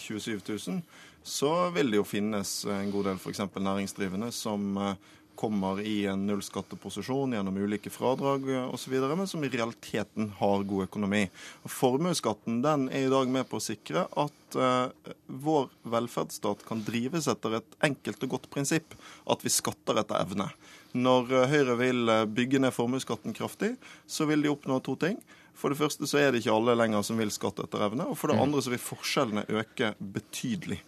27 0.00 0.34
eh, 0.38 0.42
000 0.48 0.82
så 1.22 1.52
vil 1.74 1.92
det 1.92 1.98
jo 2.00 2.06
finnes 2.08 2.50
en 2.72 2.92
god 2.92 3.10
del 3.10 3.18
f.eks. 3.20 3.42
næringsdrivende 3.52 4.30
som 4.32 4.76
eh, 4.80 4.94
kommer 5.40 5.80
i 5.80 6.04
en 6.10 6.26
nullskatteposisjon 6.28 7.32
gjennom 7.32 7.56
ulike 7.56 7.90
fradrag 7.90 8.44
osv., 8.68 8.96
men 9.16 9.28
som 9.30 9.44
i 9.44 9.48
realiteten 9.48 10.32
har 10.38 10.66
god 10.68 10.84
økonomi. 10.88 11.22
Formuesskatten 11.64 12.60
den 12.64 12.88
er 12.92 13.06
i 13.06 13.12
dag 13.12 13.32
med 13.32 13.48
på 13.48 13.56
å 13.56 13.64
sikre 13.64 14.04
at 14.20 14.58
uh, 14.60 14.92
vår 15.26 15.70
velferdsstat 15.96 16.66
kan 16.68 16.84
drives 16.84 17.30
etter 17.30 17.60
et 17.60 17.80
enkelt 17.88 18.28
og 18.28 18.36
godt 18.36 18.48
prinsipp, 18.52 18.96
at 19.24 19.44
vi 19.46 19.52
skatter 19.54 20.02
etter 20.02 20.20
evne. 20.20 20.50
Når 20.92 21.32
uh, 21.32 21.44
Høyre 21.50 21.76
vil 21.80 22.16
bygge 22.28 22.60
ned 22.60 22.76
formuesskatten 22.76 23.36
kraftig, 23.36 23.74
så 24.06 24.28
vil 24.28 24.44
de 24.44 24.52
oppnå 24.52 24.82
to 24.84 24.98
ting. 25.00 25.20
For 25.60 25.72
det 25.72 25.80
første 25.80 26.08
så 26.08 26.20
er 26.20 26.32
det 26.32 26.40
ikke 26.42 26.56
alle 26.56 26.76
lenger 26.78 27.04
som 27.04 27.20
vil 27.20 27.32
skatte 27.32 27.66
etter 27.66 27.84
evne. 27.84 28.08
Og 28.08 28.18
for 28.18 28.32
det 28.32 28.38
mm. 28.38 28.44
andre 28.46 28.62
så 28.64 28.72
vil 28.72 28.82
forskjellene 28.82 29.48
øke 29.60 29.94
betydelig. 30.00 30.80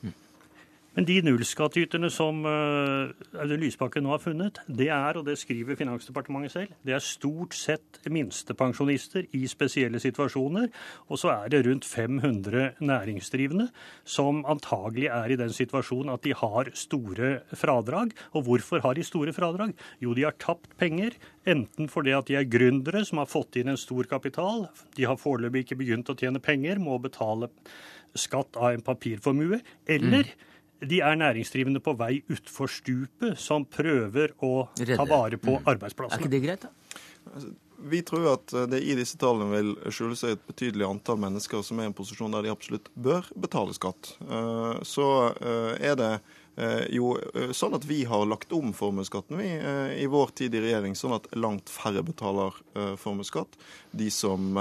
Mm. 0.93 0.99
Men 1.03 1.07
de 1.09 1.15
nullskattyterne 1.25 2.11
som 2.13 2.43
uh, 2.45 3.09
Audun 3.41 3.63
Lysbakken 3.63 4.05
nå 4.05 4.13
har 4.13 4.21
funnet, 4.21 4.59
det 4.69 4.91
er, 4.93 5.17
og 5.17 5.25
det 5.25 5.39
skriver 5.41 5.79
Finansdepartementet 5.79 6.53
selv, 6.53 6.75
det 6.85 6.93
er 6.93 7.05
stort 7.05 7.57
sett 7.57 8.01
minstepensjonister 8.13 9.25
i 9.33 9.47
spesielle 9.49 10.01
situasjoner. 10.03 10.69
Og 11.09 11.19
så 11.23 11.33
er 11.33 11.49
det 11.53 11.63
rundt 11.67 11.89
500 11.89 12.85
næringsdrivende 12.85 13.71
som 14.05 14.45
antagelig 14.45 15.09
er 15.09 15.33
i 15.33 15.41
den 15.41 15.55
situasjonen 15.57 16.13
at 16.13 16.27
de 16.27 16.37
har 16.37 16.71
store 16.77 17.33
fradrag. 17.57 18.13
Og 18.37 18.45
hvorfor 18.51 18.85
har 18.85 18.95
de 18.99 19.07
store 19.07 19.33
fradrag? 19.33 19.73
Jo, 19.99 20.13
de 20.13 20.29
har 20.29 20.37
tapt 20.37 20.77
penger. 20.77 21.17
Enten 21.49 21.89
fordi 21.89 22.13
at 22.15 22.29
de 22.29 22.37
er 22.37 22.51
gründere 22.53 23.07
som 23.09 23.23
har 23.23 23.33
fått 23.33 23.57
inn 23.57 23.73
en 23.73 23.81
stor 23.81 24.07
kapital. 24.11 24.69
De 24.99 25.09
har 25.09 25.21
foreløpig 25.21 25.65
ikke 25.65 25.83
begynt 25.83 26.13
å 26.13 26.19
tjene 26.21 26.43
penger, 26.43 26.79
må 26.79 27.01
betale 27.01 27.49
skatt 28.13 28.61
av 28.61 28.75
en 28.75 28.85
papirformue. 28.85 29.65
Eller 29.89 30.29
mm 30.29 30.49
de 30.89 31.01
er 31.05 31.19
næringsdrivende 31.19 31.83
på 31.85 31.95
vei 31.99 32.17
utfor 32.33 32.71
stupet 32.71 33.39
som 33.41 33.67
prøver 33.69 34.35
å 34.43 34.69
Redde. 34.79 34.97
ta 34.99 35.07
vare 35.09 35.39
på 35.41 35.59
mm. 35.59 35.69
arbeidsplassene. 35.75 36.19
Er 36.19 36.27
ikke 36.27 36.35
det 36.35 36.43
greit, 36.45 36.67
da? 36.67 37.03
Altså, 37.33 37.53
vi 37.83 38.03
tror 38.07 38.29
at 38.37 38.53
det 38.71 38.79
i 38.85 38.95
disse 38.99 39.19
tallene 39.19 39.51
vil 39.51 39.73
skjule 39.95 40.17
seg 40.19 40.37
et 40.37 40.45
betydelig 40.47 40.87
antall 40.87 41.19
mennesker 41.23 41.65
som 41.67 41.81
er 41.81 41.89
i 41.89 41.91
en 41.91 41.97
posisjon 41.97 42.35
der 42.35 42.47
de 42.47 42.53
absolutt 42.53 42.89
bør 42.95 43.27
betale 43.35 43.75
skatt. 43.77 44.15
Eh, 44.23 44.79
så 44.87 45.09
eh, 45.33 45.73
er 45.91 45.99
det 45.99 46.13
eh, 46.13 46.87
jo 46.95 47.17
sånn 47.57 47.75
at 47.79 47.87
vi 47.89 48.03
har 48.09 48.29
lagt 48.29 48.55
om 48.55 48.71
formuesskatten 48.77 49.43
i 49.43 50.07
vår 50.11 50.35
tid 50.39 50.55
i 50.55 50.63
regjering, 50.63 50.97
sånn 50.99 51.17
at 51.19 51.31
langt 51.35 51.73
færre 51.73 52.05
betaler 52.07 52.55
formuesskatt. 53.01 53.59
De 53.91 54.11
som 54.15 54.53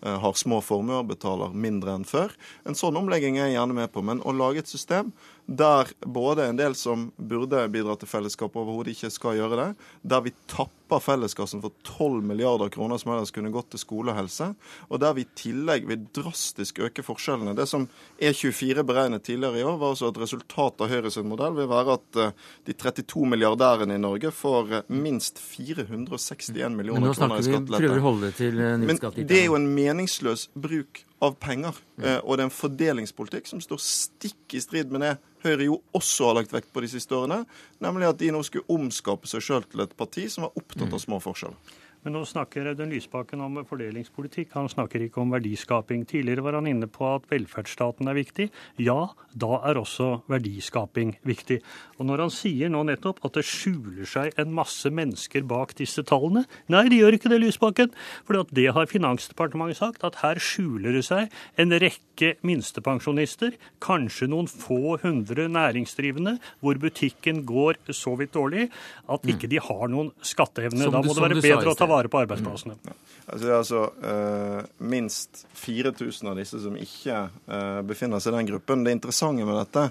har 0.00 0.36
små 0.38 0.62
formuer, 0.64 1.02
betaler 1.04 1.52
mindre 1.52 1.92
enn 1.92 2.06
før. 2.08 2.32
En 2.64 2.76
sånn 2.78 2.96
omlegging 2.96 3.36
er 3.36 3.50
jeg 3.50 3.58
gjerne 3.58 3.76
med 3.76 3.90
på. 3.92 4.00
Men 4.04 4.22
å 4.24 4.32
lage 4.32 4.62
et 4.62 4.70
system 4.70 5.10
der 5.46 5.90
både 6.06 6.46
en 6.46 6.58
del 6.58 6.74
som 6.78 7.08
burde 7.16 7.62
bidra 7.72 7.96
til 7.98 8.10
fellesskapet, 8.10 8.60
overhodet 8.60 8.94
ikke 8.94 9.10
skal 9.12 9.38
gjøre 9.38 9.58
det, 9.58 9.68
der 10.02 10.22
vi 10.24 10.32
tapper 10.50 11.02
felleskassen 11.02 11.62
for 11.62 11.74
12 11.86 12.22
milliarder 12.26 12.70
kroner 12.72 12.98
som 12.98 13.12
ellers 13.14 13.32
kunne 13.34 13.52
gått 13.54 13.70
til 13.74 13.82
skole 13.82 14.12
og 14.12 14.18
helse, 14.18 14.50
og 14.88 15.02
der 15.02 15.14
vi 15.16 15.24
i 15.24 15.30
tillegg 15.38 15.86
vil 15.90 16.06
drastisk 16.16 16.80
øke 16.86 17.04
forskjellene. 17.06 17.54
Det 17.58 17.66
som 17.70 17.86
E24 18.18 18.84
beregnet 18.86 19.26
tidligere 19.26 19.62
i 19.62 19.66
år, 19.66 19.78
var 19.80 19.94
altså 19.94 20.10
at 20.10 20.22
resultatet 20.22 20.86
av 20.86 20.90
Høyres 20.94 21.20
modell 21.26 21.58
vil 21.58 21.70
være 21.70 21.98
at 21.98 22.22
eh, 22.22 22.34
de 22.66 22.76
32 22.78 23.26
milliardærene 23.34 23.98
i 23.98 24.02
Norge 24.02 24.34
får 24.34 24.74
eh, 24.80 24.88
minst 24.94 25.38
461 25.42 26.74
millioner 26.78 27.14
kroner 27.14 27.42
i 27.42 27.46
skattelette. 27.46 27.60
Men 27.60 27.60
nå 27.60 27.68
snakker 27.68 27.70
vi, 27.70 27.86
prøver 27.86 28.02
å 28.02 28.08
holde 28.08 28.26
det 28.26 28.34
til 28.38 28.64
eh, 28.64 28.74
Men 28.90 29.04
det 29.20 29.38
er 29.42 29.48
jo 29.48 29.58
en 29.58 29.70
meningsløs 29.74 30.48
bruk 30.54 31.04
av 31.20 31.34
penger. 31.40 31.76
Og 32.24 32.36
det 32.36 32.42
er 32.42 32.46
en 32.46 32.54
fordelingspolitikk 32.54 33.50
som 33.50 33.60
står 33.60 33.82
stikk 33.84 34.56
i 34.56 34.62
strid 34.64 34.92
med 34.92 35.04
det 35.04 35.16
Høyre 35.40 35.64
jo 35.70 35.78
også 35.96 36.28
har 36.28 36.36
lagt 36.36 36.52
vekt 36.52 36.68
på 36.72 36.82
de 36.84 36.88
siste 36.92 37.16
årene, 37.16 37.44
nemlig 37.80 38.10
at 38.10 38.18
de 38.20 38.28
nå 38.34 38.42
skulle 38.44 38.68
omskape 38.72 39.28
seg 39.30 39.44
sjøl 39.44 39.64
til 39.64 39.80
et 39.86 39.94
parti 39.96 40.26
som 40.28 40.44
var 40.44 40.58
opptatt 40.60 40.92
av 40.92 41.00
små 41.00 41.20
forskjeller. 41.24 41.78
Men 42.00 42.14
nå 42.16 42.22
snakker 42.24 42.70
Audun 42.70 42.92
Lysbakken 42.94 43.42
om 43.44 43.58
fordelingspolitikk, 43.68 44.54
han 44.56 44.70
snakker 44.72 45.02
ikke 45.04 45.20
om 45.20 45.34
verdiskaping. 45.34 46.06
Tidligere 46.08 46.44
var 46.46 46.56
han 46.56 46.68
inne 46.70 46.88
på 46.88 47.04
at 47.10 47.26
velferdsstaten 47.28 48.08
er 48.08 48.16
viktig. 48.16 48.46
Ja, 48.80 49.10
da 49.36 49.58
er 49.68 49.80
også 49.80 50.22
verdiskaping 50.30 51.18
viktig. 51.28 51.58
Og 51.98 52.08
når 52.08 52.24
han 52.24 52.32
sier 52.32 52.72
nå 52.72 52.86
nettopp 52.88 53.20
at 53.26 53.36
det 53.36 53.44
skjuler 53.44 54.08
seg 54.08 54.32
en 54.40 54.54
masse 54.56 54.88
mennesker 54.88 55.44
bak 55.44 55.74
disse 55.76 56.00
tallene 56.08 56.46
Nei, 56.72 56.86
de 56.88 57.00
gjør 57.00 57.16
ikke 57.16 57.30
det, 57.32 57.40
Lysbakken. 57.42 57.92
For 58.24 58.48
det 58.48 58.66
har 58.72 58.88
Finansdepartementet 58.88 59.80
sagt, 59.80 60.04
at 60.06 60.20
her 60.22 60.40
skjuler 60.40 60.96
det 60.96 61.04
seg 61.06 61.28
en 61.60 61.74
rekke 61.82 62.34
minstepensjonister, 62.46 63.56
kanskje 63.82 64.30
noen 64.30 64.48
få 64.50 64.96
hundre 65.02 65.48
næringsdrivende, 65.52 66.38
hvor 66.64 66.80
butikken 66.80 67.44
går 67.48 67.80
så 67.96 68.16
vidt 68.20 68.34
dårlig 68.36 68.68
at 69.10 69.28
ikke 69.28 69.50
de 69.50 69.60
har 69.60 69.92
noen 69.92 70.12
skatteevne. 70.24 70.88
Da 70.92 71.02
må 71.04 71.14
det 71.16 71.26
være 71.26 71.40
bedre 71.44 71.74
å 71.74 71.78
ta 71.78 71.89
vare 71.90 72.10
på 72.10 72.22
arbeidsplassene. 72.22 72.78
Mm. 72.80 72.98
Altså, 73.30 73.44
det 73.44 73.52
er 73.52 73.58
altså 73.58 73.82
uh, 74.02 74.86
minst 74.90 75.44
4000 75.60 76.32
av 76.32 76.38
disse 76.40 76.58
som 76.62 76.74
ikke 76.78 77.20
uh, 77.30 77.80
befinner 77.86 78.22
seg 78.22 78.34
i 78.34 78.40
den 78.40 78.48
gruppen. 78.50 78.82
Det 78.86 78.94
interessante 78.96 79.46
med 79.46 79.58
dette 79.60 79.90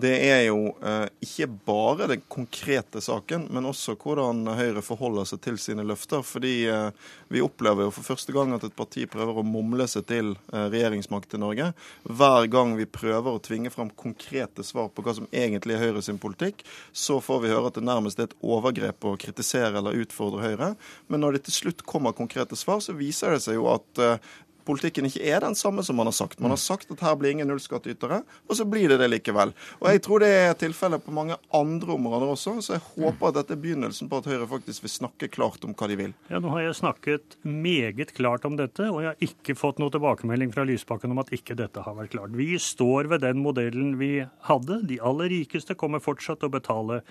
det 0.00 0.12
er 0.24 0.40
jo 0.46 0.72
eh, 0.84 1.08
ikke 1.24 1.48
bare 1.66 2.06
den 2.12 2.22
konkrete 2.30 3.00
saken, 3.02 3.48
men 3.52 3.66
også 3.68 3.96
hvordan 4.00 4.46
Høyre 4.56 4.82
forholder 4.84 5.26
seg 5.28 5.40
til 5.44 5.58
sine 5.60 5.84
løfter. 5.86 6.22
Fordi 6.26 6.52
eh, 6.70 7.10
vi 7.32 7.42
opplever 7.44 7.88
jo 7.88 7.94
for 7.94 8.06
første 8.06 8.34
gang 8.34 8.54
at 8.54 8.64
et 8.66 8.76
parti 8.76 9.04
prøver 9.10 9.40
å 9.40 9.46
mumle 9.46 9.88
seg 9.90 10.06
til 10.08 10.32
eh, 10.52 10.68
regjeringsmakt 10.72 11.34
i 11.36 11.42
Norge. 11.42 11.72
Hver 12.06 12.48
gang 12.52 12.76
vi 12.78 12.86
prøver 12.86 13.34
å 13.34 13.42
tvinge 13.42 13.72
fram 13.74 13.90
konkrete 13.90 14.64
svar 14.66 14.92
på 14.92 15.04
hva 15.04 15.16
som 15.18 15.28
egentlig 15.30 15.76
er 15.76 15.84
Høyre 15.86 16.04
sin 16.06 16.20
politikk, 16.22 16.62
så 16.92 17.18
får 17.22 17.42
vi 17.42 17.52
høre 17.52 17.72
at 17.72 17.80
det 17.80 17.86
nærmest 17.88 18.22
er 18.22 18.30
et 18.30 18.38
overgrep 18.40 19.08
å 19.08 19.16
kritisere 19.20 19.82
eller 19.82 19.98
utfordre 20.04 20.46
Høyre. 20.46 20.72
Men 21.12 21.24
når 21.26 21.36
det 21.36 21.44
til 21.48 21.58
slutt 21.58 21.84
kommer 21.88 22.16
konkrete 22.16 22.56
svar, 22.58 22.80
så 22.84 22.94
viser 22.96 23.34
det 23.34 23.42
seg 23.44 23.58
jo 23.58 23.68
at 23.74 24.02
eh, 24.02 24.32
politikken 24.66 25.08
ikke 25.08 25.24
er 25.26 25.42
den 25.44 25.56
samme 25.58 25.84
som 25.86 25.98
man 25.98 26.08
har 26.08 26.16
sagt. 26.16 26.40
Man 26.42 26.54
har 26.54 26.60
sagt 26.60 26.90
at 26.94 27.02
her 27.04 27.16
blir 27.18 27.34
ingen 27.34 27.48
nullskattytere, 27.50 28.22
og 28.48 28.58
så 28.58 28.66
blir 28.68 28.92
det 28.92 29.00
det 29.02 29.10
likevel. 29.10 29.54
Og 29.80 29.88
Jeg 29.92 30.02
tror 30.06 30.22
det 30.24 30.30
er 30.32 30.54
tilfellet 30.58 31.04
på 31.04 31.14
mange 31.14 31.36
andre 31.52 31.92
områder 31.96 32.32
også, 32.32 32.56
så 32.62 32.76
jeg 32.76 32.84
håper 32.94 33.28
at 33.28 33.40
dette 33.40 33.56
er 33.56 33.62
begynnelsen 33.62 34.10
på 34.10 34.22
at 34.22 34.28
Høyre 34.30 34.48
faktisk 34.50 34.84
vil 34.86 34.94
snakke 34.94 35.28
klart 35.32 35.64
om 35.66 35.74
hva 35.74 35.88
de 35.90 35.98
vil. 35.98 36.14
Ja, 36.30 36.40
Nå 36.42 36.52
har 36.54 36.64
jeg 36.64 36.78
snakket 36.80 37.36
meget 37.42 38.14
klart 38.16 38.46
om 38.48 38.56
dette, 38.58 38.88
og 38.90 39.02
jeg 39.02 39.12
har 39.12 39.26
ikke 39.28 39.56
fått 39.58 39.82
noe 39.82 39.92
tilbakemelding 39.94 40.52
fra 40.54 40.66
Lysbakken 40.68 41.14
om 41.14 41.22
at 41.22 41.32
ikke 41.34 41.56
dette 41.58 41.84
har 41.84 41.96
vært 41.98 42.14
klart. 42.14 42.34
Vi 42.36 42.54
står 42.58 43.10
ved 43.12 43.24
den 43.26 43.42
modellen 43.42 43.96
vi 44.00 44.24
hadde. 44.48 44.80
De 44.88 45.00
aller 45.02 45.32
rikeste 45.32 45.76
kommer 45.78 46.02
fortsatt 46.02 46.42
til 46.42 46.50
å 46.50 46.56
betale 46.56 47.02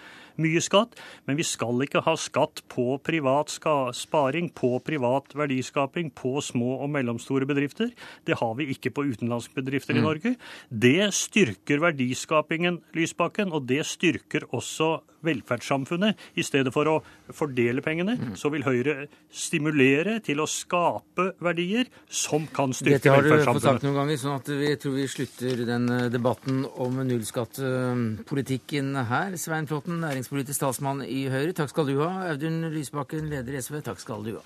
mye 0.41 0.61
skatt, 0.63 0.95
men 1.27 1.37
vi 1.39 1.45
skal 1.47 1.83
ikke 1.83 2.03
ha 2.05 2.15
skatt 2.19 2.63
på 2.71 2.95
privat 3.03 3.51
sparing, 3.51 4.49
på 4.55 4.77
privat 4.85 5.35
verdiskaping, 5.37 6.11
på 6.15 6.39
små 6.43 6.77
og 6.81 6.91
mellomstore 6.93 7.40
bedrifter. 7.49 7.91
Det 8.27 8.37
har 8.39 8.55
vi 8.59 8.69
ikke 8.73 8.93
på 8.95 9.05
utenlandske 9.09 9.57
bedrifter 9.57 9.97
mm. 9.97 10.01
i 10.01 10.05
Norge. 10.05 10.33
Det 10.69 11.11
styrker 11.15 11.83
verdiskapingen, 11.83 12.81
Lysbakken, 12.97 13.53
og 13.55 13.67
det 13.69 13.83
styrker 13.89 14.47
også 14.51 14.99
velferdssamfunnet. 15.25 16.17
I 16.37 16.45
stedet 16.45 16.73
for 16.73 16.89
å 16.89 16.95
fordele 17.35 17.83
pengene, 17.85 18.17
mm. 18.17 18.33
så 18.39 18.51
vil 18.53 18.65
Høyre 18.65 19.07
stimulere 19.33 20.19
til 20.25 20.41
å 20.41 20.47
skape 20.49 21.31
verdier 21.43 21.89
som 22.07 22.47
kan 22.49 22.75
styrke 22.75 23.05
velferdssamfunnet. 23.05 23.05
Dette 23.05 23.15
har 23.15 23.45
du 23.45 23.59
fått 23.59 23.67
sagt 23.67 23.87
noen 23.87 23.99
ganger, 24.01 24.21
sånn 24.21 24.37
at 24.39 24.51
vi 24.61 24.73
tror 24.81 24.97
vi 24.97 25.07
slutter 25.11 25.63
den 25.69 25.87
eh, 25.93 26.09
debatten 26.13 26.65
om 26.71 26.99
nullskattepolitikken 27.11 28.93
her. 29.11 29.37
Svein 29.41 29.69
Flåtten, 29.69 30.01
næringspolitisk 30.03 30.65
talsmann 30.65 31.05
i 31.05 31.23
Høyre, 31.31 31.55
takk 31.57 31.73
skal 31.73 31.89
du 31.89 31.97
ha. 32.01 32.11
Audun 32.31 32.63
Lysbakken, 32.73 33.29
leder 33.31 33.57
i 33.57 33.63
SV, 33.63 33.81
takk 33.85 34.01
skal 34.01 34.25
du 34.27 34.37
ha. 34.39 34.45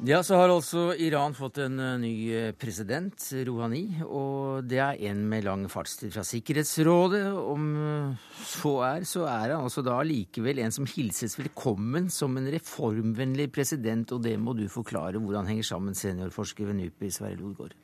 Ja, 0.00 0.22
så 0.24 0.38
har 0.40 0.48
altså 0.48 0.94
Iran 0.96 1.34
fått 1.36 1.58
en 1.60 1.74
eh, 1.76 1.98
ny 2.00 2.12
eh, 2.32 2.52
president, 2.56 3.20
Rouhani. 3.44 3.82
Og 4.06 4.64
det 4.64 4.78
er 4.80 5.02
en 5.10 5.26
med 5.28 5.44
lang 5.44 5.66
fartstid 5.68 6.14
fra 6.14 6.24
Sikkerhetsrådet. 6.24 7.26
Om 7.36 7.66
eh, 7.76 8.30
så 8.48 8.72
er, 8.86 9.04
så 9.04 9.26
er 9.28 9.52
han 9.52 9.66
altså 9.66 9.84
da 9.84 9.98
likevel 10.00 10.62
en 10.64 10.72
som 10.72 10.88
hilses 10.88 11.36
velkommen 11.36 12.08
som 12.08 12.40
en 12.40 12.48
reformvennlig 12.48 13.50
president. 13.52 14.16
Og 14.16 14.24
det 14.24 14.38
må 14.40 14.56
du 14.56 14.64
forklare 14.72 15.20
hvordan 15.20 15.52
henger 15.52 15.68
sammen, 15.68 15.98
seniorforsker 15.98 16.70
ved 16.70 16.80
NUPI, 16.80 17.12
Sverre 17.12 17.36
Lodgaard. 17.36 17.76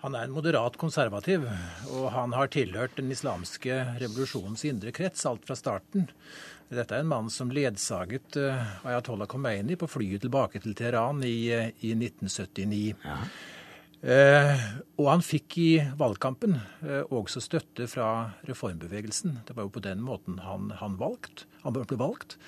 Han 0.00 0.14
er 0.16 0.24
en 0.24 0.32
moderat 0.32 0.78
konservativ, 0.80 1.42
og 1.92 2.06
han 2.14 2.32
har 2.32 2.48
tilhørt 2.48 2.96
den 2.96 3.10
islamske 3.12 3.82
revolusjonens 4.00 4.64
indre 4.64 4.94
krets 4.96 5.26
alt 5.28 5.44
fra 5.44 5.56
starten. 5.58 6.06
Dette 6.72 6.96
er 6.96 7.04
en 7.04 7.10
mann 7.10 7.28
som 7.34 7.50
ledsaget 7.52 8.38
uh, 8.40 8.86
Ayatollah 8.86 9.28
Khomeini 9.28 9.76
på 9.76 9.88
flyet 9.90 10.24
tilbake 10.24 10.62
til 10.62 10.76
Teheran 10.78 11.20
i, 11.26 11.50
uh, 11.52 11.68
i 11.84 11.92
1979. 11.98 12.94
Ja. 13.04 13.16
Eh, 14.00 14.60
og 14.96 15.10
han 15.10 15.20
fikk 15.20 15.58
i 15.60 15.72
valgkampen 16.00 16.54
også 17.12 17.42
støtte 17.44 17.84
fra 17.84 18.30
reformbevegelsen. 18.48 19.34
Det 19.44 19.52
var 19.52 19.66
jo 19.66 19.74
på 19.74 19.82
den 19.84 20.00
måten 20.00 20.38
han, 20.40 20.70
han, 20.78 20.94
valgt, 20.96 21.44
han 21.66 21.76
ble 21.76 21.98
valgt. 22.00 22.38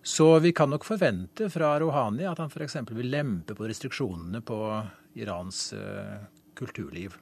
Så 0.00 0.38
vi 0.40 0.54
kan 0.56 0.72
nok 0.72 0.88
forvente 0.88 1.50
fra 1.52 1.74
Rouhani 1.82 2.24
at 2.24 2.40
han 2.40 2.48
f.eks. 2.48 2.78
vil 2.96 3.12
lempe 3.12 3.52
på 3.58 3.68
restriksjonene 3.68 4.40
på 4.40 4.62
Irans 5.20 5.66
kulturliv. 6.58 7.16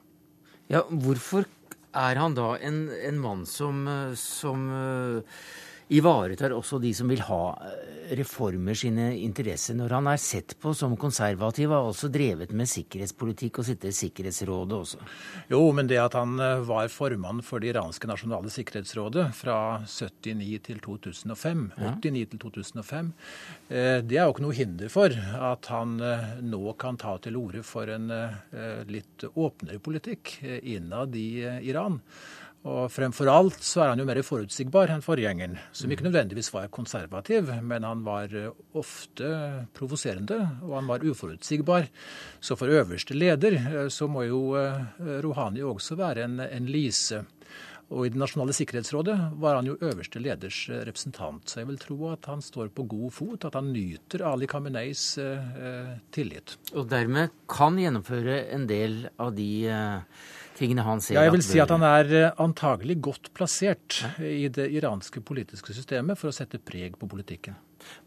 Ja, 0.71 0.83
Hvorfor 0.89 1.45
er 1.91 2.19
han 2.19 2.35
da 2.37 2.55
en, 2.63 2.85
en 2.89 3.19
mann 3.19 3.45
som, 3.49 3.83
som 4.15 4.67
ivaretar 5.91 6.53
også 6.55 6.79
de 6.81 6.93
som 6.95 7.09
vil 7.11 7.23
ha 7.27 7.41
eh, 7.65 8.13
reformer 8.15 8.75
sine 8.77 9.09
interesser, 9.19 9.75
når 9.77 9.95
han 9.97 10.09
er 10.11 10.19
sett 10.21 10.55
på 10.61 10.73
som 10.75 10.95
konservativ, 10.99 11.71
har 11.71 11.87
også 11.87 12.09
drevet 12.11 12.53
med 12.55 12.69
sikkerhetspolitikk 12.71 13.59
og 13.61 13.67
sitter 13.67 13.91
i 13.91 13.95
Sikkerhetsrådet 13.95 14.77
også? 14.77 15.01
Jo, 15.51 15.61
men 15.75 15.89
det 15.91 15.99
at 16.01 16.15
han 16.19 16.37
eh, 16.39 16.63
var 16.67 16.91
formann 16.91 17.43
for 17.45 17.63
det 17.63 17.73
iranske 17.73 18.09
nasjonale 18.09 18.51
sikkerhetsrådet 18.53 19.27
fra 19.35 19.57
79 19.83 20.61
til 20.69 20.81
2005, 20.83 21.65
ja. 21.75 21.93
89 21.99 22.25
til 22.33 22.43
2005, 22.45 23.13
eh, 23.69 23.99
det 24.05 24.19
er 24.19 24.25
jo 24.25 24.35
ikke 24.35 24.47
noe 24.47 24.59
hinder 24.59 24.91
for 24.91 25.17
at 25.51 25.71
han 25.71 25.97
nå 26.45 26.75
kan 26.79 26.99
ta 26.99 27.17
til 27.21 27.37
orde 27.39 27.63
for 27.67 27.89
en 27.91 28.07
litt 28.87 29.23
åpnere 29.31 29.79
politikk 29.83 30.37
innad 30.41 31.15
i 31.19 31.43
Iran. 31.67 31.99
Og 32.61 32.91
fremfor 32.93 33.29
alt 33.31 33.63
så 33.65 33.81
er 33.81 33.91
han 33.91 34.01
jo 34.03 34.05
mer 34.05 34.19
forutsigbar 34.21 34.91
enn 34.93 35.01
forgjengeren, 35.01 35.55
som 35.73 35.89
ikke 35.89 36.05
nødvendigvis 36.05 36.51
var 36.53 36.69
konservativ, 36.69 37.49
men 37.65 37.87
han 37.87 38.03
var 38.05 38.33
eh, 38.37 38.51
ofte 38.77 39.31
provoserende, 39.73 40.37
og 40.67 40.75
han 40.77 40.89
var 40.91 41.01
uforutsigbar. 41.01 41.89
Så 42.37 42.57
for 42.59 42.69
øverste 42.69 43.17
leder 43.17 43.57
eh, 43.57 43.87
så 43.89 44.05
må 44.05 44.27
jo 44.27 44.43
eh, 44.61 44.83
Rouhani 45.25 45.65
også 45.65 45.97
være 45.97 46.27
en, 46.27 46.37
en 46.45 46.69
lise. 46.69 47.23
Og 47.91 48.05
i 48.05 48.11
Det 48.13 48.21
nasjonale 48.21 48.53
sikkerhetsrådet 48.55 49.17
var 49.41 49.57
han 49.57 49.67
jo 49.67 49.79
øverste 49.81 50.21
leders 50.21 50.61
representant. 50.69 51.49
Så 51.49 51.59
jeg 51.59 51.67
vil 51.67 51.81
tro 51.81 51.97
at 52.13 52.29
han 52.29 52.45
står 52.45 52.69
på 52.77 52.85
god 52.87 53.11
fot, 53.11 53.49
at 53.49 53.57
han 53.57 53.73
nyter 53.73 54.23
Ali 54.29 54.47
Khameneis 54.47 55.17
eh, 55.19 55.97
tillit. 56.13 56.55
Og 56.77 56.85
dermed 56.93 57.33
kan 57.51 57.81
gjennomføre 57.81 58.45
en 58.53 58.69
del 58.69 59.01
av 59.17 59.33
de 59.35 59.49
eh 59.65 60.37
tingene 60.57 60.85
han 60.85 61.01
ser 61.03 61.17
Ja, 61.17 61.25
jeg 61.27 61.35
vil 61.35 61.43
si 61.45 61.59
at 61.61 61.71
han 61.73 61.83
er 61.85 62.13
eh, 62.15 62.31
antagelig 62.41 62.97
godt 63.03 63.31
plassert 63.37 64.01
i 64.19 64.47
det 64.53 64.69
iranske 64.73 65.23
politiske 65.25 65.75
systemet 65.75 66.19
for 66.19 66.31
å 66.31 66.35
sette 66.35 66.61
preg 66.61 66.97
på 66.99 67.09
politikken. 67.11 67.57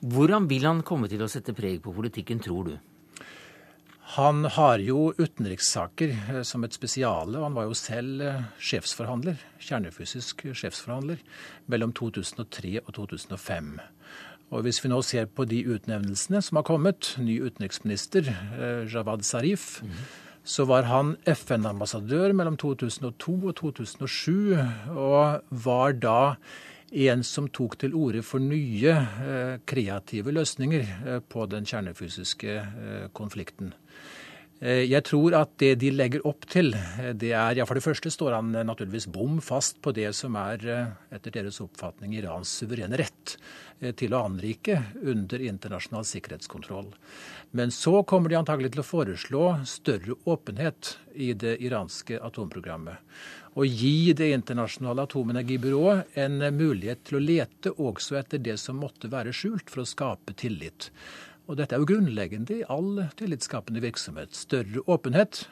Hvordan 0.00 0.48
vil 0.50 0.66
han 0.68 0.82
komme 0.86 1.10
til 1.10 1.24
å 1.24 1.30
sette 1.30 1.54
preg 1.56 1.80
på 1.84 1.94
politikken, 1.94 2.42
tror 2.44 2.70
du? 2.70 2.74
Han 4.14 4.44
har 4.52 4.82
jo 4.84 5.08
utenrikssaker 5.16 6.12
eh, 6.14 6.42
som 6.46 6.66
et 6.66 6.76
spesiale, 6.76 7.38
og 7.38 7.48
han 7.48 7.58
var 7.58 7.70
jo 7.70 7.78
selv 7.78 8.24
eh, 8.24 8.42
sjefsforhandler, 8.60 9.40
kjernefysisk 9.58 10.46
sjefsforhandler, 10.52 11.22
mellom 11.72 11.94
2003 11.96 12.76
og 12.84 12.92
2005. 13.00 13.78
Og 14.54 14.60
Hvis 14.62 14.82
vi 14.84 14.90
nå 14.92 15.00
ser 15.02 15.24
på 15.26 15.46
de 15.50 15.64
utnevnelsene 15.66 16.38
som 16.44 16.60
har 16.60 16.66
kommet, 16.68 17.14
ny 17.18 17.40
utenriksminister 17.42 18.28
Javad 18.92 19.24
Zarif, 19.26 19.80
mm 19.82 19.90
-hmm 19.90 20.20
så 20.44 20.66
var 20.68 20.84
han 20.90 21.14
FN-ambassadør 21.24 22.34
mellom 22.36 22.58
2002 22.60 23.34
og 23.48 23.54
2007, 23.56 24.54
og 24.92 25.60
var 25.64 25.96
da 25.96 26.18
en 26.94 27.24
som 27.26 27.48
tok 27.50 27.78
til 27.80 27.94
orde 27.98 28.22
for 28.22 28.42
nye 28.42 28.92
eh, 28.92 29.56
kreative 29.66 30.34
løsninger 30.36 30.84
eh, 30.84 31.22
på 31.26 31.46
den 31.50 31.66
kjernefysiske 31.66 32.58
eh, 32.60 33.06
konflikten. 33.16 33.72
Eh, 34.64 34.86
jeg 34.88 35.04
tror 35.04 35.34
at 35.36 35.50
det 35.60 35.74
de 35.82 35.90
legger 35.92 36.22
opp 36.24 36.46
til, 36.48 36.72
eh, 36.72 37.12
det 37.12 37.32
er 37.36 37.54
Ja, 37.54 37.66
for 37.66 37.74
det 37.74 37.84
første 37.84 38.08
står 38.10 38.32
han 38.32 38.52
naturligvis 38.64 39.06
bom 39.12 39.40
fast 39.40 39.82
på 39.82 39.92
det 39.92 40.14
som 40.14 40.34
er, 40.36 40.56
eh, 40.64 40.86
etter 41.12 41.30
deres 41.30 41.60
oppfatning, 41.60 42.14
Irans 42.14 42.48
suverene 42.48 42.96
rett 42.96 43.36
til 43.96 44.10
å 44.10 44.24
anrike 44.24 44.82
under 45.04 45.38
internasjonal 45.38 46.04
sikkerhetskontroll. 46.04 46.94
Men 47.52 47.68
så 47.68 48.06
kommer 48.06 48.30
de 48.30 48.36
antagelig 48.36 48.72
til 48.72 48.80
å 48.80 48.86
foreslå 48.86 49.66
større 49.66 50.14
åpenhet 50.24 50.96
i 51.14 51.34
det 51.34 51.60
iranske 51.60 52.18
atomprogrammet. 52.18 52.96
Og 53.56 53.66
gi 53.66 54.14
det 54.14 54.32
internasjonale 54.32 55.06
atomenergibyrået 55.06 56.06
en 56.16 56.38
mulighet 56.56 57.04
til 57.04 57.18
å 57.18 57.26
lete 57.26 57.76
også 57.76 58.16
etter 58.16 58.38
det 58.38 58.58
som 58.58 58.80
måtte 58.80 59.10
være 59.10 59.32
skjult, 59.32 59.68
for 59.68 59.82
å 59.82 59.86
skape 59.86 60.34
tillit. 60.34 60.90
Og 61.44 61.58
dette 61.58 61.76
er 61.76 61.82
jo 61.82 61.88
grunnleggende 61.88 62.60
i 62.60 62.68
all 62.72 63.04
tillitsskapende 63.18 63.82
virksomhet. 63.84 64.32
Større 64.36 64.80
åpenhet 64.88 65.44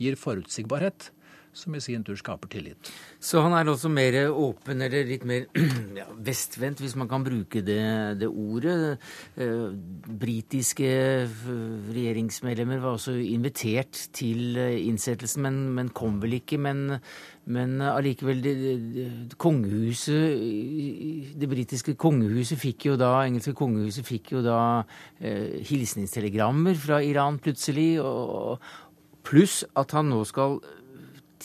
gir 0.00 0.16
forutsigbarhet, 0.16 1.10
som 1.54 1.74
i 1.76 1.82
sin 1.84 2.02
tur 2.02 2.16
skaper 2.18 2.50
tillit. 2.50 2.88
Så 3.22 3.42
han 3.44 3.52
er 3.54 3.68
også 3.70 3.90
mer 3.92 4.16
åpen, 4.32 4.82
eller 4.82 5.06
litt 5.06 5.26
mer 5.28 5.44
ja, 6.00 6.08
vestvendt, 6.26 6.80
hvis 6.82 6.96
man 6.98 7.10
kan 7.10 7.26
bruke 7.26 7.62
det, 7.62 7.84
det 8.22 8.30
ordet. 8.30 8.96
Eh, 9.36 9.68
britiske 10.24 10.88
regjeringsmedlemmer 11.92 12.82
var 12.82 12.96
også 12.96 13.14
invitert 13.20 14.08
til 14.16 14.58
eh, 14.58 14.80
innsettelsen, 14.88 15.44
men, 15.44 15.62
men 15.76 15.92
kom 15.94 16.18
vel 16.24 16.40
ikke. 16.40 16.58
Men, 16.58 16.98
men 17.44 17.76
allikevel, 17.84 18.38
det, 18.40 18.52
det, 18.94 19.06
kongehuset 19.36 21.34
Det 21.36 21.48
britiske 21.50 21.92
kongehuset 22.00 22.56
fikk 22.56 22.86
jo 22.88 22.94
da 23.00 23.10
engelske 23.26 23.52
kongehuset 23.58 24.06
fikk 24.08 24.32
jo 24.38 24.40
da 24.44 24.60
eh, 25.20 25.60
hilsningstelegrammer 25.68 26.78
fra 26.80 27.02
Iran 27.04 27.36
plutselig. 27.42 27.98
og 28.00 28.64
Pluss 29.24 29.62
at 29.76 29.92
han 29.96 30.10
nå 30.12 30.22
skal 30.28 30.58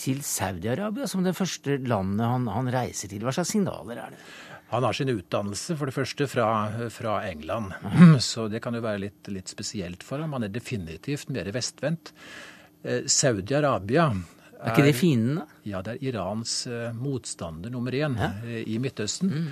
til 0.00 0.22
Saudi-Arabia 0.24 1.08
som 1.10 1.24
det 1.24 1.36
første 1.36 1.76
landet 1.84 2.24
han, 2.24 2.48
han, 2.48 2.70
reiser 2.72 3.12
til. 3.12 3.24
Hva 3.24 3.34
slags 3.36 3.52
signaler 3.52 4.00
er 4.00 4.14
det? 4.14 4.20
Han 4.70 4.84
har 4.86 4.94
sin 4.94 5.10
utdannelse 5.10 5.74
for 5.76 5.90
det 5.90 5.96
første 5.96 6.28
fra, 6.30 6.46
fra 6.94 7.16
England, 7.26 7.72
så 8.22 8.46
det 8.48 8.60
kan 8.62 8.76
jo 8.76 8.84
være 8.84 9.02
litt, 9.08 9.30
litt, 9.32 9.50
spesielt 9.50 10.04
for 10.06 10.22
ham. 10.22 10.36
Han 10.36 10.46
er 10.46 10.52
definitivt 10.54 11.32
mer 11.34 11.50
vestvendt. 11.52 12.12
Eh, 12.84 13.02
Saudi-Arabia 13.10 14.12
er, 14.60 14.70
ikke 14.72 14.86
det 14.86 14.96
fienden, 14.98 15.40
da? 15.40 15.60
Ja, 15.68 15.82
det 15.86 15.96
er 15.96 16.06
Irans 16.10 16.54
uh, 16.68 16.90
motstander 16.96 17.72
nummer 17.72 17.94
én 17.96 18.16
ja. 18.20 18.30
uh, 18.44 18.60
i 18.62 18.78
Midtøsten. 18.82 19.32
Mm. 19.32 19.50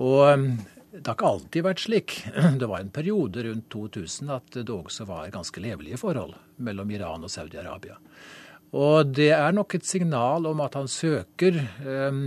Og 0.00 0.22
um, 0.26 0.46
det 0.90 1.06
har 1.06 1.14
ikke 1.14 1.30
alltid 1.30 1.64
vært 1.66 1.82
slik. 1.84 2.16
Det 2.60 2.66
var 2.66 2.82
en 2.82 2.90
periode 2.90 3.44
rundt 3.46 3.68
2000 3.70 4.32
at 4.34 4.56
det 4.58 4.74
også 4.74 5.06
var 5.06 5.30
ganske 5.30 5.62
levelige 5.62 6.00
forhold 6.00 6.34
mellom 6.66 6.90
Iran 6.90 7.26
og 7.26 7.30
Saudi-Arabia. 7.30 7.94
Og 8.76 9.12
det 9.14 9.30
er 9.34 9.54
nok 9.54 9.74
et 9.74 9.86
signal 9.86 10.46
om 10.50 10.62
at 10.62 10.76
han 10.78 10.90
søker 10.90 11.56
eh, 11.58 12.20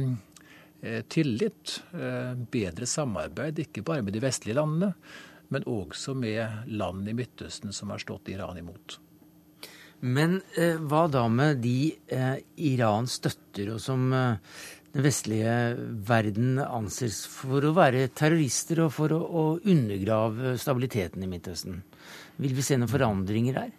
eh, 0.83 1.01
tillit, 1.11 1.77
eh, 1.95 2.33
bedre 2.35 2.87
samarbeid, 2.87 3.59
ikke 3.63 3.85
bare 3.87 4.03
med 4.03 4.15
de 4.15 4.23
vestlige 4.23 4.57
landene, 4.57 4.93
men 5.53 5.67
også 5.69 6.15
med 6.17 6.67
land 6.71 7.07
i 7.07 7.15
Midtøsten 7.15 7.75
som 7.75 7.93
har 7.93 8.03
stått 8.03 8.31
Iran 8.33 8.59
imot. 8.59 8.99
Men 10.03 10.41
eh, 10.59 10.79
hva 10.79 11.05
da 11.07 11.27
med 11.31 11.61
de 11.63 11.93
eh, 12.11 12.39
Iran 12.69 13.07
støtter, 13.07 13.75
og 13.75 13.79
som 13.83 14.09
eh, 14.13 14.57
den 14.93 15.05
vestlige 15.05 15.53
verden 16.05 16.57
anses 16.63 17.23
for 17.31 17.63
å 17.63 17.75
være 17.77 18.09
terrorister 18.13 18.83
og 18.83 18.91
for 18.97 19.15
å, 19.15 19.21
å 19.23 19.45
undergrave 19.63 20.57
stabiliteten 20.61 21.23
i 21.23 21.31
Midtøsten? 21.31 21.79
Vil 22.43 22.57
vi 22.57 22.65
se 22.65 22.77
noen 22.77 22.91
forandringer 22.91 23.61
der? 23.61 23.71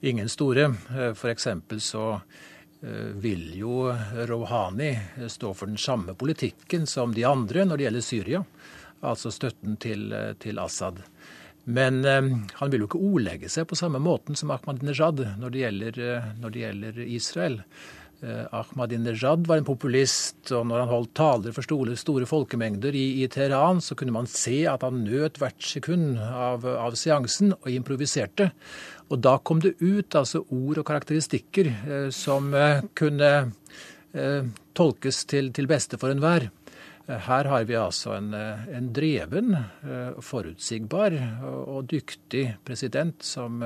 ingen 0.00 0.28
store. 0.28 0.74
For 1.14 1.30
F.eks. 1.30 1.48
så 1.78 2.20
eh, 2.82 2.90
vil 3.14 3.52
jo 3.58 3.92
Rouhani 4.26 4.98
stå 5.28 5.54
for 5.54 5.66
den 5.66 5.78
samme 5.78 6.14
politikken 6.14 6.86
som 6.86 7.14
de 7.14 7.24
andre 7.24 7.64
når 7.64 7.76
det 7.76 7.88
gjelder 7.88 8.06
Syria, 8.06 8.42
altså 9.00 9.32
støtten 9.34 9.76
til, 9.76 10.12
eh, 10.12 10.32
til 10.38 10.58
Assad. 10.62 11.02
Men 11.68 12.00
han 12.00 12.70
vil 12.72 12.80
jo 12.80 12.86
ikke 12.88 13.00
ordlegge 13.04 13.50
seg 13.52 13.66
på 13.68 13.76
samme 13.76 14.00
måten 14.00 14.38
som 14.38 14.54
Ahmadinejad 14.54 15.20
når 15.36 15.52
det 15.52 15.60
gjelder, 15.60 15.98
når 16.40 16.54
det 16.54 16.62
gjelder 16.62 17.00
Israel. 17.04 17.58
Eh, 18.20 18.46
Ahmadinejad 18.50 19.46
var 19.46 19.60
en 19.60 19.64
populist, 19.64 20.50
og 20.50 20.64
når 20.66 20.80
han 20.82 20.90
holdt 20.90 21.12
taler 21.14 21.54
for 21.54 21.62
store, 21.62 21.94
store 21.94 22.26
folkemengder 22.26 22.96
i, 22.98 23.22
i, 23.22 23.28
Teheran, 23.30 23.78
så 23.84 23.94
kunne 23.94 24.14
man 24.16 24.26
se 24.26 24.64
at 24.66 24.82
han 24.82 25.04
nøt 25.04 25.38
hvert 25.38 25.62
sekund 25.62 26.18
av, 26.18 26.66
av, 26.66 26.96
seansen 26.98 27.54
og 27.54 27.70
improviserte. 27.70 28.50
Og 29.14 29.22
da 29.22 29.36
kom 29.38 29.62
det 29.62 29.76
ut 29.78 30.18
altså 30.18 30.42
ord 30.42 30.82
og 30.82 30.88
karakteristikker 30.88 31.70
eh, 31.70 32.08
som 32.14 32.50
eh, 32.58 32.82
kunne 32.98 33.30
eh, 33.46 34.50
tolkes 34.74 35.22
til, 35.30 35.52
til 35.54 35.70
beste 35.70 36.00
for 36.02 36.10
enhver. 36.10 36.50
Eh, 37.08 37.20
her 37.28 37.50
har 37.50 37.68
vi 37.68 37.78
altså 37.80 38.14
en, 38.18 38.32
en 38.34 38.90
dreven, 38.94 39.56
forutsigbar 40.22 41.16
og 41.64 41.88
dyktig 41.90 42.50
president 42.68 43.24
som 43.24 43.62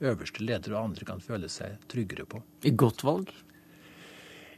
øverste 0.00 0.44
leder 0.44 0.74
og 0.74 0.90
andre 0.90 1.08
kan 1.08 1.22
føle 1.24 1.48
seg 1.52 1.78
tryggere 1.90 2.26
på. 2.28 2.42
I 2.64 2.72
godt 2.76 3.04
valg? 3.06 3.32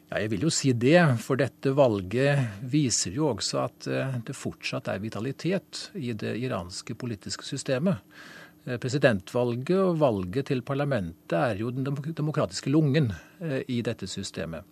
Ja, 0.09 0.23
jeg 0.23 0.31
vil 0.33 0.47
jo 0.47 0.51
si 0.53 0.73
det, 0.73 0.97
for 1.21 1.37
dette 1.37 1.75
valget 1.77 2.63
viser 2.73 3.13
jo 3.13 3.29
også 3.35 3.61
at 3.67 3.89
eh, 3.93 4.15
det 4.25 4.37
fortsatt 4.37 4.89
er 4.89 5.03
vitalitet 5.03 5.91
i 6.01 6.15
det 6.17 6.33
iranske 6.41 6.97
politiske 6.97 7.45
systemet. 7.45 8.01
Eh, 8.65 8.79
presidentvalget 8.81 9.77
og 9.77 9.99
valget 10.01 10.49
til 10.49 10.65
parlamentet 10.65 11.37
er 11.37 11.61
jo 11.61 11.75
den 11.77 11.85
demokratiske 11.85 12.73
lungen 12.73 13.11
eh, 13.13 13.61
i 13.69 13.83
dette 13.85 14.09
systemet. 14.09 14.65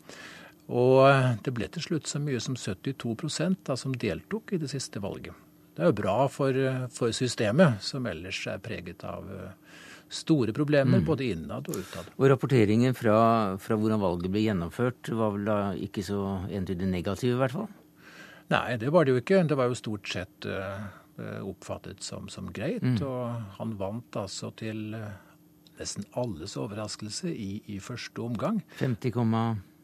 Og 0.66 1.42
det 1.46 1.52
ble 1.54 1.68
til 1.70 1.84
slutt 1.84 2.10
så 2.10 2.18
mye 2.22 2.40
som 2.42 2.56
72 2.58 3.56
da, 3.66 3.76
som 3.78 3.94
deltok 3.94 4.56
i 4.56 4.58
det 4.62 4.70
siste 4.72 5.02
valget. 5.02 5.34
Det 5.76 5.84
er 5.84 5.92
jo 5.92 5.98
bra 5.98 6.16
for, 6.32 6.56
for 6.90 7.12
systemet, 7.12 7.82
som 7.84 8.06
ellers 8.08 8.40
er 8.48 8.62
preget 8.64 9.04
av 9.04 9.28
store 10.08 10.52
problemer, 10.52 10.98
mm. 10.98 11.06
både 11.06 11.24
innad 11.24 11.68
og 11.68 11.80
utad. 11.80 12.10
Og 12.16 12.28
rapporteringen 12.30 12.94
fra, 12.94 13.16
fra, 13.58 13.78
hvordan 13.78 14.00
valget 14.02 14.32
ble 14.32 14.44
gjennomført, 14.46 15.10
var 15.18 15.34
vel 15.34 15.48
da 15.48 15.58
ikke 15.88 16.04
så 16.06 16.22
entydig 16.54 16.88
negativ, 16.90 17.34
i 17.34 17.40
hvert 17.40 17.56
fall? 17.56 17.68
Nei, 18.52 18.76
det 18.78 18.92
var 18.94 19.06
det 19.06 19.16
jo 19.16 19.22
ikke. 19.22 19.42
Det 19.48 19.58
var 19.58 19.70
jo 19.70 19.78
stort 19.78 20.08
sett 20.08 20.46
uh, 20.46 20.86
oppfattet 21.42 22.04
som, 22.06 22.30
som 22.30 22.52
greit. 22.54 22.84
Mm. 22.84 23.00
Og 23.02 23.56
han 23.58 23.74
vant 23.80 24.20
altså 24.22 24.52
til 24.58 24.94
nesten 25.76 26.06
alles 26.16 26.54
overraskelse 26.56 27.32
i, 27.34 27.50
i 27.74 27.80
første 27.82 28.22
omgang. 28.22 28.62
50, 28.78 29.10
etter 29.10 29.75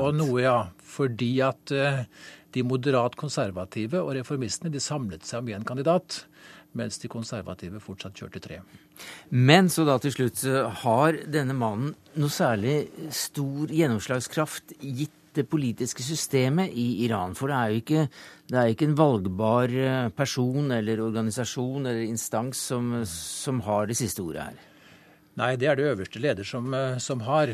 Og 0.00 0.14
noe, 0.16 0.40
ja. 0.42 0.58
Fordi 0.96 1.32
at 1.44 1.72
uh, 1.74 2.04
de 2.54 2.64
moderat 2.66 3.16
konservative 3.18 4.00
og 4.00 4.14
reformistene 4.16 4.72
de 4.72 4.82
samlet 4.82 5.26
seg 5.26 5.44
om 5.44 5.52
én 5.56 5.66
kandidat 5.66 6.24
mens 6.76 7.00
de 7.00 7.10
konservative 7.10 7.80
fortsatt 7.82 8.16
kjørte 8.16 8.42
tre. 8.44 8.60
Men 9.30 9.70
så 9.72 9.86
da 9.88 9.98
til 10.02 10.14
slutt, 10.14 10.42
har 10.82 11.20
denne 11.32 11.56
mannen 11.56 11.94
noe 12.20 12.32
særlig 12.32 12.86
stor 13.14 13.72
gjennomslagskraft 13.72 14.76
gitt 14.80 15.14
det 15.36 15.46
politiske 15.50 16.04
systemet 16.04 16.72
i 16.72 17.04
Iran? 17.04 17.36
For 17.36 17.52
det 17.52 17.56
er 17.56 17.72
jo 17.72 17.82
ikke, 17.82 18.04
er 18.52 18.72
ikke 18.72 18.88
en 18.90 18.98
valgbar 18.98 19.72
eh, 19.72 20.08
person 20.16 20.72
eller 20.72 21.02
organisasjon 21.04 21.90
eller 21.90 22.06
instans 22.06 22.62
som, 22.72 22.94
som, 23.10 23.60
har 23.66 23.90
det 23.90 23.98
siste 24.00 24.24
ordet 24.24 24.48
her. 24.48 24.62
Nei, 25.36 25.52
det 25.60 25.68
er 25.68 25.76
det 25.76 25.90
øverste 25.90 26.22
leder 26.22 26.48
som, 26.48 26.72
eh, 26.74 26.96
som 27.02 27.24
har. 27.28 27.52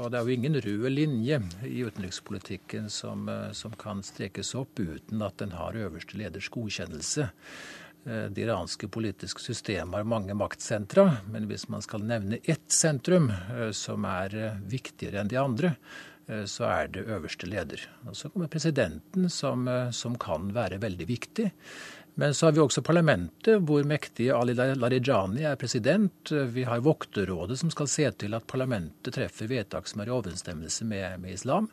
Og 0.00 0.10
det 0.10 0.18
er 0.18 0.26
jo 0.26 0.34
ingen 0.34 0.58
rød 0.64 0.88
linje 0.92 1.38
i 1.68 1.82
utenrikspolitikken 1.84 2.90
som, 2.90 3.28
eh, 3.28 3.52
som 3.52 3.74
kan 3.78 4.02
strekes 4.02 4.54
opp 4.58 4.80
uten 4.80 5.22
at 5.22 5.38
den 5.42 5.54
har 5.54 5.76
øverste 5.78 6.18
leders 6.18 6.48
godkjennelse. 6.48 7.28
Eh, 8.06 8.26
det 8.28 8.46
iranske 8.46 8.88
politiske 8.88 9.40
systemet 9.40 9.94
har 9.94 10.08
mange 10.08 10.34
maktsentra, 10.34 11.18
men 11.30 11.46
hvis 11.48 11.68
man 11.68 11.82
skal 11.82 12.02
nevne 12.02 12.40
ett 12.44 12.70
sentrum 12.72 13.30
eh, 13.30 13.70
som 13.70 14.04
er 14.04 14.60
viktigere 14.66 15.22
enn 15.22 15.32
de 15.32 15.40
andre, 15.40 15.76
så 16.24 16.64
er 16.64 16.86
det 16.88 17.02
øverste 17.04 17.44
leder. 17.44 17.82
Og 18.08 18.14
så 18.16 18.30
kommer 18.32 18.48
presidenten, 18.48 19.26
som, 19.28 19.66
som, 19.92 20.14
kan 20.16 20.46
være 20.56 20.78
veldig 20.80 21.04
viktig. 21.04 21.50
Men 22.14 22.34
så 22.34 22.46
har 22.46 22.54
vi 22.54 22.62
også 22.62 22.84
parlamentet, 22.86 23.58
hvor 23.66 23.82
mektige 23.88 24.36
Ali 24.36 24.54
Larijani 24.54 25.42
er 25.48 25.58
president. 25.58 26.30
Vi 26.30 26.62
har 26.62 26.84
Vokterrådet, 26.84 27.58
som 27.58 27.72
skal 27.74 27.90
se 27.90 28.10
til 28.22 28.36
at 28.38 28.46
parlamentet 28.46 29.16
treffer 29.16 29.50
vedtak 29.50 29.90
som 29.90 30.02
er 30.02 30.12
i 30.12 30.14
overensstemmelse 30.14 30.86
med, 30.86 31.18
med 31.24 31.34
islam. 31.34 31.70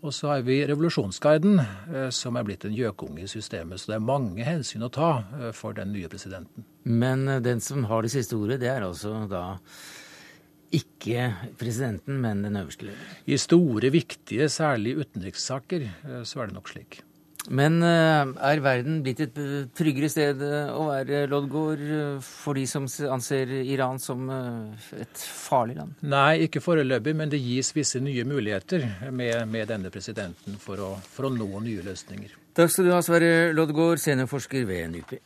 Og 0.00 0.14
så 0.14 0.28
har 0.30 0.44
vi 0.46 0.60
revolusjonsguiden, 0.66 1.58
eh, 1.58 2.10
som 2.14 2.36
er 2.38 2.46
blitt 2.46 2.64
en 2.68 2.74
gjøkunge 2.74 3.24
i 3.24 3.30
systemet. 3.30 3.80
Så 3.80 3.90
det 3.90 3.96
er 3.96 4.04
mange 4.06 4.44
hensyn 4.46 4.86
å 4.86 4.92
ta 4.94 5.10
eh, 5.40 5.50
for 5.56 5.74
den 5.74 5.90
nye 5.94 6.10
presidenten. 6.10 6.66
Men 6.84 7.26
eh, 7.26 7.40
den 7.42 7.62
som 7.64 7.88
har 7.90 8.06
det 8.06 8.12
siste 8.14 8.38
ordet, 8.38 8.60
det 8.62 8.70
er 8.70 8.86
altså 8.86 9.24
da 9.30 9.42
ikke 10.70 11.32
presidenten, 11.58 12.20
men 12.22 12.44
den 12.44 12.60
øverste 12.60 12.86
leder? 12.90 13.10
I 13.26 13.40
store, 13.40 13.90
viktige, 13.90 14.50
særlig 14.52 14.98
utenrikssaker, 15.00 15.88
så 16.28 16.42
er 16.42 16.50
det 16.50 16.58
nok 16.58 16.68
slik. 16.68 17.00
Men 17.46 17.78
eh, 17.86 18.32
er 18.50 18.60
verden 18.60 18.98
blitt 19.04 19.22
et 19.24 19.38
tryggere 19.76 20.10
sted 20.12 20.42
eh, 20.44 20.72
å 20.74 20.88
være, 20.90 21.22
Loddgaard, 21.30 21.80
eh, 21.80 22.18
for 22.24 22.58
de 22.58 22.66
som 22.68 22.88
anser 23.08 23.52
Iran 23.62 24.00
som 24.02 24.26
et 24.28 25.22
farlig 25.22 25.78
land? 25.78 25.96
Nei, 26.02 26.44
ikke 26.48 26.62
foreløpig, 26.64 27.14
men 27.16 27.32
det 27.32 27.40
gis 27.40 27.72
visse 27.76 28.02
nye 28.04 28.26
muligheter 28.28 28.84
med, 29.08 29.46
med 29.48 29.70
denne 29.70 29.92
presidenten 29.94 30.58
for 30.60 30.84
å, 30.84 30.92
for 31.14 31.30
å, 31.30 31.32
nå 31.32 31.48
nye 31.64 31.86
løsninger. 31.86 32.36
Takk 32.58 32.74
skal 32.74 32.88
du 32.88 32.94
ha, 32.96 33.02
Sverre 33.06 33.52
Loddgaard, 33.56 34.02
seniorforsker 34.02 34.68
ved 34.68 34.98
NUPI. 34.98 35.22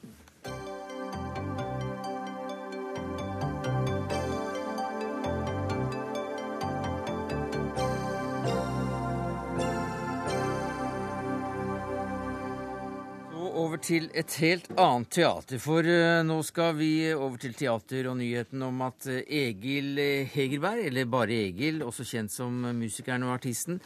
Til 13.83 14.09
et 14.19 14.35
helt 14.43 14.69
annet 14.81 15.11
teater. 15.13 15.61
For 15.63 15.87
uh, 15.87 16.23
nå 16.27 16.39
skal 16.47 16.77
vi 16.79 16.91
over 17.13 17.37
til 17.43 17.55
teater 17.59 18.09
og 18.11 18.17
nyheten 18.21 18.63
om 18.67 18.81
at 18.87 19.09
uh, 19.11 19.21
Egil 19.27 20.01
Hegerberg, 20.33 20.87
eller 20.89 21.11
bare 21.11 21.39
Egil, 21.49 21.83
også 21.87 22.07
kjent 22.09 22.33
som 22.35 22.57
musikeren 22.79 23.27
og 23.27 23.35
artisten, 23.37 23.81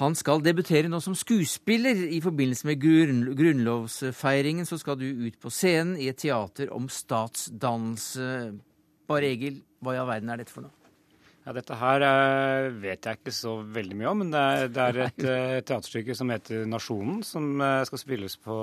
han 0.00 0.16
skal 0.18 0.42
debutere 0.44 0.90
nå 0.90 1.00
som 1.04 1.16
skuespiller. 1.18 2.04
I 2.10 2.20
forbindelse 2.24 2.68
med 2.70 2.82
grunn 2.82 3.24
grunnlovsfeiringen 3.38 4.68
så 4.68 4.80
skal 4.80 4.98
du 5.00 5.08
ut 5.26 5.40
på 5.40 5.52
scenen 5.52 5.98
i 6.00 6.10
et 6.12 6.20
teater 6.24 6.72
om 6.74 6.90
statsdannelse. 6.90 8.28
Bare 9.08 9.34
Egil, 9.34 9.62
hva 9.82 9.96
i 9.96 10.00
all 10.02 10.10
verden 10.10 10.32
er 10.32 10.42
dette 10.42 10.54
for 10.54 10.66
noe? 10.66 10.81
Ja, 11.42 11.50
Dette 11.56 11.74
her 11.74 12.04
uh, 12.06 12.68
vet 12.78 13.06
jeg 13.08 13.18
ikke 13.18 13.32
så 13.34 13.56
veldig 13.74 13.96
mye 13.98 14.10
om, 14.12 14.20
men 14.22 14.28
det 14.30 14.40
er, 14.40 14.68
det 14.70 14.82
er 14.84 14.98
et 15.08 15.24
uh, 15.26 15.54
teaterstykke 15.66 16.14
som 16.14 16.30
heter 16.30 16.68
'Nasjonen', 16.70 17.24
som 17.26 17.48
uh, 17.58 17.82
skal 17.88 17.98
spilles 17.98 18.36
på 18.38 18.58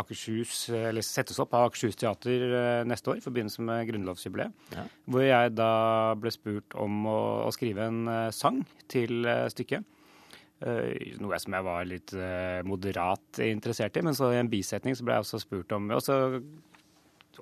Akershus, 0.00 0.70
eller 0.72 1.04
settes 1.04 1.40
opp 1.44 1.52
av 1.52 1.68
Akershus 1.68 1.98
teater 2.00 2.46
neste 2.88 3.12
år 3.12 3.20
i 3.20 3.24
forbindelse 3.26 3.66
med 3.68 3.84
grunnlovsjubileet. 3.90 4.56
Ja. 4.78 4.86
Hvor 5.04 5.26
jeg 5.26 5.52
da 5.58 5.72
ble 6.16 6.32
spurt 6.32 6.78
om 6.80 7.04
å, 7.04 7.20
å 7.44 7.52
skrive 7.52 7.90
en 7.90 8.08
sang 8.32 8.62
til 8.88 9.28
stykket. 9.52 9.84
noe 11.20 11.38
som 11.38 11.54
jeg 11.54 11.64
var 11.64 11.84
litt 11.86 12.12
moderat 12.66 13.38
interessert 13.44 13.96
i, 13.96 14.02
men 14.02 14.16
så 14.16 14.32
i 14.32 14.40
en 14.40 14.50
bisetning 14.50 14.96
så 14.96 15.04
ble 15.04 15.14
jeg 15.14 15.26
også 15.26 15.42
spurt 15.44 15.72
om 15.76 15.90
og 15.94 16.02
så 16.02 16.16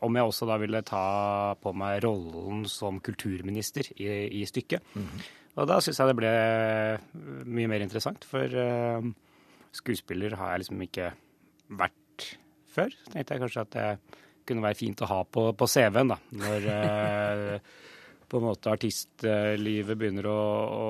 om 0.04 0.16
jeg 0.16 0.28
også 0.28 0.48
da 0.48 0.58
ville 0.60 0.82
ta 0.86 1.54
på 1.60 1.72
meg 1.76 2.02
rollen 2.04 2.64
som 2.70 3.00
kulturminister 3.04 3.88
i, 3.96 4.08
i 4.40 4.44
stykket. 4.46 4.82
Mm 4.94 5.02
-hmm. 5.02 5.26
Og 5.56 5.68
da 5.68 5.80
syns 5.80 5.98
jeg 5.98 6.08
det 6.08 6.16
ble 6.16 6.32
mye 7.48 7.68
mer 7.68 7.80
interessant, 7.80 8.24
for 8.24 8.44
uh, 8.44 9.00
skuespiller 9.72 10.36
har 10.36 10.50
jeg 10.50 10.58
liksom 10.58 10.82
ikke 10.82 11.12
vært 11.68 12.36
før. 12.66 12.90
Så 12.90 13.12
tenkte 13.12 13.34
jeg 13.34 13.40
kanskje 13.40 13.60
at 13.60 13.72
det 13.72 14.20
kunne 14.46 14.62
være 14.62 14.74
fint 14.74 15.02
å 15.02 15.06
ha 15.06 15.22
på, 15.24 15.52
på 15.52 15.66
CV-en, 15.66 16.12
da. 16.12 16.18
Når 16.30 16.68
uh, 16.68 17.58
på 18.26 18.40
en 18.40 18.46
måte 18.48 18.72
artistlivet 18.74 19.98
begynner 19.98 20.26
å, 20.26 20.40
å 20.66 20.86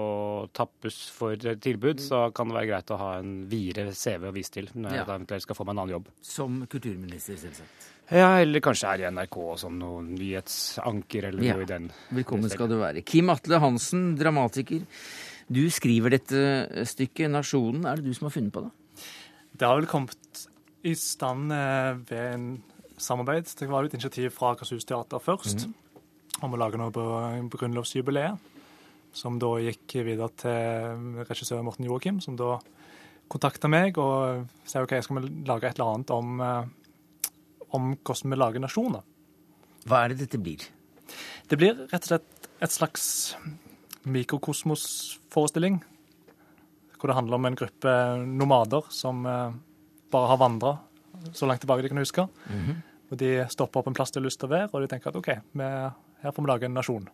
tappes 0.56 0.96
for 1.12 1.36
tilbud, 1.36 2.00
så 2.00 2.22
kan 2.36 2.48
det 2.48 2.56
være 2.56 2.70
greit 2.70 2.92
å 2.94 2.98
ha 3.00 3.10
en 3.20 3.34
videre 3.50 3.92
CV 3.96 4.30
å 4.30 4.32
vise 4.34 4.54
til 4.54 4.70
når 4.72 4.94
jeg 4.94 5.02
ja. 5.02 5.04
eventuelt 5.04 5.44
skal 5.44 5.58
få 5.58 5.66
meg 5.66 5.76
en 5.76 5.82
annen 5.82 5.94
jobb. 5.98 6.10
Som 6.24 6.58
kulturminister, 6.72 7.38
selvsagt. 7.42 7.92
Ja, 8.06 8.30
eller 8.38 8.62
kanskje 8.62 8.92
er 8.92 9.02
i 9.02 9.08
NRK 9.10 9.38
som 9.60 9.78
noen 9.80 10.12
nyhetsanker 10.14 11.28
eller 11.28 11.44
ja. 11.44 11.56
noe 11.56 11.66
i 11.66 11.70
den. 11.70 11.88
Velkommen 12.14 12.52
skal 12.52 12.70
du 12.70 12.78
være. 12.80 13.02
Kim 13.04 13.32
Atle 13.34 13.60
Hansen, 13.60 14.12
dramatiker. 14.18 14.86
Du 15.46 15.64
skriver 15.70 16.16
dette 16.16 16.86
stykket, 16.88 17.28
'Nasjonen'. 17.30 17.84
Er 17.86 17.98
det 17.98 18.06
du 18.06 18.14
som 18.14 18.30
har 18.30 18.34
funnet 18.34 18.54
på 18.54 18.64
det? 18.64 18.72
Det 19.58 19.66
har 19.66 19.76
vel 19.78 19.90
kommet 19.90 20.46
i 20.86 20.94
stand 20.94 21.52
eh, 21.52 21.98
ved 22.08 22.34
en 22.34 22.46
samarbeid. 22.96 23.50
Det 23.58 23.68
var 23.68 23.84
et 23.84 23.94
initiativ 23.94 24.30
fra 24.34 24.54
Akershus 24.54 24.86
Teater 24.86 25.22
først 25.22 25.66
mm. 25.66 25.74
Om 26.44 26.52
å 26.52 26.60
lage 26.60 26.80
noe 26.80 26.92
på 26.92 27.60
grunnlovsjubileet. 27.60 28.52
Som 29.16 29.38
da 29.40 29.54
gikk 29.64 29.94
videre 30.04 30.28
til 30.36 31.22
regissør 31.24 31.62
Morten 31.64 31.86
Joakim, 31.88 32.18
som 32.20 32.36
da 32.36 32.58
kontakta 33.32 33.70
meg 33.72 33.96
og 33.98 34.44
sa 34.68 34.82
OK, 34.84 34.98
skal 35.02 35.22
vi 35.22 35.46
lage 35.48 35.70
et 35.70 35.78
eller 35.78 35.94
annet 35.94 36.12
om 36.14 36.42
eh, 36.44 36.66
om 37.74 37.92
hvordan 37.96 38.32
vi 38.32 38.38
lager 38.38 38.62
nasjoner. 38.62 39.04
Hva 39.86 40.02
er 40.02 40.12
det 40.12 40.24
dette 40.24 40.40
blir? 40.42 40.62
Det 41.50 41.58
blir 41.58 41.76
rett 41.90 42.06
og 42.06 42.10
slett 42.10 42.48
et 42.62 42.72
slags 42.72 43.04
mikrokosmosforestilling 44.06 45.80
hvor 46.96 47.10
det 47.10 47.16
handler 47.18 47.36
om 47.36 47.46
en 47.48 47.58
gruppe 47.58 47.92
nomader 48.24 48.86
som 48.94 49.26
eh, 49.28 49.56
bare 50.12 50.30
har 50.30 50.40
vandra 50.40 50.76
så 51.36 51.48
langt 51.48 51.60
tilbake 51.64 51.84
de 51.84 51.90
kan 51.92 52.00
huske. 52.00 52.26
Mhm. 52.48 52.82
Og 53.06 53.18
de 53.20 53.30
stopper 53.52 53.78
opp 53.78 53.86
en 53.86 53.94
plass 53.94 54.10
de 54.10 54.18
har 54.18 54.24
lyst 54.24 54.40
til 54.40 54.48
å 54.48 54.54
være, 54.54 54.70
og 54.72 54.82
de 54.82 54.88
tenker 54.90 55.12
at 55.12 55.18
OK, 55.20 55.28
vi, 55.54 55.66
her 56.22 56.34
får 56.34 56.44
vi 56.44 56.50
lage 56.50 56.68
en 56.68 56.76
nasjon. 56.76 57.08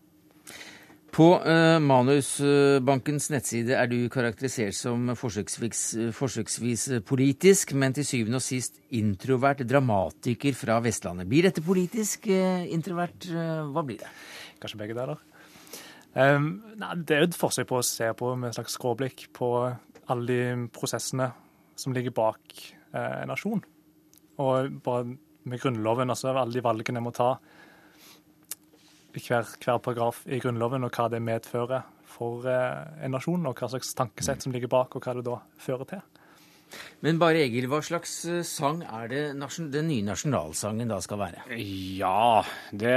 På 1.13 1.27
eh, 1.45 1.77
Manusbankens 1.85 3.27
nettside 3.35 3.75
er 3.77 3.91
du 3.91 3.99
karakterisert 4.13 4.73
som 4.73 5.11
forsøksvis, 5.19 5.83
forsøksvis 6.17 6.87
politisk, 7.05 7.75
men 7.77 7.93
til 7.93 8.07
syvende 8.09 8.41
og 8.41 8.47
sist 8.47 8.81
introvert 8.97 9.61
dramatiker 9.69 10.57
fra 10.57 10.79
Vestlandet. 10.81 11.29
Blir 11.29 11.51
dette 11.51 11.65
politisk? 11.65 12.31
eh, 12.33 12.65
introvert? 12.73 13.29
eh, 13.29 13.61
hva 13.75 13.85
blir 13.85 14.01
det? 14.01 14.09
Kanskje 14.63 14.81
begge 14.81 14.97
deler. 14.97 15.21
Um, 16.13 16.49
nei, 16.77 16.95
det 16.97 17.15
er 17.17 17.23
jo 17.23 17.29
et 17.31 17.37
forsøk 17.41 17.69
på 17.69 17.79
å 17.81 17.85
se 17.85 18.09
på 18.17 18.35
med 18.37 18.51
et 18.51 18.57
slags 18.59 18.75
skråblikk 18.77 19.31
på 19.37 19.49
alle 20.13 20.27
de 20.29 20.67
prosessene 20.73 21.31
som 21.77 21.95
ligger 21.97 22.13
bak 22.17 22.57
eh, 22.93 23.23
en 23.23 23.33
nasjon. 23.33 23.63
Og 24.41 24.81
bare 24.85 25.13
med 25.45 25.61
Grunnloven, 25.61 26.13
altså 26.13 26.33
alle 26.33 26.53
de 26.57 26.65
valgene 26.65 27.01
jeg 27.01 27.05
må 27.05 27.13
ta 27.17 27.35
hver, 29.21 29.45
hver 29.61 29.83
paragraf 29.85 30.23
i 30.27 30.41
Grunnloven, 30.43 30.87
og 30.87 30.97
hva 30.97 31.09
det 31.13 31.23
medfører 31.25 31.85
for 32.13 32.49
eh, 32.49 33.05
en 33.05 33.15
nasjon, 33.17 33.47
og 33.49 33.59
hva 33.59 33.71
slags 33.73 33.95
tankesett 33.99 34.45
som 34.45 34.55
ligger 34.55 34.73
bak, 34.73 34.97
og 34.97 35.05
hva 35.05 35.17
det 35.19 35.27
da 35.29 35.39
fører 35.61 35.89
til. 35.95 36.03
Men 37.03 37.19
bare 37.21 37.43
Egil, 37.43 37.67
hva 37.71 37.83
slags 37.85 38.13
eh, 38.31 38.41
sang 38.47 38.83
er 38.87 39.09
det 39.11 39.23
den 39.75 39.89
nye 39.91 40.05
nasjonalsangen 40.07 40.91
da 40.91 41.01
skal 41.05 41.21
være? 41.21 41.45
Ja, 41.99 42.43
det, 42.71 42.95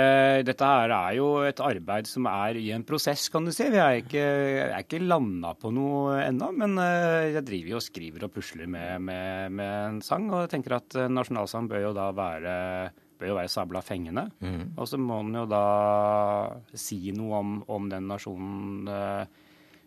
dette 0.48 0.70
her 0.70 0.94
er 0.96 1.16
jo 1.18 1.30
et 1.48 1.62
arbeid 1.64 2.10
som 2.10 2.30
er 2.32 2.60
i 2.62 2.70
en 2.76 2.86
prosess, 2.88 3.28
kan 3.34 3.48
du 3.48 3.54
si. 3.56 3.68
Vi 3.74 3.82
er 3.82 4.02
ikke, 4.04 4.26
er 4.70 4.78
ikke 4.80 5.02
landa 5.04 5.56
på 5.60 5.74
noe 5.76 6.20
ennå, 6.24 6.52
men 6.56 6.78
eh, 6.82 7.34
jeg 7.36 7.48
driver 7.48 7.76
jo 7.76 7.82
og 7.82 7.88
skriver 7.88 8.28
og 8.28 8.36
pusler 8.36 8.70
med, 8.70 9.02
med, 9.10 9.58
med 9.58 9.74
en 9.80 10.04
sang. 10.06 10.30
Og 10.32 10.46
jeg 10.46 10.56
tenker 10.56 10.80
at 10.80 11.00
nasjonalsang 11.12 11.70
bør 11.72 11.90
jo 11.90 11.96
da 11.98 12.12
være, 12.16 12.56
bør 13.26 13.34
jo 13.34 13.40
være 13.40 13.52
sabla 13.52 13.82
fengende. 13.82 14.28
Mm. 14.40 14.76
Og 14.78 14.88
så 14.90 15.00
må 15.02 15.20
den 15.26 15.42
jo 15.42 15.48
da 15.50 15.66
si 16.78 17.10
noe 17.16 17.42
om, 17.42 17.58
om 17.74 17.90
den 17.90 18.08
nasjonen 18.12 18.94
eh, 18.94 19.42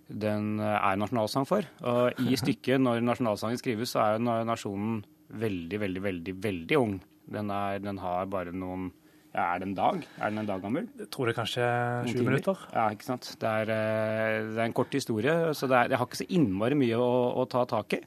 den 0.09 0.57
er 0.65 0.97
nasjonalsang 0.97 1.45
for. 1.49 1.67
Og 1.85 2.23
i 2.25 2.37
stykket, 2.41 2.81
når 2.81 3.03
nasjonalsangen 3.05 3.61
skrives, 3.61 3.93
så 3.93 4.01
er 4.01 4.15
jo 4.17 4.45
nasjonen 4.49 5.03
veldig, 5.29 5.81
veldig, 5.85 6.03
veldig, 6.07 6.35
veldig 6.49 6.79
ung. 6.81 6.97
Den, 7.29 7.53
er, 7.53 7.83
den 7.85 8.01
har 8.01 8.31
bare 8.33 8.55
noen 8.57 8.89
ja, 9.35 9.43
Er 9.53 9.61
det 9.61 9.67
en 9.69 9.75
dag? 9.77 9.99
Er 10.17 10.33
den 10.33 10.41
en 10.41 10.49
dag 10.49 10.63
gammel? 10.65 10.87
Jeg 10.97 11.11
tror 11.13 11.29
det 11.29 11.35
er 11.35 11.37
kanskje 11.43 11.67
sju 12.09 12.23
minutter. 12.25 12.63
Ja, 12.73 12.87
ikke 12.95 13.05
sant. 13.11 13.29
Det 13.37 13.51
er, 13.61 13.73
eh, 13.75 14.47
det 14.49 14.57
er 14.57 14.65
en 14.65 14.77
kort 14.77 14.97
historie, 14.97 15.35
så 15.53 15.69
det 15.69 15.77
er, 15.77 15.91
det 15.93 16.01
har 16.01 16.09
ikke 16.09 16.23
så 16.23 16.31
innmari 16.33 16.79
mye 16.81 16.97
å, 16.97 17.11
å 17.37 17.45
ta 17.53 17.67
tak 17.69 17.99
i. 17.99 18.01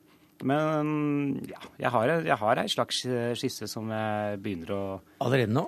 Men 0.48 1.42
ja, 1.50 1.60
jeg 1.80 1.92
har, 1.94 2.16
jeg 2.26 2.38
har 2.42 2.64
ei 2.64 2.72
slags 2.72 3.04
skisse 3.38 3.68
som 3.70 3.92
jeg 3.94 4.42
begynner 4.42 4.74
å 4.76 4.82
Allerede 5.22 5.54
nå? 5.54 5.68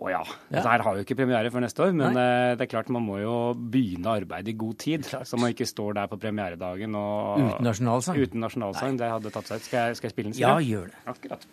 Å 0.00 0.08
ja. 0.08 0.20
Dette 0.48 0.64
her 0.64 0.80
har 0.86 0.96
jo 0.96 1.02
ikke 1.04 1.16
premiere 1.18 1.50
før 1.52 1.60
neste 1.66 1.82
år, 1.84 1.90
men 1.92 2.14
Nei. 2.16 2.54
det 2.56 2.64
er 2.64 2.70
klart 2.70 2.88
man 2.94 3.04
må 3.04 3.18
jo 3.20 3.34
begynne 3.52 4.14
arbeidet 4.22 4.54
i 4.54 4.56
god 4.56 4.78
tid. 4.80 5.04
Så 5.04 5.36
man 5.36 5.52
ikke 5.52 5.66
står 5.68 5.98
der 5.98 6.08
på 6.08 6.16
premieredagen 6.22 6.94
og 6.96 7.42
Uten 7.42 7.66
nasjonalsang? 7.68 8.16
Uten 8.16 8.40
nasjonalsang. 8.40 8.96
Det 9.00 9.10
hadde 9.12 9.32
tatt 9.34 9.50
seg 9.50 9.60
ut. 9.60 9.66
Skal, 9.68 9.96
skal 9.98 10.08
jeg 10.08 10.14
spille 10.14 10.30
den? 10.30 10.38
Ja, 10.40 10.54
gjør 10.64 10.88
det. 10.94 11.02
Akkurat. 11.10 11.44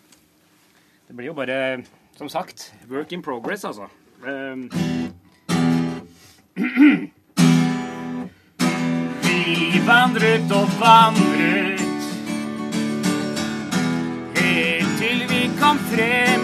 Det 1.08 1.16
blir 1.16 1.28
jo 1.28 1.36
bare, 1.36 1.58
som 2.16 2.28
sagt, 2.32 2.70
work 2.88 3.12
in 3.12 3.22
progress, 3.26 3.68
altså. 3.68 3.90
Um, 4.24 4.68
Vi 9.28 9.84
vandret 9.84 10.52
og 10.56 10.72
vandret 10.80 11.87
kom 15.60 15.78
frem. 15.78 16.40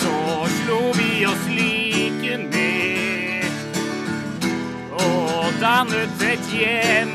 Så 0.00 0.46
slo 0.62 0.92
vi 0.92 1.26
oss 1.26 1.46
like 1.48 2.36
ned 2.36 3.44
og 4.92 5.52
dannet 5.60 6.22
et 6.32 6.50
hjem. 6.52 7.14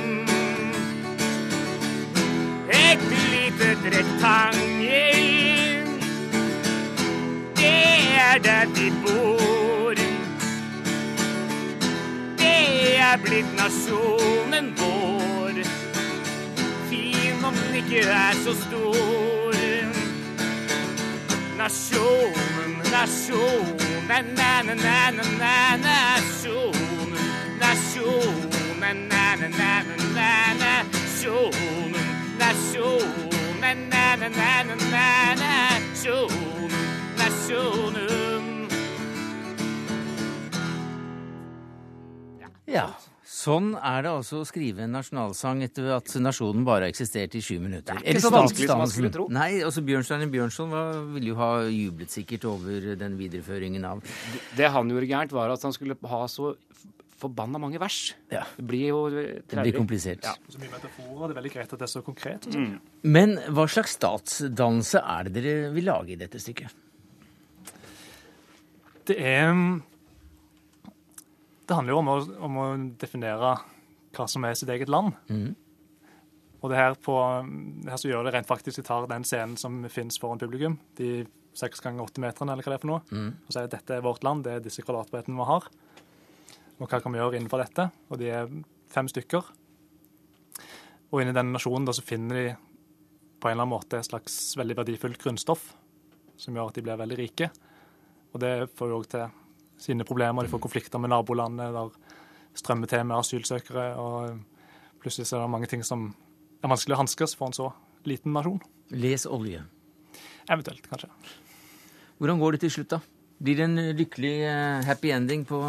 Et 2.70 3.04
lite 3.10 3.70
rektangel. 3.98 5.24
Det 7.56 7.94
er 8.30 8.38
der 8.44 8.66
vi 8.76 8.92
bor. 9.06 9.94
Det 12.38 12.98
er 12.98 13.18
blitt 13.24 13.56
nasjonen 13.58 14.74
vår. 14.78 15.33
Om 17.48 17.54
den 17.54 17.76
ikke 17.76 18.00
er 18.00 18.34
så 18.44 18.54
stor. 18.62 19.04
Nasjonen, 21.58 22.72
nasjonen, 22.92 23.78
næ-næ-næ-næ, 24.10 25.56
nasjonen. 25.86 27.18
Nasjonen, 27.62 28.98
næ-næ-næ-næ, 29.12 30.32
nasjonen. 30.62 31.96
Nasjonen, 32.40 33.78
næ-næ-næ-næ, 33.92 35.08
nasjonen. 35.42 36.72
Nasjonen. 37.18 38.70
Ja. 42.68 42.86
Sånn 43.24 43.70
er 43.80 44.04
det 44.04 44.12
altså 44.12 44.42
å 44.42 44.48
skrive 44.48 44.84
en 44.84 44.92
nasjonalsang 44.98 45.62
etter 45.64 45.94
at 45.96 46.12
nasjonen 46.20 46.66
bare 46.68 46.90
har 46.90 46.92
eksistert 46.92 47.38
i 47.40 47.42
sju 47.44 47.56
minutter. 47.64 47.96
Det 47.96 48.04
er 48.04 48.18
ikke 48.18 48.26
så 48.26 48.32
vanskelig 48.36 48.68
som 48.68 48.82
man 48.84 48.92
skulle 48.92 49.12
tro. 49.16 49.28
Nei, 49.32 49.62
altså 49.64 49.84
Bjørnstein 49.88 50.28
Bjørnson 50.34 50.74
var, 50.74 51.00
ville 51.14 51.32
jo 51.32 51.38
ha 51.40 51.52
jublet 51.72 52.12
sikkert 52.12 52.50
over 52.52 52.90
den 53.00 53.16
videreføringen 53.20 53.88
av 53.88 54.04
Det 54.58 54.68
han 54.76 54.92
gjorde 54.92 55.08
gærent, 55.08 55.36
var 55.36 55.56
at 55.56 55.64
han 55.64 55.76
skulle 55.76 55.96
ha 56.12 56.22
så 56.28 56.52
forbanna 57.24 57.62
mange 57.62 57.80
vers. 57.80 58.14
Ja. 58.34 58.44
Det 58.58 58.66
blir 58.68 58.90
jo 58.90 59.00
Det 59.08 59.56
blir 59.56 59.78
komplisert. 59.78 60.28
Ja. 60.28 60.36
Så 60.52 60.60
mye 60.60 60.74
metaforer. 60.74 61.24
Det 61.24 61.32
er 61.32 61.40
veldig 61.40 61.54
greit 61.56 61.72
at 61.72 61.80
det 61.80 61.88
er 61.88 61.94
så 61.94 62.04
konkret. 62.04 62.48
Mm. 62.52 62.76
Men 63.08 63.38
hva 63.56 63.68
slags 63.72 63.96
statsdannelse 64.00 65.00
er 65.00 65.30
det 65.30 65.38
dere 65.40 65.72
vil 65.76 65.88
lage 65.88 66.18
i 66.18 66.20
dette 66.20 66.42
stykket? 66.44 66.76
Det 69.08 69.16
er 69.20 69.52
Det 71.64 71.78
handler 71.78 71.96
jo 71.96 72.00
om 72.02 72.12
å, 72.12 72.16
om 72.48 72.58
å 72.60 72.66
definere 73.00 73.54
hva 74.14 74.26
som 74.30 74.44
er 74.46 74.58
sitt 74.58 74.72
eget 74.74 74.92
land. 74.92 75.14
Mm. 75.32 75.54
Og 76.64 76.72
det 76.72 76.80
her, 76.80 76.96
på, 76.96 77.16
det 77.84 77.92
her 77.92 78.00
så 78.00 78.10
gjør 78.10 78.28
det 78.28 78.36
rent 78.38 78.48
faktisk 78.48 78.80
de 78.80 78.86
tar 78.88 79.08
den 79.12 79.26
scenen 79.28 79.56
som 79.60 79.82
finnes 79.92 80.20
foran 80.20 80.40
publikum, 80.40 80.78
de 81.00 81.26
seks 81.58 81.84
ganger 81.84 82.06
åtte 82.06 82.24
meterne, 82.24 82.54
eller 82.54 82.66
hva 82.66 82.74
det 82.74 82.78
er 82.80 82.84
for 82.84 82.92
noe, 82.94 83.02
mm. 83.12 83.32
og 83.46 83.56
sier 83.56 83.68
at 83.68 83.76
dette 83.76 83.98
er 83.98 84.06
vårt 84.06 84.24
land, 84.26 84.46
det 84.46 84.56
er 84.56 84.64
disse 84.64 84.84
kvadratbrettene 84.86 85.38
vi 85.38 85.50
har. 85.50 85.68
Og 86.80 86.88
hva 86.88 87.00
kan 87.04 87.14
vi 87.14 87.20
gjøre 87.20 87.38
innenfor 87.40 87.62
dette? 87.62 87.90
Og 88.10 88.20
de 88.22 88.32
er 88.32 88.54
fem 88.94 89.10
stykker. 89.12 89.52
Og 91.12 91.22
inni 91.22 91.36
denne 91.36 91.54
nasjonen 91.54 91.86
da, 91.88 91.94
så 91.96 92.06
finner 92.06 92.40
de 92.40 92.48
på 93.44 93.50
en 93.50 93.58
eller 93.58 93.66
annen 93.66 93.76
måte 93.76 94.00
et 94.00 94.08
slags 94.08 94.56
veldig 94.58 94.80
verdifullt 94.80 95.20
grunnstoff 95.22 95.68
som 96.40 96.56
gjør 96.56 96.72
at 96.72 96.80
de 96.80 96.84
blir 96.86 97.00
veldig 97.00 97.20
rike. 97.20 97.50
Og 98.34 98.42
det 98.42 98.54
får 98.74 98.90
jo 98.90 99.00
òg 99.02 99.10
til 99.12 99.28
sine 99.84 100.08
problemer. 100.08 100.46
De 100.46 100.52
får 100.52 100.64
konflikter 100.64 101.02
med 101.02 101.12
nabolandet, 101.14 101.76
der 101.76 102.58
strømmer 102.58 102.90
til 102.90 103.06
med 103.08 103.20
asylsøkere, 103.20 103.88
og 104.00 105.02
plutselig 105.04 105.28
så 105.30 105.38
er 105.38 105.46
det 105.46 105.54
mange 105.56 105.70
ting 105.72 105.84
som 105.86 106.12
er 106.64 106.72
vanskelig 106.72 106.96
å 106.96 107.02
hanskes 107.02 107.36
for 107.36 107.50
en 107.50 107.58
så 107.58 107.72
liten 108.08 108.36
nasjon. 108.36 108.62
Les 108.94 109.26
olje. 109.28 109.64
Eventuelt, 110.52 110.86
kanskje. 110.90 111.10
Hvordan 112.20 112.40
går 112.40 112.56
det 112.56 112.64
til 112.64 112.74
slutt, 112.78 112.94
da? 112.94 113.00
Blir 113.44 113.60
det 113.60 113.66
en 113.68 113.80
lykkelig 113.98 114.34
eh, 114.48 114.86
happy 114.88 115.12
ending 115.12 115.44
på, 115.48 115.60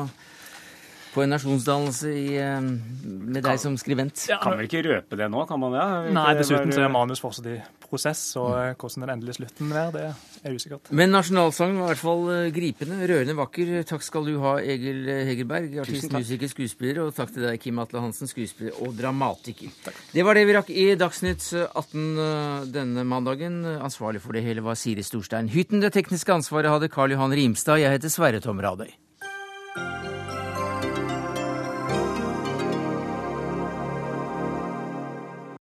på 1.15 1.23
en 1.23 1.31
nasjonsdannelse 1.35 2.11
i, 2.11 2.27
eh, 2.43 2.61
med 2.61 3.43
deg 3.47 3.61
som 3.63 3.77
skribent? 3.79 4.27
Kan 4.43 4.59
vel 4.59 4.67
ikke 4.67 4.83
røpe 4.87 5.19
det 5.19 5.31
nå, 5.31 5.47
kan 5.49 5.61
man 5.63 5.77
det? 5.77 5.87
Nei, 6.15 6.27
Ikke 6.33 6.43
dessuten 6.43 6.75
så 6.75 6.85
er 6.85 6.93
manus 6.93 7.23
fortsatt 7.23 7.51
i 7.53 7.59
prosess, 7.95 8.23
og 8.41 8.51
eh, 8.59 8.73
hvordan 8.75 9.05
den 9.05 9.13
endelige 9.15 9.39
slutten 9.39 9.73
er, 9.73 9.93
det 9.95 10.07
er 10.45 10.57
usikkert. 10.57 10.91
Men 10.91 11.15
nasjonalsangen 11.15 11.79
var 11.81 11.87
i 11.87 11.93
hvert 11.93 12.03
fall 12.03 12.25
eh, 12.35 12.49
gripende, 12.55 12.99
rørende 13.11 13.37
vakker. 13.39 13.73
Takk 13.89 14.07
skal 14.07 14.27
du 14.29 14.35
ha, 14.43 14.57
Egil 14.75 15.07
Hegerberg, 15.29 15.79
artist, 15.85 16.11
musiker, 16.15 16.51
skuespiller. 16.51 17.05
Og 17.05 17.15
takk 17.17 17.35
til 17.37 17.47
deg, 17.47 17.61
Kim 17.63 17.79
Atle 17.83 18.03
Hansen, 18.05 18.31
skuespiller 18.31 18.75
og 18.85 18.97
dramatiker. 18.99 19.71
Takk. 19.87 20.03
Det 20.15 20.27
var 20.27 20.39
det 20.39 20.47
vi 20.49 20.59
rakk 20.59 20.75
i 20.75 20.89
Dagsnytt 20.99 21.47
18 21.71 22.03
eh, 22.27 22.67
denne 22.75 23.07
mandagen. 23.09 23.63
Ansvarlig 23.79 24.23
for 24.25 24.37
det 24.37 24.45
hele 24.47 24.65
var 24.65 24.79
Siri 24.81 25.07
Storstein 25.07 25.53
Hytten. 25.55 25.85
Det 25.85 25.95
tekniske 25.95 26.35
ansvaret 26.35 26.73
hadde 26.73 26.91
Karl 26.93 27.15
Johan 27.15 27.35
Rimstad. 27.35 27.83
Jeg 27.85 27.99
heter 27.99 28.13
Sverre 28.13 28.43
Tom 28.45 28.63
Radøy. 28.65 28.91